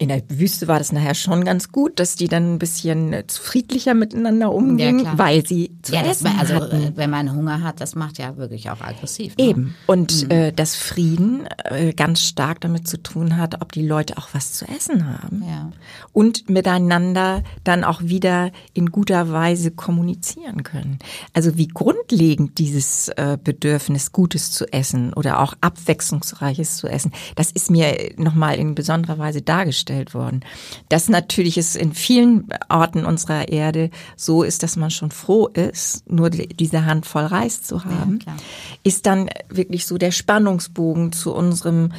in 0.02 0.08
der 0.08 0.24
Wüste 0.30 0.68
war 0.68 0.80
das 0.80 0.92
nachher 0.92 1.14
schon 1.14 1.46
ganz 1.46 1.72
gut, 1.72 2.00
dass 2.00 2.16
die 2.16 2.28
dann 2.28 2.56
ein 2.56 2.58
bisschen 2.58 3.14
äh, 3.14 3.24
friedlicher 3.30 3.94
miteinander 3.94 4.52
umgingen, 4.52 5.06
ja, 5.06 5.16
weil 5.16 5.46
sie 5.46 5.78
zu 5.84 5.94
ja, 5.94 6.02
essen 6.02 6.26
also 6.40 6.56
hatten. 6.56 6.82
Äh, 6.82 6.92
wenn 6.96 7.12
man 7.12 7.32
Hunger 7.32 7.62
hat, 7.62 7.82
das 7.82 7.94
macht 7.94 8.18
ja 8.18 8.36
wirklich 8.36 8.72
auch 8.72 8.82
aggressiv. 8.82 9.38
Ne? 9.38 9.44
Eben. 9.44 9.76
Und 9.86 10.24
mhm. 10.24 10.32
äh, 10.32 10.52
dass 10.54 10.76
Frieden 10.76 11.48
äh, 11.66 11.94
ganz 11.94 12.24
stark 12.24 12.62
damit 12.62 12.88
zu 12.88 12.98
tun 12.98 13.38
hat, 13.38 13.62
ob 13.62 13.74
die 13.74 13.86
Leute 13.86 14.18
auch 14.18 14.30
was 14.32 14.54
zu 14.54 14.68
essen 14.68 15.08
haben. 15.08 15.44
Ja. 15.48 15.70
Und 16.14 16.50
miteinander 16.50 17.44
dann 17.64 17.84
auch 17.84 18.02
wieder 18.02 18.50
in 18.74 18.88
guter 18.88 19.32
Weise 19.32 19.70
kommunizieren 19.70 20.64
können. 20.64 20.98
Also 21.34 21.58
wie 21.58 21.68
grundlegend 21.68 22.58
dieses 22.58 23.10
äh, 23.10 23.38
Bedürfnis, 23.42 24.12
Gutes 24.12 24.50
zu 24.50 24.66
essen 24.74 25.14
oder 25.14 25.42
auch 25.42 25.54
Abwechslungsreiches 25.62 26.78
zu 26.78 26.88
essen, 26.88 27.12
das 27.36 27.52
ist 27.52 27.70
mir 27.70 28.14
nochmal 28.18 28.56
in 28.56 28.74
besonderer 28.74 29.20
Weise 29.20 29.44
dargestellt 29.44 29.91
hergestellt 29.92 30.14
worden. 30.14 30.42
Das 30.90 31.10
natürlich 31.10 31.58
ist 31.58 31.76
in 31.76 31.94
vielen 31.94 32.48
Orten 32.70 33.06
unserer 33.06 33.50
Erde 33.50 33.90
so 34.16 34.44
ist, 34.44 34.64
dass 34.64 34.76
man 34.76 34.92
schon 34.92 35.12
froh 35.12 35.48
ist, 35.48 36.10
nur 36.10 36.30
diese 36.30 36.86
Handvoll 36.86 37.26
Reis 37.26 37.64
zu 37.64 37.84
haben, 37.84 38.20
ja, 38.26 38.36
ist 38.84 39.06
dann 39.06 39.30
wirklich 39.50 39.86
so 39.86 39.98
der 39.98 40.12
Spannungsbogen 40.12 41.12
zu 41.12 41.34
unserem 41.34 41.92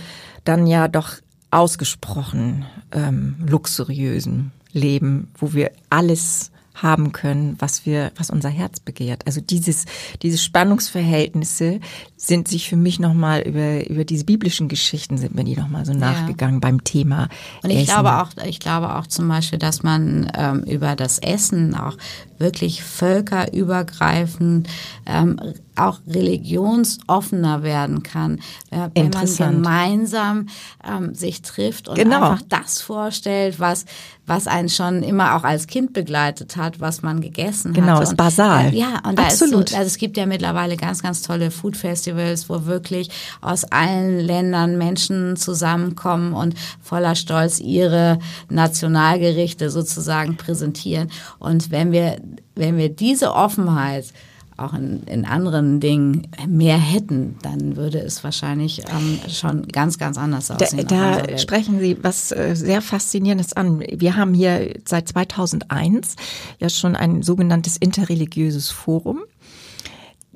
dann 0.45 0.67
ja 0.67 0.89
doch 0.89 1.15
ausgesprochen 1.51 2.65
ähm, 2.93 3.37
luxuriösen 3.47 4.53
Leben, 4.73 5.29
wo 5.37 5.53
wir 5.53 5.71
alles 5.91 6.51
haben 6.83 7.13
können, 7.13 7.57
was 7.59 7.87
wir, 7.87 8.13
was 8.17 8.31
unser 8.31 8.49
Herz 8.49 8.81
begehrt. 8.81 9.27
Also 9.27 9.41
dieses, 9.41 9.85
diese 10.23 10.39
Spannungsverhältnisse 10.39 11.81
sind 12.17 12.49
sich 12.49 12.69
für 12.69 12.77
mich 12.77 12.99
nochmal 12.99 13.43
über, 13.43 13.89
über 13.89 14.05
diese 14.05 14.25
biblischen 14.25 14.69
Geschichten 14.69 15.19
sind 15.19 15.35
mir 15.35 15.45
die 15.45 15.57
nochmal 15.57 15.85
so 15.85 15.93
nachgegangen 15.93 16.61
beim 16.61 16.85
Thema. 16.85 17.29
Und 17.63 17.71
ich 17.71 17.83
Essen. 17.83 17.87
glaube 17.87 18.17
auch, 18.17 18.31
ich 18.45 18.61
glaube 18.61 18.97
auch 18.97 19.07
zum 19.07 19.29
Beispiel, 19.29 19.59
dass 19.59 19.83
man 19.83 20.31
ähm, 20.37 20.65
über 20.65 20.97
das 20.97 21.19
Essen 21.19 21.75
auch 21.75 21.97
wirklich 22.43 22.83
völkerübergreifend 22.83 24.69
ähm, 25.07 25.41
auch 25.75 26.01
religionsoffener 26.07 27.63
werden 27.63 28.03
kann, 28.03 28.41
äh, 28.71 28.89
wenn 28.95 29.09
man 29.09 29.37
gemeinsam 29.37 30.49
ähm, 30.87 31.15
sich 31.15 31.41
trifft 31.41 31.89
und 31.89 31.95
genau. 31.95 32.33
einfach 32.33 32.43
das 32.49 32.83
vorstellt, 32.83 33.59
was 33.59 33.87
was 34.27 34.47
einen 34.47 34.69
schon 34.69 35.03
immer 35.03 35.35
auch 35.35 35.43
als 35.43 35.67
Kind 35.67 35.93
begleitet 35.93 36.57
hat, 36.57 36.81
was 36.81 37.03
man 37.03 37.21
gegessen 37.21 37.71
hat. 37.71 37.75
Genau, 37.75 38.01
ist 38.01 38.17
basal. 38.17 38.73
Äh, 38.73 38.77
ja, 38.77 39.01
und 39.05 39.19
Absolut. 39.19 39.71
so, 39.71 39.77
also 39.77 39.87
es 39.87 39.99
gibt 39.99 40.17
ja 40.17 40.27
mittlerweile 40.27 40.77
ganz, 40.77 41.03
ganz 41.03 41.23
tolle 41.23 41.51
Food 41.51 41.77
Festivals, 41.77 42.49
wo 42.49 42.65
wirklich 42.67 43.11
aus 43.41 43.65
allen 43.65 44.21
Ländern 44.21 44.79
Menschen 44.79 45.37
zusammenkommen 45.37 46.35
und 46.35 46.55
voller 46.81 47.17
Stolz 47.17 47.59
ihre 47.59 48.21
Nationalgerichte 48.49 49.71
sozusagen 49.71 50.37
präsentieren. 50.37 51.11
Und 51.41 51.73
wenn 51.73 51.91
wir, 51.91 52.19
wenn 52.55 52.77
wir 52.77 52.89
diese 52.89 53.35
Offenheit 53.35 54.13
auch 54.57 54.75
in, 54.75 55.03
in 55.05 55.25
anderen 55.25 55.81
Dingen 55.81 56.29
mehr 56.47 56.77
hätten, 56.77 57.37
dann 57.43 57.77
würde 57.77 57.99
es 57.99 58.23
wahrscheinlich 58.23 58.83
ähm, 58.91 59.19
schon 59.29 59.67
ganz, 59.69 59.99
ganz 59.99 60.19
anders 60.19 60.51
aussehen. 60.51 60.87
Da, 60.87 61.23
da 61.23 61.39
sprechen 61.39 61.81
Sie 61.81 61.97
was 62.03 62.33
äh, 62.33 62.55
sehr 62.55 62.83
Faszinierendes 62.83 63.55
an. 63.55 63.81
Wir 63.81 64.17
haben 64.17 64.35
hier 64.35 64.75
seit 64.85 65.09
2001 65.09 66.17
ja 66.59 66.69
schon 66.69 66.97
ein 66.97 67.23
sogenanntes 67.23 67.77
interreligiöses 67.77 68.71
Forum 68.71 69.23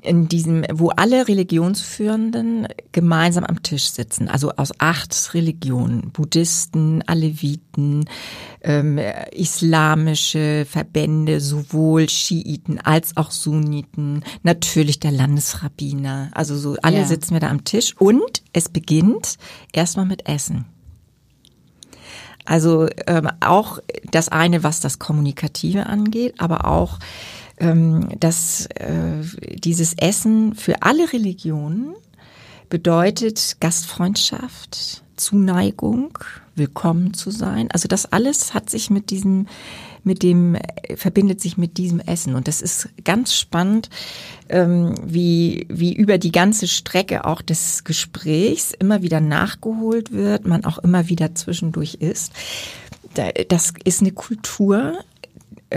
in 0.06 0.28
diesem, 0.28 0.64
wo 0.72 0.88
alle 0.90 1.28
Religionsführenden 1.28 2.68
gemeinsam 2.92 3.44
am 3.44 3.62
Tisch 3.62 3.90
sitzen, 3.90 4.28
also 4.28 4.52
aus 4.52 4.72
acht 4.78 5.34
Religionen, 5.34 6.10
Buddhisten, 6.12 7.02
Aleviten, 7.06 8.04
ähm, 8.62 8.98
islamische 9.32 10.66
Verbände, 10.68 11.40
sowohl 11.40 12.08
Schiiten 12.08 12.80
als 12.80 13.16
auch 13.16 13.30
Sunniten, 13.30 14.24
natürlich 14.42 15.00
der 15.00 15.12
Landesrabbiner, 15.12 16.30
also 16.32 16.56
so 16.56 16.76
alle 16.82 16.98
ja. 16.98 17.04
sitzen 17.04 17.34
wir 17.34 17.40
da 17.40 17.50
am 17.50 17.64
Tisch 17.64 17.94
und 17.98 18.42
es 18.52 18.68
beginnt 18.68 19.36
erstmal 19.72 20.06
mit 20.06 20.28
Essen. 20.28 20.66
Also 22.46 22.88
ähm, 23.08 23.28
auch 23.40 23.80
das 24.10 24.28
eine, 24.28 24.62
was 24.62 24.80
das 24.80 24.98
Kommunikative 24.98 25.86
angeht, 25.86 26.34
aber 26.38 26.66
auch 26.66 27.00
dass 27.58 28.66
äh, 28.74 29.22
dieses 29.54 29.94
Essen 29.94 30.54
für 30.54 30.82
alle 30.82 31.12
Religionen 31.12 31.94
bedeutet 32.68 33.56
Gastfreundschaft, 33.60 35.02
Zuneigung, 35.16 36.18
willkommen 36.54 37.14
zu 37.14 37.30
sein. 37.30 37.70
Also 37.70 37.88
das 37.88 38.12
alles 38.12 38.54
hat 38.54 38.68
sich 38.70 38.90
mit 38.90 39.10
diesem, 39.10 39.46
mit 40.04 40.22
dem, 40.22 40.56
verbindet 40.96 41.40
sich 41.40 41.56
mit 41.56 41.78
diesem 41.78 42.00
Essen. 42.00 42.34
Und 42.34 42.48
das 42.48 42.60
ist 42.60 42.88
ganz 43.04 43.34
spannend, 43.34 43.88
ähm, 44.48 44.94
wie, 45.04 45.66
wie 45.68 45.94
über 45.94 46.18
die 46.18 46.32
ganze 46.32 46.66
Strecke 46.66 47.24
auch 47.24 47.42
des 47.42 47.84
Gesprächs 47.84 48.72
immer 48.78 49.02
wieder 49.02 49.20
nachgeholt 49.20 50.12
wird, 50.12 50.46
man 50.46 50.64
auch 50.64 50.78
immer 50.78 51.08
wieder 51.08 51.34
zwischendurch 51.34 51.94
isst. 51.94 52.32
Das 53.48 53.72
ist 53.84 54.00
eine 54.02 54.12
Kultur, 54.12 54.98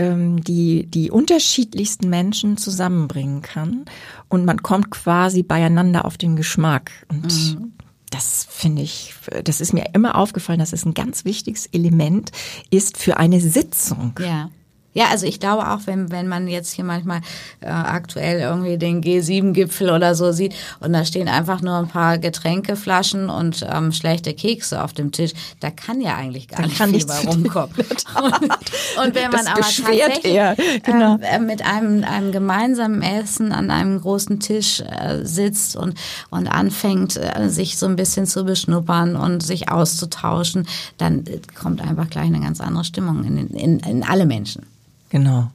ähm, 0.00 0.42
die 0.42 0.86
die 0.86 1.10
unterschiedlichsten 1.10 2.08
Menschen 2.08 2.56
zusammenbringen 2.56 3.42
kann 3.42 3.84
und 4.28 4.46
man 4.46 4.62
kommt 4.62 4.90
quasi 4.90 5.42
beieinander 5.42 6.06
auf 6.06 6.16
den 6.16 6.36
Geschmack 6.36 6.90
und 7.08 7.26
mhm. 7.26 7.72
Das 8.12 8.44
finde 8.50 8.82
ich, 8.82 9.14
das 9.44 9.60
ist 9.60 9.72
mir 9.72 9.90
immer 9.92 10.16
aufgefallen, 10.16 10.58
dass 10.58 10.72
es 10.72 10.84
ein 10.84 10.94
ganz 10.94 11.24
wichtiges 11.24 11.66
Element 11.66 12.32
ist 12.68 12.98
für 12.98 13.18
eine 13.18 13.40
Sitzung. 13.40 14.14
Ja. 14.18 14.50
Ja, 14.92 15.06
also 15.10 15.24
ich 15.24 15.38
glaube 15.38 15.70
auch, 15.70 15.80
wenn, 15.84 16.10
wenn 16.10 16.26
man 16.26 16.48
jetzt 16.48 16.72
hier 16.72 16.84
manchmal 16.84 17.20
äh, 17.60 17.68
aktuell 17.68 18.40
irgendwie 18.40 18.76
den 18.76 19.00
G7-Gipfel 19.00 19.90
oder 19.90 20.16
so 20.16 20.32
sieht 20.32 20.54
und 20.80 20.92
da 20.92 21.04
stehen 21.04 21.28
einfach 21.28 21.62
nur 21.62 21.76
ein 21.76 21.86
paar 21.86 22.18
Getränkeflaschen 22.18 23.30
und 23.30 23.64
ähm, 23.72 23.92
schlechte 23.92 24.34
Kekse 24.34 24.82
auf 24.82 24.92
dem 24.92 25.12
Tisch, 25.12 25.30
da 25.60 25.70
kann 25.70 26.00
ja 26.00 26.16
eigentlich 26.16 26.48
gar 26.48 26.62
da 26.62 26.66
nicht 26.66 26.82
viel 26.82 27.06
bei 27.06 27.18
rumkommen. 27.30 27.76
und, 27.76 27.86
und, 29.06 29.14
wenn 29.14 29.30
man 29.30 29.46
aber 29.46 29.60
tatsächlich 29.60 30.24
eher, 30.24 30.56
genau. 30.82 31.18
äh, 31.22 31.38
mit 31.38 31.64
einem, 31.64 32.02
einem 32.02 32.32
gemeinsamen 32.32 33.00
Essen 33.02 33.52
an 33.52 33.70
einem 33.70 34.00
großen 34.00 34.40
Tisch 34.40 34.80
äh, 34.80 35.24
sitzt 35.24 35.76
und, 35.76 35.94
und 36.30 36.48
anfängt, 36.48 37.16
äh, 37.16 37.48
sich 37.48 37.78
so 37.78 37.86
ein 37.86 37.94
bisschen 37.94 38.26
zu 38.26 38.44
beschnuppern 38.44 39.14
und 39.14 39.40
sich 39.40 39.70
auszutauschen, 39.70 40.66
dann 40.98 41.26
äh, 41.26 41.40
kommt 41.54 41.80
einfach 41.80 42.10
gleich 42.10 42.26
eine 42.26 42.40
ganz 42.40 42.60
andere 42.60 42.84
Stimmung 42.84 43.22
in, 43.22 43.50
in, 43.50 43.78
in 43.78 44.02
alle 44.02 44.26
Menschen. 44.26 44.66
Genau. 45.10 45.50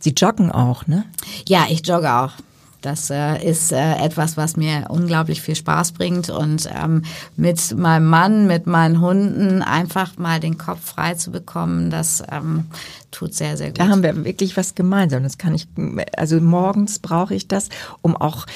Sie 0.00 0.10
joggen 0.10 0.52
auch, 0.52 0.86
ne? 0.86 1.04
Ja, 1.48 1.66
ich 1.68 1.86
jogge 1.86 2.12
auch. 2.12 2.32
Das 2.80 3.10
äh, 3.10 3.44
ist 3.44 3.72
äh, 3.72 3.96
etwas, 3.96 4.36
was 4.36 4.56
mir 4.56 4.86
unglaublich 4.88 5.42
viel 5.42 5.56
Spaß 5.56 5.92
bringt 5.92 6.30
und 6.30 6.70
ähm, 6.72 7.02
mit 7.36 7.76
meinem 7.76 8.06
Mann, 8.06 8.46
mit 8.46 8.68
meinen 8.68 9.00
Hunden 9.00 9.62
einfach 9.62 10.16
mal 10.16 10.38
den 10.38 10.58
Kopf 10.58 10.84
frei 10.84 11.14
zu 11.14 11.32
bekommen, 11.32 11.90
das 11.90 12.22
ähm, 12.30 12.66
tut 13.10 13.34
sehr, 13.34 13.56
sehr 13.56 13.68
gut. 13.68 13.80
Da 13.80 13.88
haben 13.88 14.04
wir 14.04 14.24
wirklich 14.24 14.56
was 14.56 14.76
gemeinsam. 14.76 15.24
Das 15.24 15.38
kann 15.38 15.56
ich, 15.56 15.66
also 16.16 16.40
morgens 16.40 17.00
brauche 17.00 17.34
ich 17.34 17.48
das, 17.48 17.68
um 18.00 18.16
auch 18.16 18.46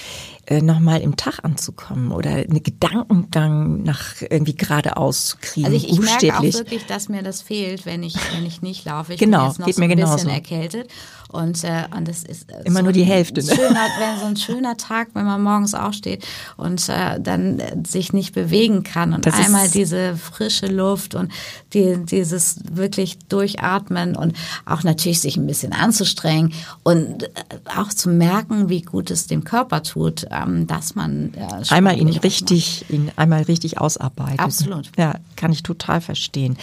nochmal 0.51 1.01
im 1.01 1.17
Tag 1.17 1.45
anzukommen 1.45 2.11
oder 2.11 2.31
einen 2.31 2.63
Gedankengang 2.63 3.83
nach 3.85 4.21
irgendwie 4.23 4.57
geradeaus 4.57 5.27
zu 5.27 5.37
kriegen. 5.41 5.67
Also 5.67 5.77
ich, 5.77 5.89
ich 5.89 6.01
merke 6.01 6.37
auch 6.37 6.43
wirklich, 6.43 6.85
dass 6.87 7.09
mir 7.09 7.23
das 7.23 7.43
fehlt, 7.43 7.87
wenn 7.87 8.03
ich, 8.03 8.17
wenn 8.35 8.45
ich 8.45 8.61
nicht 8.61 8.85
laufe. 8.85 9.15
Ich 9.15 9.21
genau, 9.21 9.39
bin 9.39 9.49
jetzt 9.49 9.59
noch 9.61 9.67
geht 9.67 9.75
so 9.77 9.81
mir 9.81 9.87
ein 9.87 9.97
genauso. 9.97 10.15
bisschen 10.15 10.31
erkältet 10.31 10.89
und, 11.33 11.65
äh, 11.65 11.85
und 11.97 12.07
das 12.07 12.23
ist 12.25 12.51
äh, 12.51 12.63
immer 12.65 12.81
so 12.81 12.85
nur 12.85 12.93
die 12.93 13.05
Hälfte. 13.05 13.45
Ne? 13.45 13.55
Schöner, 13.55 13.87
wenn 13.99 14.21
so 14.21 14.27
ein 14.27 14.37
schöner 14.37 14.77
Tag, 14.77 15.09
wenn 15.15 15.25
man 15.25 15.43
morgens 15.43 15.75
aufsteht 15.75 16.25
und 16.57 16.89
äh, 16.89 17.19
dann 17.21 17.59
äh, 17.59 17.77
sich 17.87 18.13
nicht 18.13 18.35
bewegen 18.35 18.83
kann 18.83 19.15
und 19.15 19.25
das 19.27 19.35
einmal 19.35 19.69
diese 19.69 20.17
frische 20.17 20.67
Luft 20.67 21.15
und 21.15 21.33
die, 21.73 21.97
dieses 22.05 22.61
wirklich 22.71 23.19
durchatmen 23.29 24.15
und 24.15 24.37
auch 24.67 24.83
natürlich 24.83 25.21
sich 25.21 25.37
ein 25.37 25.47
bisschen 25.47 25.73
anzustrengen 25.73 26.53
und 26.83 27.25
äh, 27.25 27.29
auch 27.77 27.89
zu 27.89 28.11
merken, 28.11 28.69
wie 28.69 28.83
gut 28.83 29.11
es 29.11 29.27
dem 29.27 29.45
Körper 29.45 29.83
tut, 29.83 30.27
ähm, 30.31 30.67
dass 30.67 30.95
man 30.95 31.33
äh, 31.35 31.73
einmal 31.73 31.99
ihn 31.99 32.09
richtig, 32.09 32.85
ihn 32.91 33.11
einmal 33.17 33.43
richtig 33.43 33.81
ausarbeitet. 33.81 34.41
Absolut. 34.41 34.91
Ja, 34.99 35.15
kann 35.37 35.53
ich 35.53 35.63
total 35.63 36.01
verstehen. 36.01 36.59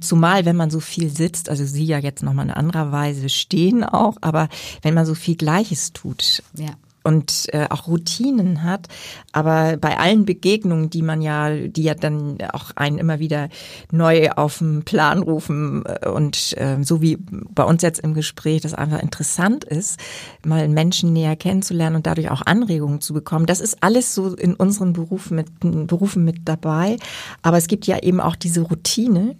Zumal, 0.00 0.44
wenn 0.44 0.56
man 0.56 0.70
so 0.70 0.80
viel 0.80 1.10
sitzt, 1.10 1.48
also 1.48 1.64
Sie 1.64 1.84
ja 1.84 1.98
jetzt 1.98 2.22
nochmal 2.22 2.46
in 2.46 2.50
anderer 2.50 2.90
Weise 2.90 3.28
stehen 3.28 3.83
auch, 3.92 4.16
aber 4.20 4.48
wenn 4.82 4.94
man 4.94 5.06
so 5.06 5.14
viel 5.14 5.36
Gleiches 5.36 5.92
tut. 5.92 6.42
Ja 6.54 6.74
und 7.04 7.48
äh, 7.52 7.66
auch 7.68 7.86
Routinen 7.86 8.64
hat. 8.64 8.88
Aber 9.32 9.76
bei 9.76 9.98
allen 9.98 10.24
Begegnungen, 10.24 10.88
die 10.90 11.02
man 11.02 11.20
ja, 11.20 11.54
die 11.54 11.82
ja 11.82 11.94
dann 11.94 12.38
auch 12.52 12.70
einen 12.76 12.98
immer 12.98 13.18
wieder 13.18 13.50
neu 13.92 14.30
auf 14.30 14.58
den 14.58 14.84
Plan 14.84 15.22
rufen 15.22 15.84
äh, 15.84 16.08
und 16.08 16.56
äh, 16.56 16.78
so 16.82 17.02
wie 17.02 17.18
bei 17.20 17.62
uns 17.62 17.82
jetzt 17.82 18.00
im 18.00 18.14
Gespräch, 18.14 18.62
das 18.62 18.74
einfach 18.74 19.02
interessant 19.02 19.64
ist, 19.64 20.00
mal 20.44 20.66
Menschen 20.68 21.12
näher 21.12 21.36
kennenzulernen 21.36 21.96
und 21.96 22.06
dadurch 22.06 22.30
auch 22.30 22.42
Anregungen 22.42 23.02
zu 23.02 23.12
bekommen. 23.12 23.44
Das 23.44 23.60
ist 23.60 23.82
alles 23.82 24.14
so 24.14 24.34
in 24.34 24.54
unseren 24.54 24.94
Berufen 24.94 25.36
mit, 25.36 25.86
Berufen 25.86 26.24
mit 26.24 26.36
dabei. 26.46 26.96
Aber 27.42 27.58
es 27.58 27.68
gibt 27.68 27.86
ja 27.86 27.98
eben 27.98 28.20
auch 28.20 28.34
diese 28.34 28.62
Routine. 28.62 29.36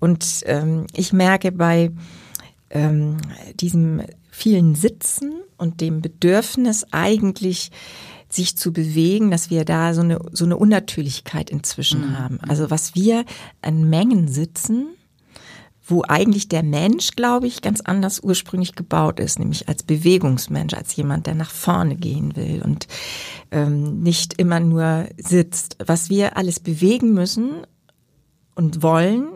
Und 0.00 0.42
ähm, 0.46 0.86
ich 0.94 1.12
merke 1.12 1.52
bei 1.52 1.90
ähm, 2.70 3.18
diesem 3.54 4.02
vielen 4.30 4.74
Sitzen 4.74 5.32
und 5.56 5.80
dem 5.80 6.00
Bedürfnis 6.00 6.86
eigentlich 6.92 7.70
sich 8.28 8.56
zu 8.56 8.72
bewegen, 8.72 9.30
dass 9.30 9.50
wir 9.50 9.64
da 9.64 9.94
so 9.94 10.02
eine, 10.02 10.20
so 10.32 10.44
eine 10.44 10.56
Unnatürlichkeit 10.56 11.50
inzwischen 11.50 12.10
mhm. 12.10 12.18
haben. 12.18 12.40
Also 12.46 12.70
was 12.70 12.94
wir 12.94 13.24
an 13.62 13.88
Mengen 13.88 14.28
sitzen, 14.28 14.88
wo 15.82 16.04
eigentlich 16.06 16.48
der 16.48 16.62
Mensch, 16.62 17.12
glaube 17.12 17.46
ich, 17.46 17.62
ganz 17.62 17.80
anders 17.80 18.20
ursprünglich 18.20 18.74
gebaut 18.74 19.18
ist, 19.18 19.38
nämlich 19.38 19.68
als 19.68 19.82
Bewegungsmensch, 19.82 20.74
als 20.74 20.94
jemand, 20.96 21.26
der 21.26 21.34
nach 21.34 21.50
vorne 21.50 21.96
gehen 21.96 22.36
will 22.36 22.60
und 22.62 22.86
ähm, 23.50 24.00
nicht 24.00 24.34
immer 24.34 24.60
nur 24.60 25.06
sitzt. 25.16 25.78
Was 25.84 26.10
wir 26.10 26.36
alles 26.36 26.60
bewegen 26.60 27.14
müssen 27.14 27.66
und 28.54 28.82
wollen 28.82 29.28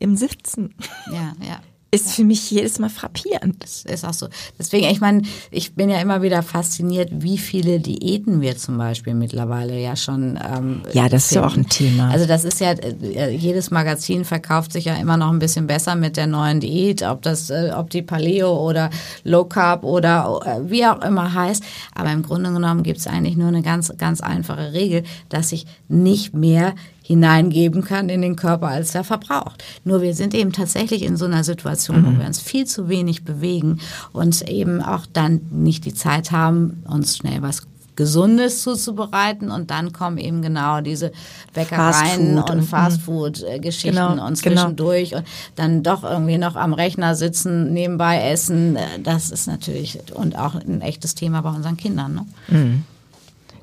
im 0.00 0.16
Sitzen. 0.16 0.74
Ja, 1.12 1.32
ja 1.40 1.60
ist 1.90 2.12
für 2.12 2.24
mich 2.24 2.50
jedes 2.50 2.78
Mal 2.78 2.88
frappierend. 2.88 3.62
Das 3.62 3.84
ist 3.84 4.04
auch 4.04 4.12
so. 4.12 4.28
Deswegen, 4.58 4.86
ich 4.86 5.00
meine, 5.00 5.22
ich 5.50 5.74
bin 5.74 5.90
ja 5.90 6.00
immer 6.00 6.22
wieder 6.22 6.42
fasziniert, 6.42 7.10
wie 7.12 7.38
viele 7.38 7.80
Diäten 7.80 8.40
wir 8.40 8.56
zum 8.56 8.78
Beispiel 8.78 9.14
mittlerweile 9.14 9.78
ja 9.78 9.96
schon. 9.96 10.38
Ähm, 10.38 10.82
ja, 10.92 11.08
das 11.08 11.10
finden. 11.10 11.16
ist 11.16 11.30
ja 11.32 11.46
auch 11.46 11.56
ein 11.56 11.68
Thema. 11.68 12.10
Also 12.10 12.26
das 12.26 12.44
ist 12.44 12.60
ja 12.60 12.72
äh, 12.72 13.30
jedes 13.30 13.70
Magazin 13.70 14.24
verkauft 14.24 14.72
sich 14.72 14.84
ja 14.84 14.94
immer 14.94 15.16
noch 15.16 15.32
ein 15.32 15.40
bisschen 15.40 15.66
besser 15.66 15.96
mit 15.96 16.16
der 16.16 16.28
neuen 16.28 16.60
Diät, 16.60 17.02
ob 17.02 17.22
das, 17.22 17.50
äh, 17.50 17.72
ob 17.74 17.90
die 17.90 18.02
Paleo 18.02 18.56
oder 18.56 18.90
Low 19.24 19.44
Carb 19.44 19.82
oder 19.82 20.40
äh, 20.44 20.70
wie 20.70 20.86
auch 20.86 21.02
immer 21.02 21.34
heißt. 21.34 21.64
Aber 21.94 22.12
im 22.12 22.22
Grunde 22.22 22.52
genommen 22.52 22.84
gibt 22.84 23.00
es 23.00 23.06
eigentlich 23.08 23.36
nur 23.36 23.48
eine 23.48 23.62
ganz, 23.62 23.92
ganz 23.98 24.20
einfache 24.20 24.72
Regel, 24.72 25.02
dass 25.28 25.50
ich 25.50 25.66
nicht 25.88 26.34
mehr 26.34 26.74
hineingeben 27.10 27.82
kann 27.82 28.08
in 28.08 28.22
den 28.22 28.36
Körper, 28.36 28.68
als 28.68 28.94
er 28.94 29.02
verbraucht. 29.02 29.64
Nur 29.82 30.00
wir 30.00 30.14
sind 30.14 30.32
eben 30.32 30.52
tatsächlich 30.52 31.02
in 31.02 31.16
so 31.16 31.24
einer 31.24 31.42
Situation, 31.42 32.02
mhm. 32.02 32.06
wo 32.06 32.20
wir 32.20 32.26
uns 32.26 32.38
viel 32.38 32.66
zu 32.66 32.88
wenig 32.88 33.24
bewegen 33.24 33.80
und 34.12 34.48
eben 34.48 34.80
auch 34.80 35.06
dann 35.12 35.40
nicht 35.50 35.84
die 35.86 35.92
Zeit 35.92 36.30
haben, 36.30 36.84
uns 36.86 37.16
schnell 37.16 37.42
was 37.42 37.66
Gesundes 37.96 38.62
zuzubereiten 38.62 39.50
und 39.50 39.72
dann 39.72 39.92
kommen 39.92 40.18
eben 40.18 40.40
genau 40.40 40.80
diese 40.80 41.10
Bäckereien 41.52 42.36
Fast 42.36 42.50
und 42.50 42.62
Fastfood-Geschichten 42.62 43.96
genau, 43.96 44.12
und 44.12 44.40
genau. 44.40 44.60
zwischendurch 44.60 45.10
genau. 45.10 45.22
und 45.22 45.28
dann 45.56 45.82
doch 45.82 46.04
irgendwie 46.04 46.38
noch 46.38 46.54
am 46.54 46.74
Rechner 46.74 47.16
sitzen, 47.16 47.72
nebenbei 47.72 48.22
essen. 48.30 48.78
Das 49.02 49.32
ist 49.32 49.48
natürlich 49.48 49.98
und 50.14 50.38
auch 50.38 50.54
ein 50.54 50.80
echtes 50.80 51.16
Thema 51.16 51.40
bei 51.40 51.50
unseren 51.50 51.76
Kindern. 51.76 52.14
Ne? 52.14 52.26
Mhm. 52.56 52.84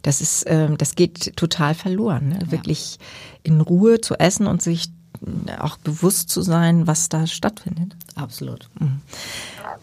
Das 0.07 0.21
ist, 0.21 0.45
ähm, 0.47 0.77
das 0.77 0.95
geht 0.95 1.35
total 1.35 1.75
verloren. 1.75 2.29
Ne? 2.29 2.39
Ja. 2.41 2.51
Wirklich 2.53 2.97
in 3.43 3.59
Ruhe 3.59 3.99
zu 3.99 4.15
essen 4.15 4.47
und 4.47 4.61
sich 4.61 4.87
auch 5.59 5.75
bewusst 5.75 6.29
zu 6.29 6.41
sein, 6.41 6.87
was 6.87 7.09
da 7.09 7.27
stattfindet. 7.27 7.93
Absolut. 8.15 8.69
Mhm. 8.79 9.01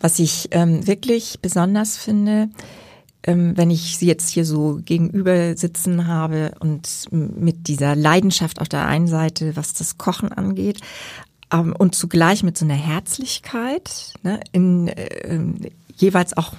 Was 0.00 0.18
ich 0.18 0.48
ähm, 0.52 0.86
wirklich 0.86 1.40
besonders 1.42 1.98
finde, 1.98 2.48
ähm, 3.22 3.54
wenn 3.58 3.68
ich 3.68 3.98
sie 3.98 4.06
jetzt 4.06 4.30
hier 4.30 4.46
so 4.46 4.80
gegenüber 4.82 5.58
sitzen 5.58 6.06
habe 6.06 6.52
und 6.58 6.88
mit 7.10 7.68
dieser 7.68 7.94
Leidenschaft 7.94 8.62
auf 8.62 8.70
der 8.70 8.86
einen 8.86 9.08
Seite, 9.08 9.56
was 9.56 9.74
das 9.74 9.98
Kochen 9.98 10.32
angeht, 10.32 10.80
ähm, 11.52 11.76
und 11.76 11.94
zugleich 11.94 12.42
mit 12.42 12.56
so 12.56 12.64
einer 12.64 12.72
Herzlichkeit, 12.72 14.14
ne, 14.22 14.40
in, 14.52 14.88
äh, 14.88 15.38
jeweils 15.94 16.34
auch 16.34 16.54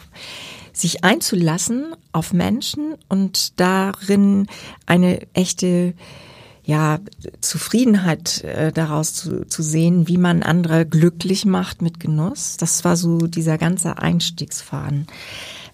sich 0.75 1.03
einzulassen 1.03 1.95
auf 2.11 2.33
Menschen 2.33 2.95
und 3.07 3.59
darin 3.59 4.47
eine 4.85 5.21
echte 5.33 5.93
ja, 6.65 6.99
Zufriedenheit 7.41 8.43
äh, 8.43 8.71
daraus 8.71 9.13
zu, 9.13 9.45
zu 9.47 9.61
sehen, 9.61 10.07
wie 10.07 10.17
man 10.17 10.41
andere 10.41 10.85
glücklich 10.85 11.45
macht 11.45 11.81
mit 11.81 11.99
Genuss. 11.99 12.57
Das 12.57 12.83
war 12.83 12.97
so 12.97 13.19
dieser 13.27 13.57
ganze 13.57 13.99
Einstiegsfaden. 13.99 15.05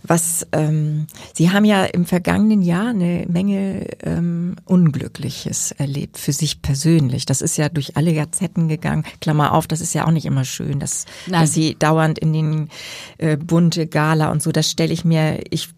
Was 0.04 0.48
ähm, 0.52 1.08
Sie 1.34 1.52
haben 1.52 1.66
ja 1.66 1.86
im 1.86 2.06
vergangenen 2.06 2.62
Jahr 2.62 2.90
eine 2.90 3.26
Menge 3.28 3.88
ähm, 4.04 4.56
Unglückliches 4.66 5.72
erlebt 5.72 6.18
für 6.18 6.34
sich 6.34 6.62
persönlich. 6.62 7.26
Das 7.26 7.42
ist 7.42 7.58
ja 7.58 7.70
durch 7.70 7.98
alle 7.98 8.14
Gazetten 8.14 8.68
gegangen. 8.68 9.04
Klammer 9.20 9.54
auf, 9.54 9.68
das 9.68 9.82
ist 9.82 9.94
ja 9.94 10.06
auch 10.06 10.12
nicht 10.12 10.26
immer 10.26 10.46
schön, 10.46 10.80
dass, 10.80 11.06
dass 11.28 11.54
Sie 11.54 11.76
dauernd 11.76 12.20
in 12.20 12.34
den 12.34 12.70
äh, 13.18 13.38
bunte 13.38 13.88
Gala 13.88 14.32
und 14.32 14.42
so. 14.42 14.52
Das 14.52 14.70
stelle 14.70 14.94
ich 14.94 15.06
mir, 15.06 15.40
ich 15.50 15.70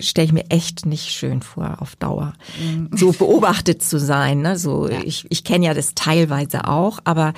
stelle 0.00 0.26
ich 0.26 0.32
mir 0.32 0.50
echt 0.50 0.86
nicht 0.86 1.10
schön 1.10 1.42
vor 1.42 1.76
auf 1.80 1.96
Dauer. 1.96 2.34
Mhm. 2.60 2.90
So 2.94 3.12
beobachtet 3.12 3.82
zu 3.82 3.98
sein. 3.98 4.42
Ne? 4.42 4.58
So 4.58 4.88
ja. 4.88 5.00
ich, 5.04 5.26
ich 5.28 5.44
kenne 5.44 5.66
ja 5.66 5.74
das 5.74 5.94
teilweise 5.94 6.68
auch, 6.68 7.00
aber 7.04 7.32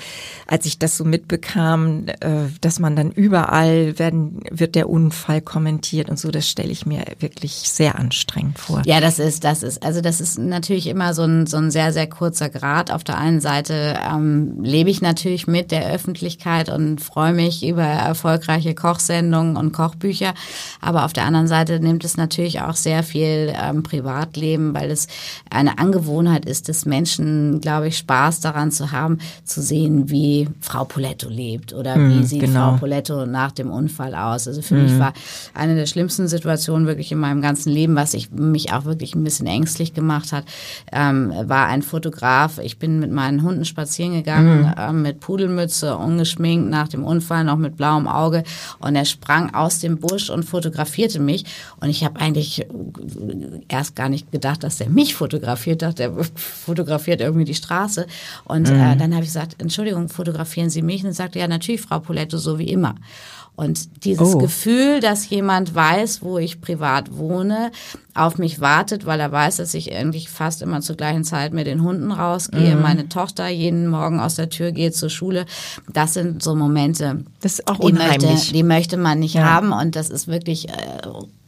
als 0.46 0.66
ich 0.66 0.78
das 0.78 0.96
so 0.96 1.04
mitbekam, 1.04 2.06
äh, 2.20 2.46
dass 2.60 2.78
man 2.78 2.96
dann 2.96 3.10
überall 3.10 3.98
werden 3.98 4.40
wird 4.50 4.74
der 4.74 4.88
Unfall 4.88 5.40
kommentiert 5.40 6.08
und 6.08 6.18
so 6.18 6.23
so, 6.24 6.30
das 6.30 6.48
stelle 6.48 6.72
ich 6.72 6.86
mir 6.86 7.04
wirklich 7.18 7.52
sehr 7.52 7.98
anstrengend 7.98 8.58
vor. 8.58 8.80
Ja, 8.86 8.98
das 9.00 9.18
ist, 9.18 9.44
das 9.44 9.62
ist, 9.62 9.84
also 9.84 10.00
das 10.00 10.22
ist 10.22 10.38
natürlich 10.38 10.86
immer 10.86 11.12
so 11.12 11.22
ein, 11.22 11.46
so 11.46 11.58
ein 11.58 11.70
sehr, 11.70 11.92
sehr 11.92 12.06
kurzer 12.06 12.48
Grad. 12.48 12.90
Auf 12.90 13.04
der 13.04 13.18
einen 13.18 13.42
Seite 13.42 13.98
ähm, 14.10 14.62
lebe 14.62 14.88
ich 14.88 15.02
natürlich 15.02 15.46
mit 15.46 15.70
der 15.70 15.92
Öffentlichkeit 15.92 16.70
und 16.70 17.02
freue 17.02 17.34
mich 17.34 17.66
über 17.66 17.82
erfolgreiche 17.82 18.74
Kochsendungen 18.74 19.58
und 19.58 19.72
Kochbücher. 19.72 20.32
Aber 20.80 21.04
auf 21.04 21.12
der 21.12 21.26
anderen 21.26 21.46
Seite 21.46 21.78
nimmt 21.78 22.04
es 22.06 22.16
natürlich 22.16 22.62
auch 22.62 22.76
sehr 22.76 23.02
viel 23.02 23.52
ähm, 23.54 23.82
Privatleben, 23.82 24.72
weil 24.72 24.90
es 24.90 25.08
eine 25.50 25.78
Angewohnheit 25.78 26.46
ist 26.46 26.68
des 26.68 26.86
Menschen, 26.86 27.60
glaube 27.60 27.88
ich, 27.88 27.98
Spaß 27.98 28.40
daran 28.40 28.70
zu 28.70 28.92
haben, 28.92 29.18
zu 29.44 29.60
sehen, 29.60 30.08
wie 30.08 30.48
Frau 30.60 30.86
Poletto 30.86 31.28
lebt 31.28 31.74
oder 31.74 31.96
wie 31.96 32.20
mm, 32.20 32.24
sieht 32.24 32.40
genau. 32.40 32.70
Frau 32.70 32.78
Poletto 32.78 33.26
nach 33.26 33.52
dem 33.52 33.70
Unfall 33.70 34.14
aus. 34.14 34.48
Also 34.48 34.62
für 34.62 34.76
mm. 34.76 34.82
mich 34.84 34.98
war 34.98 35.12
eine 35.52 35.74
der 35.74 35.84
schlimmsten 35.84 36.13
schlimmsten 36.14 36.28
Situationen 36.28 36.86
wirklich 36.86 37.10
in 37.12 37.18
meinem 37.18 37.42
ganzen 37.42 37.70
Leben, 37.70 37.96
was 37.96 38.14
ich 38.14 38.30
mich 38.30 38.72
auch 38.72 38.84
wirklich 38.84 39.14
ein 39.14 39.24
bisschen 39.24 39.46
ängstlich 39.46 39.94
gemacht 39.94 40.32
hat, 40.32 40.44
ähm, 40.92 41.32
war 41.44 41.66
ein 41.66 41.82
Fotograf. 41.82 42.58
Ich 42.58 42.78
bin 42.78 43.00
mit 43.00 43.10
meinen 43.10 43.42
Hunden 43.42 43.64
spazieren 43.64 44.12
gegangen, 44.12 44.62
mhm. 44.62 44.72
äh, 44.76 44.92
mit 44.92 45.20
Pudelmütze, 45.20 45.96
ungeschminkt, 45.96 46.70
nach 46.70 46.88
dem 46.88 47.04
Unfall 47.04 47.44
noch 47.44 47.56
mit 47.56 47.76
blauem 47.76 48.06
Auge 48.06 48.44
und 48.78 48.94
er 48.94 49.04
sprang 49.04 49.54
aus 49.54 49.80
dem 49.80 49.98
Busch 49.98 50.30
und 50.30 50.44
fotografierte 50.44 51.18
mich 51.20 51.44
und 51.80 51.88
ich 51.88 52.04
habe 52.04 52.20
eigentlich 52.20 52.66
erst 53.68 53.96
gar 53.96 54.08
nicht 54.08 54.30
gedacht, 54.30 54.62
dass 54.62 54.80
er 54.80 54.88
mich 54.88 55.14
fotografiert, 55.14 55.82
dachte, 55.82 56.04
er 56.04 56.12
fotografiert 56.34 57.20
irgendwie 57.20 57.44
die 57.44 57.54
Straße 57.54 58.06
und 58.44 58.68
äh, 58.68 58.72
mhm. 58.72 58.80
äh, 58.80 58.96
dann 58.96 59.12
habe 59.14 59.24
ich 59.24 59.30
gesagt, 59.30 59.56
Entschuldigung, 59.58 60.08
fotografieren 60.08 60.70
Sie 60.70 60.82
mich? 60.82 61.02
Und 61.02 61.10
er 61.10 61.14
sagte, 61.14 61.38
ja 61.38 61.48
natürlich, 61.48 61.80
Frau 61.80 61.98
Poletto, 61.98 62.38
so 62.38 62.58
wie 62.58 62.68
immer. 62.68 62.94
Und 63.56 64.04
dieses 64.04 64.34
oh. 64.34 64.38
Gefühl, 64.38 64.98
dass 64.98 65.30
jemand 65.30 65.74
weiß, 65.74 66.22
wo 66.22 66.38
ich 66.38 66.60
privat 66.60 67.16
wohne, 67.16 67.70
auf 68.12 68.36
mich 68.36 68.60
wartet, 68.60 69.06
weil 69.06 69.20
er 69.20 69.30
weiß, 69.30 69.56
dass 69.56 69.74
ich 69.74 69.94
eigentlich 69.94 70.28
fast 70.28 70.60
immer 70.60 70.80
zur 70.80 70.96
gleichen 70.96 71.22
Zeit 71.22 71.52
mit 71.52 71.68
den 71.68 71.82
Hunden 71.82 72.10
rausgehe, 72.10 72.74
mhm. 72.74 72.82
meine 72.82 73.08
Tochter 73.08 73.48
jeden 73.48 73.86
Morgen 73.86 74.18
aus 74.18 74.34
der 74.34 74.50
Tür 74.50 74.72
geht 74.72 74.96
zur 74.96 75.10
Schule, 75.10 75.46
das 75.92 76.14
sind 76.14 76.42
so 76.42 76.56
Momente, 76.56 77.24
das 77.40 77.54
ist 77.54 77.68
auch 77.68 77.78
die, 77.78 77.92
möchte, 77.92 78.52
die 78.52 78.62
möchte 78.64 78.96
man 78.96 79.20
nicht 79.20 79.34
ja. 79.34 79.44
haben 79.44 79.72
und 79.72 79.94
das 79.94 80.10
ist 80.10 80.26
wirklich 80.26 80.68
äh, 80.68 80.72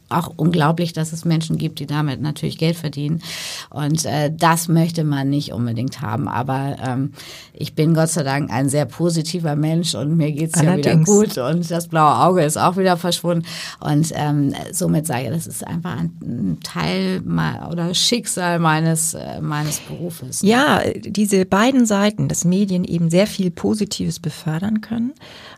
auch 0.09 0.31
unglaublich, 0.35 0.93
dass 0.93 1.13
es 1.13 1.25
Menschen 1.25 1.57
gibt, 1.57 1.79
die 1.79 1.85
damit 1.85 2.21
natürlich 2.21 2.57
Geld 2.57 2.77
verdienen. 2.77 3.21
Und 3.69 4.05
äh, 4.05 4.31
das 4.35 4.67
möchte 4.67 5.03
man 5.03 5.29
nicht 5.29 5.51
unbedingt 5.51 6.01
haben. 6.01 6.27
Aber 6.27 6.77
ähm, 6.85 7.13
ich 7.53 7.75
bin 7.75 7.93
Gott 7.93 8.09
sei 8.09 8.23
Dank 8.23 8.51
ein 8.51 8.69
sehr 8.69 8.85
positiver 8.85 9.55
Mensch 9.55 9.95
und 9.95 10.15
mir 10.15 10.31
geht's 10.31 10.61
ja 10.61 10.77
wieder 10.77 10.95
gut 10.97 11.37
und 11.37 11.69
das 11.69 11.87
blaue 11.87 12.15
Auge 12.25 12.43
ist 12.43 12.57
auch 12.57 12.77
wieder 12.77 12.97
verschwunden. 12.97 13.45
Und 13.79 14.11
ähm, 14.13 14.53
somit 14.71 15.07
sage 15.07 15.25
ich, 15.25 15.29
das 15.29 15.47
ist 15.47 15.65
einfach 15.65 15.97
ein 15.97 16.59
Teil 16.63 17.21
oder 17.71 17.93
Schicksal 17.93 18.59
meines, 18.59 19.13
äh, 19.13 19.41
meines 19.41 19.79
Berufes. 19.79 20.41
Ja, 20.41 20.81
diese 20.95 21.45
beiden 21.45 21.85
Seiten, 21.85 22.27
dass 22.27 22.45
Medien 22.45 22.83
eben 22.83 23.09
sehr 23.09 23.27
viel 23.27 23.51
Positives 23.51 24.19
befördern 24.19 24.81
können. 24.81 25.13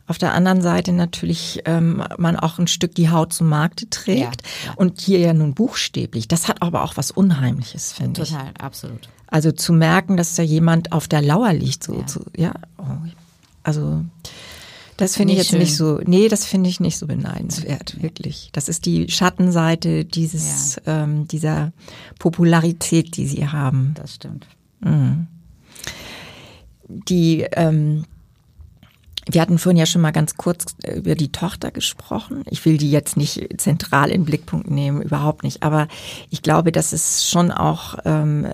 Auf 0.08 0.18
der 0.18 0.34
anderen 0.34 0.62
Seite 0.62 0.92
natürlich 0.92 1.62
ähm, 1.66 2.04
man 2.18 2.36
auch 2.36 2.58
ein 2.58 2.66
Stück 2.66 2.96
die 2.96 3.10
Haut 3.10 3.32
zum 3.32 3.48
Markte 3.48 3.90
trägt. 3.92 4.39
Ja. 4.39 4.39
Und 4.76 5.02
hier 5.02 5.20
ja 5.20 5.34
nun 5.34 5.54
buchstäblich. 5.54 6.28
Das 6.28 6.48
hat 6.48 6.62
aber 6.62 6.84
auch 6.84 6.98
was 6.98 7.12
Unheimliches, 7.12 7.94
finde 7.94 8.24
ich. 8.24 8.30
Total, 8.30 8.52
absolut. 8.60 9.10
Also 9.28 9.52
zu 9.52 9.74
merken, 9.74 10.18
dass 10.18 10.36
da 10.36 10.44
jemand 10.44 10.92
auf 10.92 11.08
der 11.08 11.22
Lauer 11.22 11.54
liegt, 11.54 11.84
so, 11.84 11.94
ja, 11.94 12.08
so, 12.08 12.22
ja 12.36 12.54
oh, 12.78 12.84
also 13.64 14.04
das 14.98 15.16
finde 15.16 15.34
ich 15.34 15.40
jetzt 15.40 15.52
schön. 15.52 15.60
nicht 15.60 15.78
so, 15.78 16.02
nee, 16.06 16.28
das 16.28 16.46
finde 16.46 16.70
ich 16.70 16.82
nicht 16.82 16.98
so 16.98 17.08
beneidenswert, 17.08 17.94
nee. 17.96 18.04
wirklich. 18.04 18.50
Das 18.52 18.68
ist 18.68 18.86
die 18.86 19.10
Schattenseite 19.10 20.04
dieses, 20.04 20.76
ja. 20.86 21.04
ähm, 21.04 21.26
dieser 21.28 21.72
Popularität, 22.20 23.16
die 23.16 23.26
sie 23.26 23.48
haben. 23.48 23.94
Das 23.96 24.16
stimmt. 24.16 24.46
Mhm. 24.82 25.28
Die, 26.90 27.46
ähm, 27.54 28.04
wir 29.28 29.42
hatten 29.42 29.60
vorhin 29.60 29.78
ja 29.78 29.86
schon 29.86 30.02
mal 30.02 30.12
ganz 30.12 30.36
kurz 30.36 30.76
äh, 30.84 30.98
über 30.98 31.16
die 31.16 31.32
Tochter 31.32 31.72
gesprochen. 31.72 32.44
Ich 32.50 32.66
will 32.66 32.78
die 32.78 32.92
jetzt 32.92 33.18
nicht 33.18 33.62
zentral 33.62 34.10
in 34.10 34.22
den 34.22 34.26
Blickpunkt 34.26 34.70
nehmen, 34.70 35.02
überhaupt 35.02 35.44
nicht. 35.44 35.64
Aber 35.64 35.88
ich 36.30 36.42
glaube, 36.42 36.72
dass 36.72 36.94
es 36.94 37.30
schon 37.30 37.52
auch, 37.52 37.98
ähm, 38.06 38.48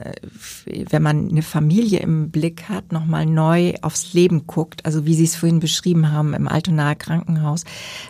wenn 0.66 1.01
man 1.01 1.30
eine 1.30 1.41
Familie 1.41 1.99
im 1.99 2.30
Blick 2.30 2.68
hat, 2.70 2.91
nochmal 2.91 3.26
neu 3.26 3.74
aufs 3.82 4.13
Leben 4.13 4.47
guckt. 4.47 4.86
Also 4.86 5.05
wie 5.05 5.16
Sie 5.16 5.24
es 5.24 5.36
vorhin 5.36 5.59
beschrieben 5.59 6.11
haben 6.11 6.34
im 6.34 6.47
Altonaer 6.47 6.95
Krankenhaus, 6.95 7.63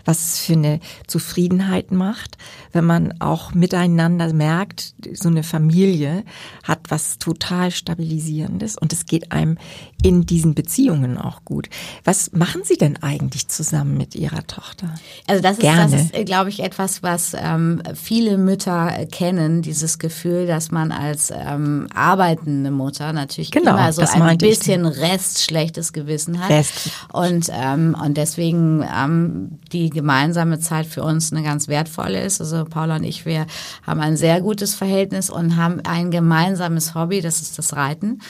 was 0.04 0.34
es 0.34 0.40
für 0.40 0.54
eine 0.54 0.80
Zufriedenheit 1.08 1.92
macht, 1.92 2.38
wenn 2.72 2.86
man 2.86 3.22
auch 3.22 3.54
miteinander 3.54 4.34
merkt, 4.34 4.96
so 5.14 5.30
eine 5.30 5.44
Familie 5.44 6.24
hat 6.64 6.80
was 6.90 7.20
total 7.20 7.72
Stabilisierendes 7.72 8.78
und 8.78 8.94
es 8.94 9.06
geht 9.06 9.32
einem 9.32 9.58
in 10.02 10.26
diesen 10.26 10.56
Beziehungen 10.56 11.18
auch 11.18 11.46
gut. 11.46 11.70
Was 12.04 12.32
macht 12.34 12.55
machen 12.56 12.66
Sie 12.66 12.78
denn 12.78 13.02
eigentlich 13.04 13.50
zusammen 13.50 13.98
mit 13.98 14.16
Ihrer 14.16 14.48
Tochter? 14.48 14.96
Also 15.28 15.42
das 15.42 15.54
ist, 15.54 15.62
Gerne. 15.62 15.92
das 15.92 16.02
ist, 16.02 16.26
glaube 16.26 16.50
ich, 16.50 16.62
etwas, 16.62 17.04
was 17.04 17.36
ähm, 17.38 17.82
viele 17.94 18.38
Mütter 18.38 19.06
kennen, 19.12 19.62
dieses 19.62 20.00
Gefühl, 20.00 20.48
dass 20.48 20.72
man 20.72 20.94
als 20.94 21.34
ähm, 21.36 21.88
arbeitende 21.94 22.72
Mutter 22.72 23.12
natürlich 23.12 23.52
genau, 23.52 23.72
immer 23.72 23.92
so 23.92 24.04
ein 24.04 24.38
bisschen 24.38 24.86
Rest 24.86 25.44
schlechtes 25.44 25.92
Gewissen 25.92 26.40
hat. 26.40 26.50
Rest. 26.50 26.92
Und, 27.12 27.50
ähm, 27.52 27.96
und 28.02 28.16
deswegen 28.16 28.84
ähm, 28.84 29.60
die 29.74 29.90
gemeinsame 29.90 30.60
Zeit 30.60 30.86
für 30.86 31.04
uns 31.04 31.34
eine 31.34 31.44
ganz 31.44 31.68
wertvolle 31.68 32.22
ist. 32.22 32.40
Also 32.40 32.64
Paula 32.64 32.96
und 32.96 33.04
ich, 33.04 33.26
wir 33.26 33.48
haben 33.86 34.00
ein 34.00 34.16
sehr 34.16 34.40
gutes 34.40 34.76
Verhältnis 34.76 35.30
und 35.30 35.58
haben 35.58 35.82
ein 35.84 36.10
gemeinsames 36.10 36.96
Hobby, 36.96 37.20
das 37.20 37.42
ist 37.42 37.58
das 37.58 37.76
Reiten. 37.76 38.22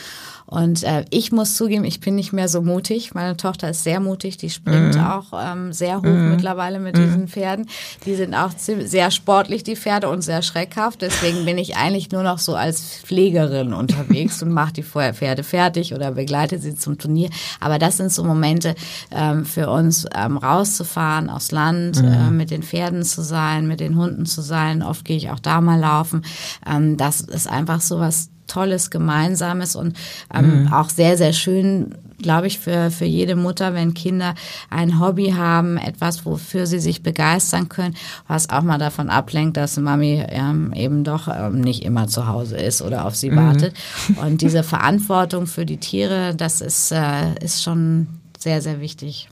Und 0.47 0.83
äh, 0.83 1.05
ich 1.09 1.31
muss 1.31 1.55
zugeben, 1.55 1.83
ich 1.85 1.99
bin 1.99 2.15
nicht 2.15 2.31
mehr 2.31 2.47
so 2.47 2.61
mutig. 2.61 3.13
Meine 3.15 3.35
Tochter 3.35 3.69
ist 3.71 3.83
sehr 3.83 3.99
mutig, 3.99 4.37
die 4.37 4.49
springt 4.49 4.95
Mhm. 4.95 5.01
auch 5.01 5.25
ähm, 5.33 5.73
sehr 5.73 5.97
hoch 5.97 6.03
mittlerweile 6.03 6.79
mit 6.79 6.97
diesen 6.97 7.27
Pferden. 7.27 7.67
Die 8.05 8.15
sind 8.15 8.35
auch 8.35 8.51
sehr 8.57 9.09
sportlich, 9.11 9.63
die 9.63 9.75
Pferde, 9.75 10.09
und 10.09 10.21
sehr 10.21 10.41
schreckhaft. 10.43 11.01
Deswegen 11.01 11.45
bin 11.45 11.57
ich 11.57 11.75
eigentlich 11.77 12.11
nur 12.11 12.21
noch 12.23 12.37
so 12.39 12.55
als 12.55 12.99
Pflegerin 13.03 13.73
unterwegs 13.73 14.41
und 14.43 14.51
mache 14.51 14.73
die 14.73 14.83
Pferde 14.83 15.43
fertig 15.43 15.93
oder 15.93 16.11
begleite 16.11 16.59
sie 16.59 16.75
zum 16.75 16.97
Turnier. 16.97 17.29
Aber 17.59 17.79
das 17.79 17.97
sind 17.97 18.11
so 18.11 18.23
Momente 18.23 18.75
ähm, 19.11 19.45
für 19.45 19.69
uns, 19.69 20.05
ähm, 20.15 20.37
rauszufahren 20.37 21.29
aufs 21.29 21.51
Land, 21.51 21.97
äh, 21.97 22.29
mit 22.29 22.51
den 22.51 22.61
Pferden 22.63 23.03
zu 23.03 23.23
sein, 23.23 23.67
mit 23.67 23.79
den 23.79 23.95
Hunden 23.97 24.25
zu 24.25 24.41
sein. 24.41 24.83
Oft 24.83 25.05
gehe 25.05 25.17
ich 25.17 25.31
auch 25.31 25.39
da 25.39 25.59
mal 25.61 25.79
laufen. 25.79 26.23
Ähm, 26.69 26.97
das 26.97 27.21
ist 27.21 27.47
einfach 27.47 27.81
so 27.81 27.99
was 27.99 28.29
Tolles, 28.47 28.89
Gemeinsames 28.89 29.75
und 29.75 29.95
ähm, 30.33 30.69
auch 30.71 30.89
sehr, 30.89 31.17
sehr 31.17 31.33
schön, 31.33 31.95
glaube 32.19 32.47
ich, 32.47 32.59
für, 32.59 32.91
für 32.91 33.05
jede 33.05 33.35
Mutter, 33.35 33.73
wenn 33.73 33.93
Kinder 33.93 34.35
ein 34.69 34.99
Hobby 34.99 35.31
haben, 35.31 35.77
etwas, 35.77 36.25
wofür 36.25 36.65
sie 36.65 36.79
sich 36.79 37.03
begeistern 37.03 37.69
können, 37.69 37.95
was 38.27 38.49
auch 38.49 38.61
mal 38.61 38.77
davon 38.77 39.09
ablenkt, 39.09 39.57
dass 39.57 39.77
Mami 39.77 40.23
ähm, 40.29 40.73
eben 40.73 41.03
doch 41.03 41.27
ähm, 41.27 41.61
nicht 41.61 41.83
immer 41.83 42.07
zu 42.07 42.27
Hause 42.27 42.57
ist 42.57 42.81
oder 42.81 43.05
auf 43.05 43.15
sie 43.15 43.35
wartet. 43.35 43.75
Und 44.21 44.41
diese 44.41 44.63
Verantwortung 44.63 45.47
für 45.47 45.65
die 45.65 45.77
Tiere, 45.77 46.35
das 46.35 46.61
ist, 46.61 46.91
äh, 46.91 47.35
ist 47.43 47.63
schon 47.63 48.07
sehr, 48.37 48.61
sehr 48.61 48.79
wichtig. 48.79 49.29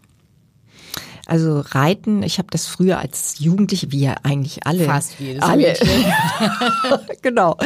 Also 1.25 1.61
Reiten, 1.61 2.21
ich 2.21 2.37
habe 2.37 2.49
das 2.51 2.67
früher 2.67 2.99
als 2.99 3.39
Jugendliche, 3.39 3.91
wie 3.93 4.01
ja 4.01 4.15
eigentlich 4.23 4.67
alle. 4.67 4.85
Fast 4.85 5.19
jedes 5.19 5.41
alle. 5.41 5.73
Genau. 7.21 7.57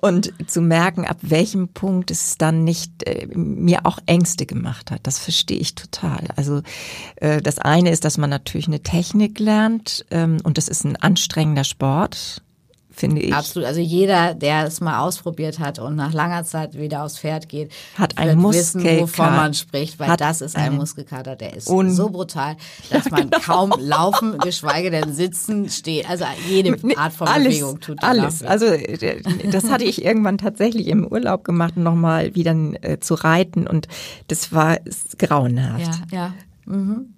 Und 0.00 0.32
zu 0.46 0.62
merken, 0.62 1.04
ab 1.04 1.18
welchem 1.20 1.68
Punkt 1.68 2.10
es 2.10 2.38
dann 2.38 2.64
nicht 2.64 3.06
äh, 3.06 3.26
mir 3.34 3.84
auch 3.84 3.98
Ängste 4.06 4.46
gemacht 4.46 4.90
hat, 4.90 5.00
das 5.02 5.18
verstehe 5.18 5.58
ich 5.58 5.74
total. 5.74 6.28
Also 6.36 6.62
äh, 7.16 7.42
das 7.42 7.58
eine 7.58 7.90
ist, 7.90 8.06
dass 8.06 8.16
man 8.16 8.30
natürlich 8.30 8.68
eine 8.68 8.80
Technik 8.80 9.38
lernt 9.38 10.06
ähm, 10.10 10.38
und 10.42 10.56
das 10.56 10.68
ist 10.68 10.84
ein 10.84 10.96
anstrengender 10.96 11.64
Sport, 11.64 12.42
finde 12.94 13.22
ich. 13.22 13.34
Absolut. 13.34 13.66
Also 13.66 13.80
jeder, 13.80 14.34
der 14.34 14.66
es 14.66 14.80
mal 14.80 15.00
ausprobiert 15.00 15.58
hat 15.58 15.78
und 15.78 15.96
nach 15.96 16.12
langer 16.12 16.44
Zeit 16.44 16.74
wieder 16.74 17.04
aufs 17.04 17.18
Pferd 17.18 17.48
geht, 17.48 17.72
Hat 17.96 18.18
einen 18.18 18.42
wird 18.42 18.54
wissen, 18.54 18.82
wovon 18.82 19.00
Muskelkater. 19.00 19.36
man 19.36 19.54
spricht, 19.54 19.98
weil 19.98 20.08
Hat 20.08 20.20
das 20.20 20.40
ist 20.40 20.56
ein 20.56 20.76
Muskelkater, 20.76 21.36
der 21.36 21.54
ist 21.56 21.66
so 21.66 22.08
brutal, 22.10 22.56
dass 22.90 23.10
man 23.10 23.22
genau. 23.30 23.38
kaum 23.42 23.72
laufen, 23.78 24.38
geschweige 24.38 24.90
denn 24.90 25.12
sitzen, 25.12 25.68
stehen. 25.68 26.06
Also 26.08 26.24
jede 26.48 26.76
Art 26.96 27.12
von 27.12 27.28
alles, 27.28 27.48
Bewegung 27.48 27.80
tut 27.80 28.02
alles. 28.02 28.42
weh. 28.42 28.46
Also 28.46 28.66
äh, 28.66 29.20
das 29.50 29.70
hatte 29.70 29.84
ich 29.84 30.04
irgendwann 30.04 30.38
tatsächlich 30.38 30.86
im 30.88 31.06
Urlaub 31.06 31.44
gemacht, 31.44 31.76
nochmal 31.76 32.34
wieder 32.34 32.54
äh, 32.82 32.98
zu 33.00 33.14
reiten 33.14 33.66
und 33.66 33.88
das 34.28 34.52
war 34.52 34.78
grauenhaft. 35.18 36.00
ja, 36.10 36.16
ja. 36.18 36.34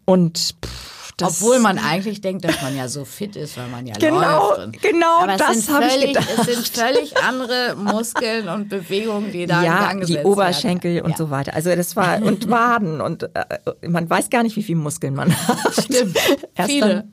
Und 0.06 0.56
pff, 0.64 0.95
das, 1.18 1.40
Obwohl 1.40 1.60
man 1.60 1.78
eigentlich 1.78 2.20
denkt, 2.20 2.44
dass 2.44 2.60
man 2.60 2.76
ja 2.76 2.88
so 2.88 3.06
fit 3.06 3.36
ist, 3.36 3.56
weil 3.56 3.68
man 3.68 3.86
ja 3.86 3.94
Genau, 3.98 4.54
läuft. 4.54 4.82
Genau, 4.82 5.26
es 5.26 5.38
das 5.38 5.64
sind 5.64 5.74
hab 5.74 5.84
ich 5.86 6.06
gedacht. 6.08 6.28
Es 6.38 6.44
sind 6.46 6.68
völlig 6.68 7.16
andere 7.16 7.74
Muskeln 7.74 8.48
und 8.50 8.68
Bewegungen, 8.68 9.32
die 9.32 9.46
da 9.46 9.60
in 9.60 9.64
ja, 9.64 9.78
Gang 9.86 10.00
gesetzt 10.00 10.10
die 10.10 10.14
werden. 10.16 10.26
Oberschenkel 10.30 11.00
und 11.00 11.12
Ja. 11.12 11.16
so 11.16 11.30
weiter. 11.30 11.54
Also 11.54 11.74
das 11.74 11.96
war 11.96 12.20
und 12.22 12.50
Waden 12.50 13.00
und 13.00 13.22
äh, 13.34 13.88
man 13.88 14.10
weiß 14.10 14.28
gar 14.28 14.42
nicht, 14.42 14.56
wie 14.56 14.62
viel 14.62 14.76
Muskeln 14.76 15.14
man 15.14 15.34
hat. 15.34 15.72
Stimmt, 15.84 16.18
Erst 16.54 16.70
viele. 16.70 16.86
Dann, 16.86 17.12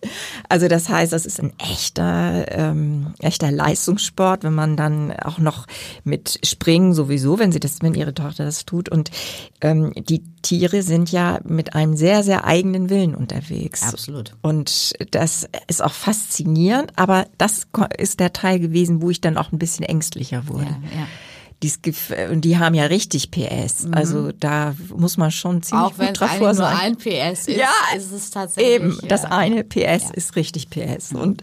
also 0.49 0.68
das 0.68 0.89
heißt, 0.89 1.14
das 1.14 1.26
ist 1.26 1.39
ein 1.39 1.54
echter, 1.58 2.45
ähm, 2.49 3.14
echter 3.20 3.51
Leistungssport, 3.51 4.43
wenn 4.43 4.54
man 4.54 4.76
dann 4.76 5.14
auch 5.14 5.38
noch 5.38 5.66
mit 6.04 6.39
Springen 6.45 6.93
sowieso, 6.93 7.39
wenn 7.39 7.54
sie 7.54 7.62
das, 7.62 7.82
wenn 7.82 7.93
ihre 7.93 8.14
Tochter 8.14 8.43
das 8.43 8.66
tut 8.66 8.89
und 8.89 9.12
ähm, 9.62 9.93
die 9.95 10.24
Tiere 10.44 10.84
sind 10.84 11.12
ja 11.12 11.39
mit 11.44 11.74
einem 11.74 11.96
sehr, 11.96 12.22
sehr 12.24 12.46
eigenen 12.46 12.89
Willen 12.91 13.16
unterwegs. 13.16 13.82
Absolut. 13.82 14.36
Und 14.41 14.94
das 15.12 15.50
ist 15.68 15.82
auch 15.82 15.94
faszinierend, 15.94 16.94
aber 16.96 17.26
das 17.39 17.68
ist 17.98 18.20
der 18.20 18.34
Teil 18.34 18.60
gewesen, 18.60 19.02
wo 19.02 19.10
ich 19.10 19.22
dann 19.22 19.38
auch 19.38 19.52
ein 19.52 19.58
bisschen 19.58 19.84
ängstlicher 19.86 20.48
wurde. 20.48 20.66
Ja, 20.66 21.00
ja. 21.00 21.08
Dies 21.64 21.80
Und 22.32 22.41
die 22.41 22.57
haben 22.59 22.76
ja 22.76 22.84
richtig 22.86 23.32
PS. 23.32 23.88
Also 23.91 24.32
da 24.34 24.76
muss 24.95 25.18
man 25.18 25.32
schon 25.32 25.64
ziemlich 25.64 25.74
Mhm. 25.74 25.93
Auch 25.93 25.97
wenn 25.97 26.07
gut 26.07 26.16
es 26.16 26.20
davor 26.20 26.47
eigentlich 26.49 26.59
nur 26.59 26.68
sein. 26.68 26.78
ein 26.78 26.95
PS 26.97 27.47
ist, 27.47 27.57
Ja, 27.57 27.72
ist 27.95 28.11
es 28.11 28.30
tatsächlich. 28.30 28.74
Eben, 28.76 28.97
das 29.07 29.24
ja. 29.24 29.30
eine 29.32 29.64
PS 29.64 30.11
ist 30.14 30.36
richtig 30.36 30.70
PS. 30.70 31.14
Und 31.14 31.41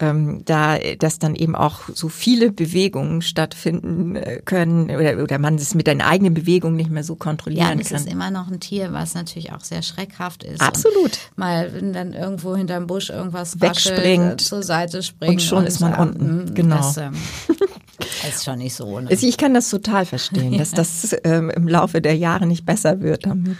ähm, 0.00 0.42
da, 0.46 0.78
dass 0.98 1.18
dann 1.18 1.34
eben 1.34 1.54
auch 1.54 1.82
so 1.94 2.08
viele 2.08 2.50
Bewegungen 2.52 3.22
stattfinden 3.22 4.16
äh, 4.16 4.40
können 4.44 4.90
oder, 4.90 5.22
oder 5.22 5.38
man 5.38 5.56
es 5.56 5.74
mit 5.74 5.86
den 5.86 6.00
eigenen 6.00 6.34
Bewegungen 6.34 6.76
nicht 6.76 6.90
mehr 6.90 7.04
so 7.04 7.12
Ja, 7.12 7.18
kontrollieren 7.18 7.72
und 7.72 7.80
es 7.80 7.88
kann. 7.90 7.98
ist 7.98 8.08
immer 8.10 8.30
noch 8.30 8.48
ein 8.48 8.60
Tier, 8.60 8.92
was 8.92 9.14
natürlich 9.14 9.52
auch 9.52 9.60
sehr 9.60 9.82
schreckhaft 9.82 10.42
ist. 10.42 10.60
Absolut. 10.62 10.96
Und 11.04 11.20
mal, 11.36 11.72
wenn 11.74 11.92
dann 11.92 12.12
irgendwo 12.14 12.56
hinterm 12.56 12.86
Busch 12.86 13.10
irgendwas 13.10 13.60
Wegspringt. 13.60 13.98
raschelt, 14.24 14.40
äh, 14.40 14.44
zur 14.44 14.62
Seite 14.62 15.02
springt. 15.02 15.34
Und 15.34 15.42
schon 15.42 15.66
ist 15.66 15.80
man 15.80 15.94
unten. 15.94 16.48
ähm, 16.48 16.54
Genau. 16.54 16.76
Das 16.76 16.96
ähm, 16.96 17.12
ist 18.28 18.44
schon 18.44 18.58
nicht 18.58 18.74
so 18.74 18.84
ohne. 18.86 19.08
Also 19.10 19.26
ich 19.26 19.36
kann 19.36 19.54
das 19.54 19.70
total 19.70 20.06
verstehen, 20.06 20.56
dass 20.58 20.70
das 20.72 21.14
ähm, 21.24 21.50
im 21.50 21.68
Laufe 21.68 22.00
der 22.00 22.16
Jahre 22.16 22.46
nicht 22.46 22.64
besser 22.66 23.00
wird 23.00 23.26
damit. 23.26 23.56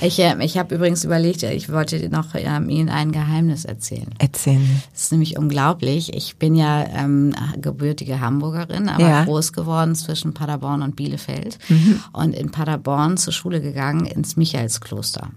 Ich, 0.00 0.18
äh, 0.18 0.34
ich 0.42 0.56
habe 0.56 0.74
übrigens 0.74 1.04
überlegt, 1.04 1.42
äh, 1.42 1.52
ich 1.52 1.70
wollte 1.70 2.08
noch 2.08 2.34
ähm, 2.34 2.68
Ihnen 2.70 2.88
ein 2.88 3.12
Geheimnis 3.12 3.64
erzählen. 3.66 4.08
Erzählen. 4.18 4.82
Das 4.92 5.02
ist 5.04 5.12
nämlich 5.12 5.36
unglaublich. 5.36 6.14
Ich 6.14 6.36
bin 6.36 6.54
ja 6.54 6.86
ähm, 6.86 7.34
gebürtige 7.60 8.20
Hamburgerin, 8.20 8.88
aber 8.88 9.02
Ja. 9.08 9.24
groß 9.24 9.52
geworden 9.52 9.94
zwischen 9.94 10.32
Paderborn 10.32 10.80
und 10.82 10.96
Bielefeld. 10.96 11.58
Mhm. 11.68 12.00
Und 12.12 12.34
in 12.34 12.50
Paderborn 12.50 13.18
zur 13.18 13.32
Schule 13.34 13.60
gegangen 13.60 14.06
ins 14.06 14.36
Michaelskloster. 14.36 15.28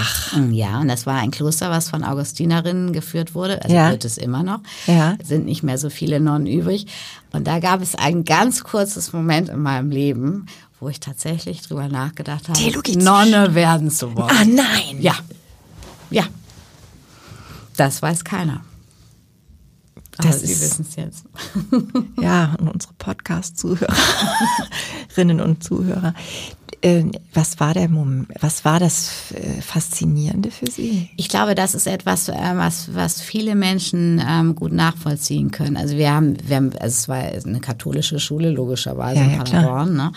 Ach, 0.00 0.32
Ja, 0.50 0.80
und 0.80 0.88
das 0.88 1.06
war 1.06 1.14
ein 1.16 1.30
Kloster, 1.30 1.70
was 1.70 1.88
von 1.90 2.04
Augustinerinnen 2.04 2.92
geführt 2.92 3.34
wurde. 3.34 3.62
Also 3.62 3.74
Ja. 3.74 3.90
wird 3.90 4.04
es 4.04 4.18
immer 4.18 4.42
noch. 4.42 4.60
Ja. 4.86 5.16
Es 5.20 5.28
sind 5.28 5.44
nicht 5.46 5.62
mehr 5.62 5.78
so 5.78 5.90
viele 5.90 6.20
Nonnen 6.20 6.46
übrig. 6.46 6.86
Und 7.32 7.46
da 7.46 7.58
gab 7.60 7.80
es 7.82 7.94
ein 7.94 8.24
ganz 8.24 8.62
kurzes 8.64 9.12
Moment 9.12 9.48
in 9.48 9.60
meinem 9.60 9.90
Leben, 9.90 10.46
wo 10.80 10.88
ich 10.88 11.00
tatsächlich 11.00 11.62
drüber 11.62 11.88
nachgedacht 11.88 12.48
habe, 12.48 12.58
Theologie 12.58 12.96
Nonne 12.96 13.54
werden 13.54 13.90
zu 13.90 14.14
wollen. 14.16 14.30
ah 14.30 14.44
nein. 14.44 15.00
Ja. 15.00 15.14
Ja. 16.10 16.24
Das 17.76 18.02
weiß 18.02 18.24
keiner. 18.24 18.62
Aber 20.18 20.28
Das 20.28 20.40
Sie 20.42 20.48
wissen 20.60 20.84
es 20.88 20.96
jetzt. 20.96 21.24
Ja, 22.20 22.54
und 22.60 22.68
unsere 22.68 22.92
Podcast-Zuhörerinnen 22.98 25.40
und 25.40 25.64
Zuhörer. 25.64 26.12
Äh, 26.80 27.04
Was 27.34 27.60
war 27.60 27.74
der 27.74 27.88
Moment, 27.88 28.28
was 28.40 28.64
war 28.64 28.80
das 28.80 29.32
äh, 29.32 29.60
Faszinierende 29.62 30.50
für 30.50 30.70
Sie? 30.70 31.08
Ich 31.16 31.28
glaube, 31.28 31.54
das 31.54 31.74
ist 31.74 31.86
etwas, 31.86 32.28
äh, 32.28 32.34
was, 32.54 32.94
was 32.94 33.20
viele 33.20 33.54
Menschen 33.54 34.20
ähm, 34.26 34.54
gut 34.54 34.72
nachvollziehen 34.72 35.50
können. 35.50 35.76
Also 35.76 35.96
wir 35.96 36.12
haben, 36.12 36.36
wir 36.44 36.56
haben, 36.56 36.70
also 36.80 36.86
es 36.94 37.08
war 37.08 37.18
eine 37.18 37.60
katholische 37.60 38.18
Schule, 38.18 38.50
logischerweise 38.50 39.20
Ja, 39.20 39.24
in 39.26 39.30
ja. 39.32 39.38
Paderborn. 39.38 39.94
Ne? 39.96 40.12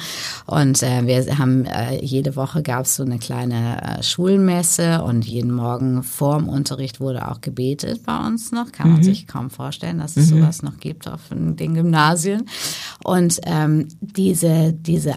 Und 0.47 0.81
äh, 0.81 1.05
wir 1.05 1.37
haben, 1.37 1.65
äh, 1.65 2.03
jede 2.03 2.35
Woche 2.35 2.63
gab 2.63 2.85
es 2.85 2.95
so 2.95 3.03
eine 3.03 3.19
kleine 3.19 3.99
äh, 3.99 4.03
Schulmesse 4.03 5.03
und 5.03 5.25
jeden 5.25 5.51
Morgen 5.51 6.03
vorm 6.03 6.49
Unterricht 6.49 6.99
wurde 6.99 7.29
auch 7.29 7.41
gebetet 7.41 8.03
bei 8.05 8.17
uns 8.25 8.51
noch. 8.51 8.71
Kann 8.71 8.87
Mhm. 8.87 8.93
man 8.93 9.03
sich 9.03 9.27
kaum 9.27 9.49
vorstellen, 9.49 9.99
dass 9.99 10.17
es 10.17 10.29
sowas 10.29 10.61
noch 10.63 10.77
gibt 10.79 11.07
auf 11.07 11.21
den 11.31 11.55
Gymnasien. 11.75 12.45
Und 13.03 13.39
ähm, 13.45 13.87
diese, 14.01 14.73
diese 14.73 15.13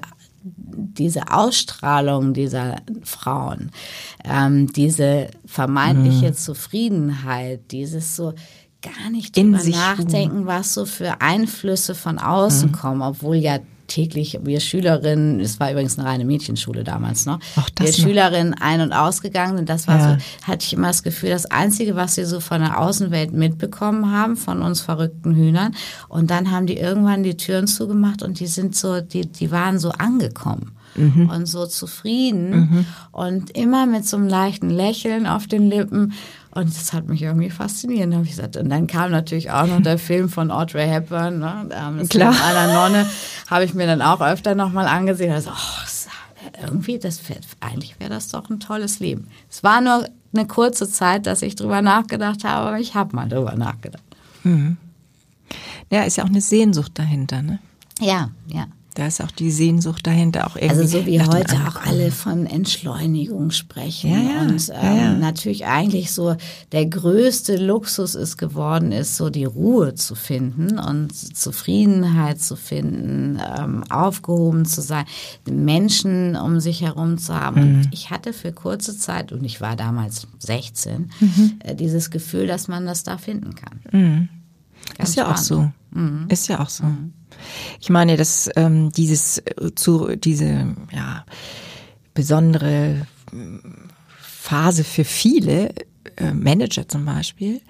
diese 0.56 1.30
Ausstrahlung 1.32 2.34
dieser 2.34 2.76
Frauen, 3.02 3.70
ähm, 4.24 4.72
diese 4.72 5.28
vermeintliche 5.46 6.32
Zufriedenheit, 6.32 7.70
dieses 7.70 8.16
so 8.16 8.34
gar 8.82 9.10
nicht 9.10 9.36
drüber 9.36 9.62
nachdenken, 9.64 10.46
was 10.46 10.74
so 10.74 10.86
für 10.86 11.20
Einflüsse 11.20 11.94
von 11.94 12.18
außen 12.18 12.72
kommen, 12.72 13.02
obwohl 13.02 13.36
ja 13.36 13.58
täglich 13.88 14.38
wir 14.44 14.60
Schülerinnen, 14.60 15.40
es 15.40 15.58
war 15.58 15.72
übrigens 15.72 15.98
eine 15.98 16.06
reine 16.08 16.24
Mädchenschule 16.24 16.84
damals 16.84 17.26
noch, 17.26 17.40
Ach, 17.56 17.68
das 17.70 17.86
wir 17.86 17.92
noch. 18.04 18.08
Schülerinnen 18.10 18.54
ein- 18.54 18.80
und 18.80 18.92
ausgegangen 18.92 19.58
und 19.58 19.68
das 19.68 19.88
war 19.88 19.98
Ja. 19.98 20.18
so, 20.18 20.46
hatte 20.46 20.64
ich 20.64 20.72
immer 20.74 20.86
das 20.88 21.02
Gefühl, 21.02 21.30
das 21.30 21.46
Einzige, 21.46 21.96
was 21.96 22.14
sie 22.14 22.24
so 22.24 22.38
von 22.40 22.60
der 22.60 22.78
Außenwelt 22.78 23.32
mitbekommen 23.32 24.12
haben, 24.12 24.36
von 24.36 24.62
uns 24.62 24.80
verrückten 24.80 25.34
Hühnern 25.34 25.74
und 26.08 26.30
dann 26.30 26.50
haben 26.52 26.66
die 26.66 26.76
irgendwann 26.76 27.22
die 27.24 27.36
Türen 27.36 27.66
zugemacht 27.66 28.22
und 28.22 28.38
die 28.38 28.46
sind 28.46 28.76
so, 28.76 29.00
die, 29.00 29.26
die 29.26 29.50
waren 29.50 29.78
so 29.78 29.90
angekommen. 29.90 30.72
Und 30.96 31.46
so 31.46 31.64
zufrieden 31.66 32.86
und 33.12 33.56
immer 33.56 33.86
mit 33.86 34.04
so 34.04 34.16
einem 34.16 34.26
leichten 34.26 34.68
Lächeln 34.70 35.26
auf 35.28 35.46
den 35.46 35.68
Lippen. 35.70 36.12
Und 36.58 36.76
das 36.76 36.92
hat 36.92 37.06
mich 37.08 37.22
irgendwie 37.22 37.50
fasziniert, 37.50 38.12
habe 38.12 38.24
ich 38.24 38.30
gesagt. 38.30 38.56
Und 38.56 38.68
dann 38.68 38.88
kam 38.88 39.12
natürlich 39.12 39.50
auch 39.50 39.66
noch 39.66 39.80
der 39.80 39.98
Film 39.98 40.28
von 40.28 40.50
Audrey 40.50 40.88
Hepburn, 40.88 41.38
ne? 41.38 41.68
ähm, 41.72 42.08
Klar. 42.08 42.34
Einer 42.44 42.74
Nonne, 42.74 43.06
habe 43.48 43.64
ich 43.64 43.74
mir 43.74 43.86
dann 43.86 44.02
auch 44.02 44.20
öfter 44.20 44.54
nochmal 44.56 44.86
angesehen. 44.86 45.32
Also, 45.32 45.50
oh, 45.50 45.88
irgendwie, 46.60 46.98
das 46.98 47.28
wär, 47.28 47.36
eigentlich 47.60 47.98
wäre 48.00 48.10
das 48.10 48.28
doch 48.28 48.50
ein 48.50 48.60
tolles 48.60 49.00
Leben. 49.00 49.28
Es 49.48 49.62
war 49.62 49.80
nur 49.80 50.08
eine 50.32 50.46
kurze 50.46 50.90
Zeit, 50.90 51.26
dass 51.26 51.42
ich 51.42 51.56
drüber 51.56 51.82
nachgedacht 51.82 52.44
habe, 52.44 52.68
aber 52.68 52.80
ich 52.80 52.94
habe 52.94 53.14
mal 53.14 53.28
drüber 53.28 53.54
nachgedacht. 53.54 54.02
Ja, 55.90 56.02
ist 56.02 56.16
ja 56.16 56.24
auch 56.24 56.28
eine 56.28 56.40
Sehnsucht 56.40 56.92
dahinter, 56.98 57.42
ne? 57.42 57.60
Ja, 58.00 58.30
ja. 58.46 58.66
Da 58.98 59.06
ist 59.06 59.22
auch 59.22 59.30
die 59.30 59.52
Sehnsucht 59.52 60.04
dahinter 60.08 60.48
auch 60.48 60.56
irgendwie. 60.56 60.80
Also 60.80 60.98
so 60.98 61.06
wie 61.06 61.22
heute 61.22 61.54
auch 61.68 61.76
alle 61.86 62.10
von 62.10 62.46
Entschleunigung 62.46 63.52
sprechen 63.52 64.10
Ja, 64.10 64.18
ja, 64.18 64.40
und 64.40 64.72
ähm, 64.74 64.96
ja, 64.96 65.12
natürlich 65.14 65.66
eigentlich 65.66 66.10
so 66.10 66.34
der 66.72 66.84
größte 66.86 67.64
Luxus 67.64 68.16
ist 68.16 68.38
geworden 68.38 68.90
ist, 68.90 69.16
so 69.16 69.30
die 69.30 69.44
Ruhe 69.44 69.94
zu 69.94 70.16
finden 70.16 70.80
und 70.80 71.14
Zufriedenheit 71.14 72.40
zu 72.40 72.56
finden, 72.56 73.38
ähm, 73.56 73.84
aufgehoben 73.88 74.64
zu 74.64 74.82
sein, 74.82 75.04
Menschen 75.48 76.34
um 76.34 76.58
sich 76.58 76.80
herum 76.82 77.18
zu 77.18 77.34
haben. 77.34 77.60
Mhm. 77.60 77.76
Und 77.84 77.88
ich 77.92 78.10
hatte 78.10 78.32
für 78.32 78.50
kurze 78.50 78.98
Zeit, 78.98 79.30
und 79.30 79.44
ich 79.44 79.60
war 79.60 79.76
damals 79.76 80.26
16, 80.40 81.12
Mhm. 81.20 81.52
äh, 81.60 81.76
dieses 81.76 82.10
Gefühl, 82.10 82.48
dass 82.48 82.66
man 82.66 82.84
das 82.84 83.04
da 83.04 83.16
finden 83.16 83.54
kann. 83.54 84.28
Ganz 84.96 85.10
Ist 85.10 85.14
ja 85.14 85.30
auch 85.30 85.36
spannend. 85.38 85.72
So. 85.92 86.26
Ist 86.28 86.48
ja 86.48 86.60
auch 86.60 86.68
so. 86.68 86.84
Ich 87.80 87.90
meine, 87.90 88.16
dass 88.16 88.50
ähm, 88.56 88.90
dieses 88.92 89.38
äh, 89.38 89.74
zu 89.74 90.16
diese 90.16 90.74
ja 90.92 91.24
besondere 92.14 93.06
ähm, 93.32 93.88
Phase 94.20 94.84
für 94.84 95.04
viele 95.04 95.74
äh, 96.16 96.32
Manager 96.32 96.88
zum 96.88 97.04
Beispiel 97.04 97.60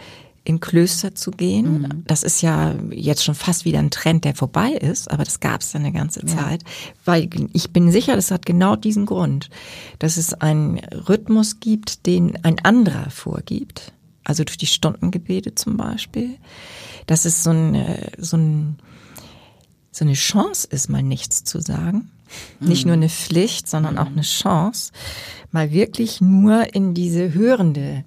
in 0.49 0.61
Klöster 0.61 1.15
zu 1.15 1.31
gehen, 1.31 2.03
das 2.07 2.23
ist 2.23 2.41
ja 2.41 2.75
jetzt 2.91 3.23
schon 3.23 3.35
fast 3.35 3.67
wieder 3.67 3.81
ein 3.81 3.91
Trend, 3.91 4.25
der 4.25 4.35
vorbei 4.35 4.71
ist, 4.71 5.11
aber 5.11 5.25
das 5.25 5.41
gab 5.41 5.61
es 5.61 5.73
dann 5.73 5.83
eine 5.83 5.93
ganze 5.93 6.25
Zeit, 6.25 6.65
weil 7.05 7.29
ich 7.53 7.71
bin 7.71 7.93
sicher, 7.93 8.17
das 8.17 8.31
hat 8.31 8.47
genau 8.47 8.75
diesen 8.75 9.05
Grund, 9.05 9.51
dass 9.99 10.17
es 10.17 10.33
einen 10.33 10.79
Rhythmus 10.79 11.61
gibt, 11.61 12.07
den 12.07 12.43
ein 12.45 12.59
anderer 12.61 13.11
vorgibt, 13.11 13.93
also 14.25 14.43
durch 14.43 14.57
die 14.57 14.67
Stundengebete 14.67 15.55
zum 15.55 15.77
Beispiel, 15.77 16.39
dass 17.09 17.25
es 17.25 17.43
so, 17.43 17.51
ein, 17.51 17.75
äh, 17.75 18.11
so, 18.19 18.37
ein, 18.37 18.79
so 19.91 20.05
eine 20.05 20.15
Chance 20.15 20.69
ist, 20.71 20.89
mal 20.89 21.03
nichts 21.03 21.43
zu 21.43 21.61
sagen. 21.61 22.11
Nicht 22.61 22.85
nur 22.85 22.93
eine 22.93 23.09
Pflicht, 23.09 23.69
sondern 23.69 23.97
auch 23.97 24.07
eine 24.07 24.21
Chance, 24.21 24.93
mal 25.51 25.73
wirklich 25.73 26.21
nur 26.21 26.75
in 26.75 26.93
diese 26.93 27.33
hörende 27.33 28.05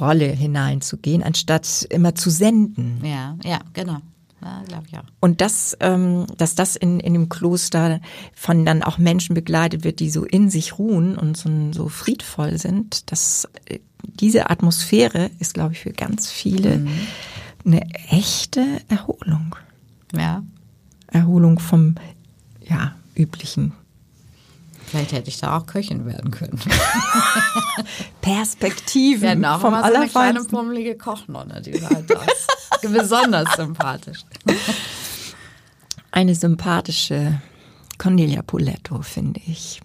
Rolle 0.00 0.28
hineinzugehen, 0.28 1.22
anstatt 1.22 1.86
immer 1.90 2.14
zu 2.14 2.30
senden. 2.30 3.04
Ja, 3.04 3.36
ja, 3.44 3.60
genau. 3.74 3.98
Ja, 4.40 4.62
glaube 4.66 4.84
ich 4.88 4.98
auch. 4.98 5.04
Und 5.20 5.40
das, 5.40 5.76
ähm, 5.80 6.26
dass 6.36 6.54
das 6.54 6.74
in, 6.74 6.98
in 7.00 7.12
dem 7.12 7.28
Kloster 7.28 8.00
von 8.34 8.64
dann 8.64 8.82
auch 8.82 8.98
Menschen 8.98 9.34
begleitet 9.34 9.84
wird, 9.84 10.00
die 10.00 10.10
so 10.10 10.24
in 10.24 10.50
sich 10.50 10.78
ruhen 10.78 11.16
und 11.16 11.36
so, 11.36 11.50
so 11.72 11.88
friedvoll 11.88 12.58
sind, 12.58 13.12
dass 13.12 13.48
äh, 13.66 13.78
diese 14.02 14.50
Atmosphäre 14.50 15.30
ist, 15.38 15.54
glaube 15.54 15.74
ich, 15.74 15.80
für 15.80 15.92
ganz 15.92 16.28
viele 16.28 16.84
eine 17.64 17.82
echte 18.10 18.80
Erholung. 18.88 19.56
Ja. 20.14 20.42
Erholung 21.08 21.58
vom 21.58 21.94
ja, 22.60 22.94
üblichen 23.14 23.72
Vielleicht 24.92 25.12
hätte 25.12 25.30
ich 25.30 25.40
da 25.40 25.56
auch 25.56 25.64
Köchin 25.64 26.04
werden 26.04 26.30
können. 26.30 26.60
Perspektiven 28.20 29.26
hatten 29.26 29.44
auch 29.46 29.60
vom 29.62 29.72
immer 29.72 29.78
so 29.78 29.84
eine 29.86 30.06
kleine 30.06 30.28
Allerfeinsten. 30.28 30.58
pummelige 30.58 30.98
Kochnonne, 30.98 31.62
die 31.62 31.80
war 31.80 31.88
halt 31.88 32.10
das. 32.10 32.46
besonders 32.92 33.56
sympathisch. 33.56 34.18
Eine 36.10 36.34
sympathische 36.34 37.40
Cornelia 38.02 38.42
Poletto, 38.42 39.00
finde 39.02 39.40
ich. 39.46 39.80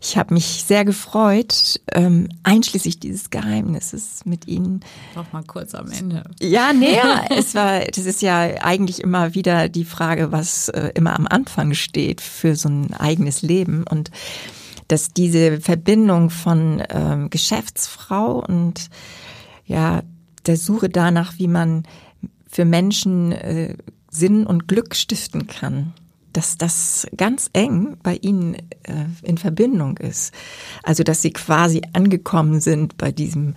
Ich 0.00 0.16
habe 0.16 0.32
mich 0.32 0.64
sehr 0.66 0.86
gefreut, 0.86 1.78
ähm, 1.92 2.30
einschließlich 2.42 2.98
dieses 2.98 3.28
Geheimnisses 3.28 4.24
mit 4.24 4.48
Ihnen. 4.48 4.80
Doch 5.14 5.30
mal 5.34 5.44
kurz 5.44 5.74
am 5.74 5.90
Ende. 5.90 6.24
Ja, 6.40 6.72
näher. 6.72 7.26
es 7.30 7.54
war, 7.54 7.80
das 7.80 8.06
ist 8.06 8.22
ja 8.22 8.38
eigentlich 8.62 9.02
immer 9.02 9.34
wieder 9.34 9.68
die 9.68 9.84
Frage, 9.84 10.32
was 10.32 10.70
äh, 10.70 10.92
immer 10.94 11.14
am 11.14 11.26
Anfang 11.26 11.74
steht 11.74 12.22
für 12.22 12.56
so 12.56 12.70
ein 12.70 12.94
eigenes 12.94 13.42
Leben 13.42 13.84
und 13.86 14.10
dass 14.88 15.12
diese 15.12 15.60
Verbindung 15.60 16.30
von 16.30 16.82
ähm, 16.88 17.28
Geschäftsfrau 17.28 18.42
und 18.48 18.88
ja 19.66 20.00
der 20.46 20.56
Suche 20.56 20.88
danach, 20.88 21.34
wie 21.36 21.48
man 21.48 21.82
für 22.46 22.64
Menschen 22.64 23.32
äh, 23.32 23.76
Sinn 24.10 24.46
und 24.46 24.68
Glück 24.68 24.94
stiften 24.94 25.46
kann, 25.48 25.92
dass 26.32 26.58
das 26.58 27.06
ganz 27.16 27.50
eng 27.52 27.96
bei 28.02 28.16
Ihnen 28.16 28.54
äh, 28.54 29.06
in 29.22 29.38
Verbindung 29.38 29.96
ist. 29.98 30.32
Also 30.82 31.02
dass 31.02 31.22
Sie 31.22 31.32
quasi 31.32 31.82
angekommen 31.92 32.60
sind 32.60 32.96
bei 32.98 33.12
diesem 33.12 33.54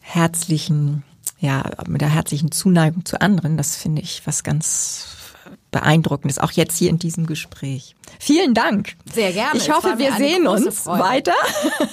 herzlichen, 0.00 1.04
ja, 1.38 1.62
mit 1.86 2.00
der 2.00 2.10
herzlichen 2.12 2.52
Zuneigung 2.52 3.04
zu 3.04 3.20
anderen. 3.20 3.56
Das 3.56 3.76
finde 3.76 4.02
ich 4.02 4.22
was 4.26 4.42
ganz 4.42 5.16
beeindruckendes, 5.70 6.38
auch 6.38 6.52
jetzt 6.52 6.76
hier 6.76 6.90
in 6.90 6.98
diesem 6.98 7.26
Gespräch. 7.26 7.94
Vielen 8.18 8.54
Dank. 8.54 8.96
Sehr 9.12 9.32
gerne. 9.32 9.56
Ich 9.56 9.70
hoffe, 9.70 9.94
wir 9.98 10.12
sehen 10.14 10.46
uns 10.46 10.80
Freude. 10.80 11.02
weiter. 11.02 11.34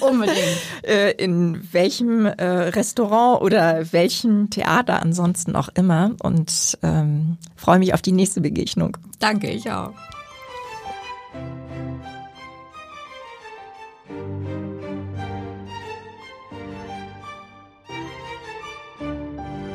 Unbedingt. 0.00 0.38
Äh, 0.82 1.12
in 1.12 1.68
welchem 1.72 2.24
äh, 2.24 2.44
Restaurant 2.44 3.42
oder 3.42 3.92
welchem 3.92 4.48
Theater 4.48 5.02
ansonsten 5.02 5.54
auch 5.54 5.68
immer 5.74 6.12
und 6.22 6.78
ähm, 6.82 7.36
freue 7.56 7.78
mich 7.78 7.92
auf 7.92 8.00
die 8.00 8.12
nächste 8.12 8.40
Begegnung. 8.40 8.96
Danke, 9.18 9.50
ich 9.50 9.70
auch. 9.70 9.92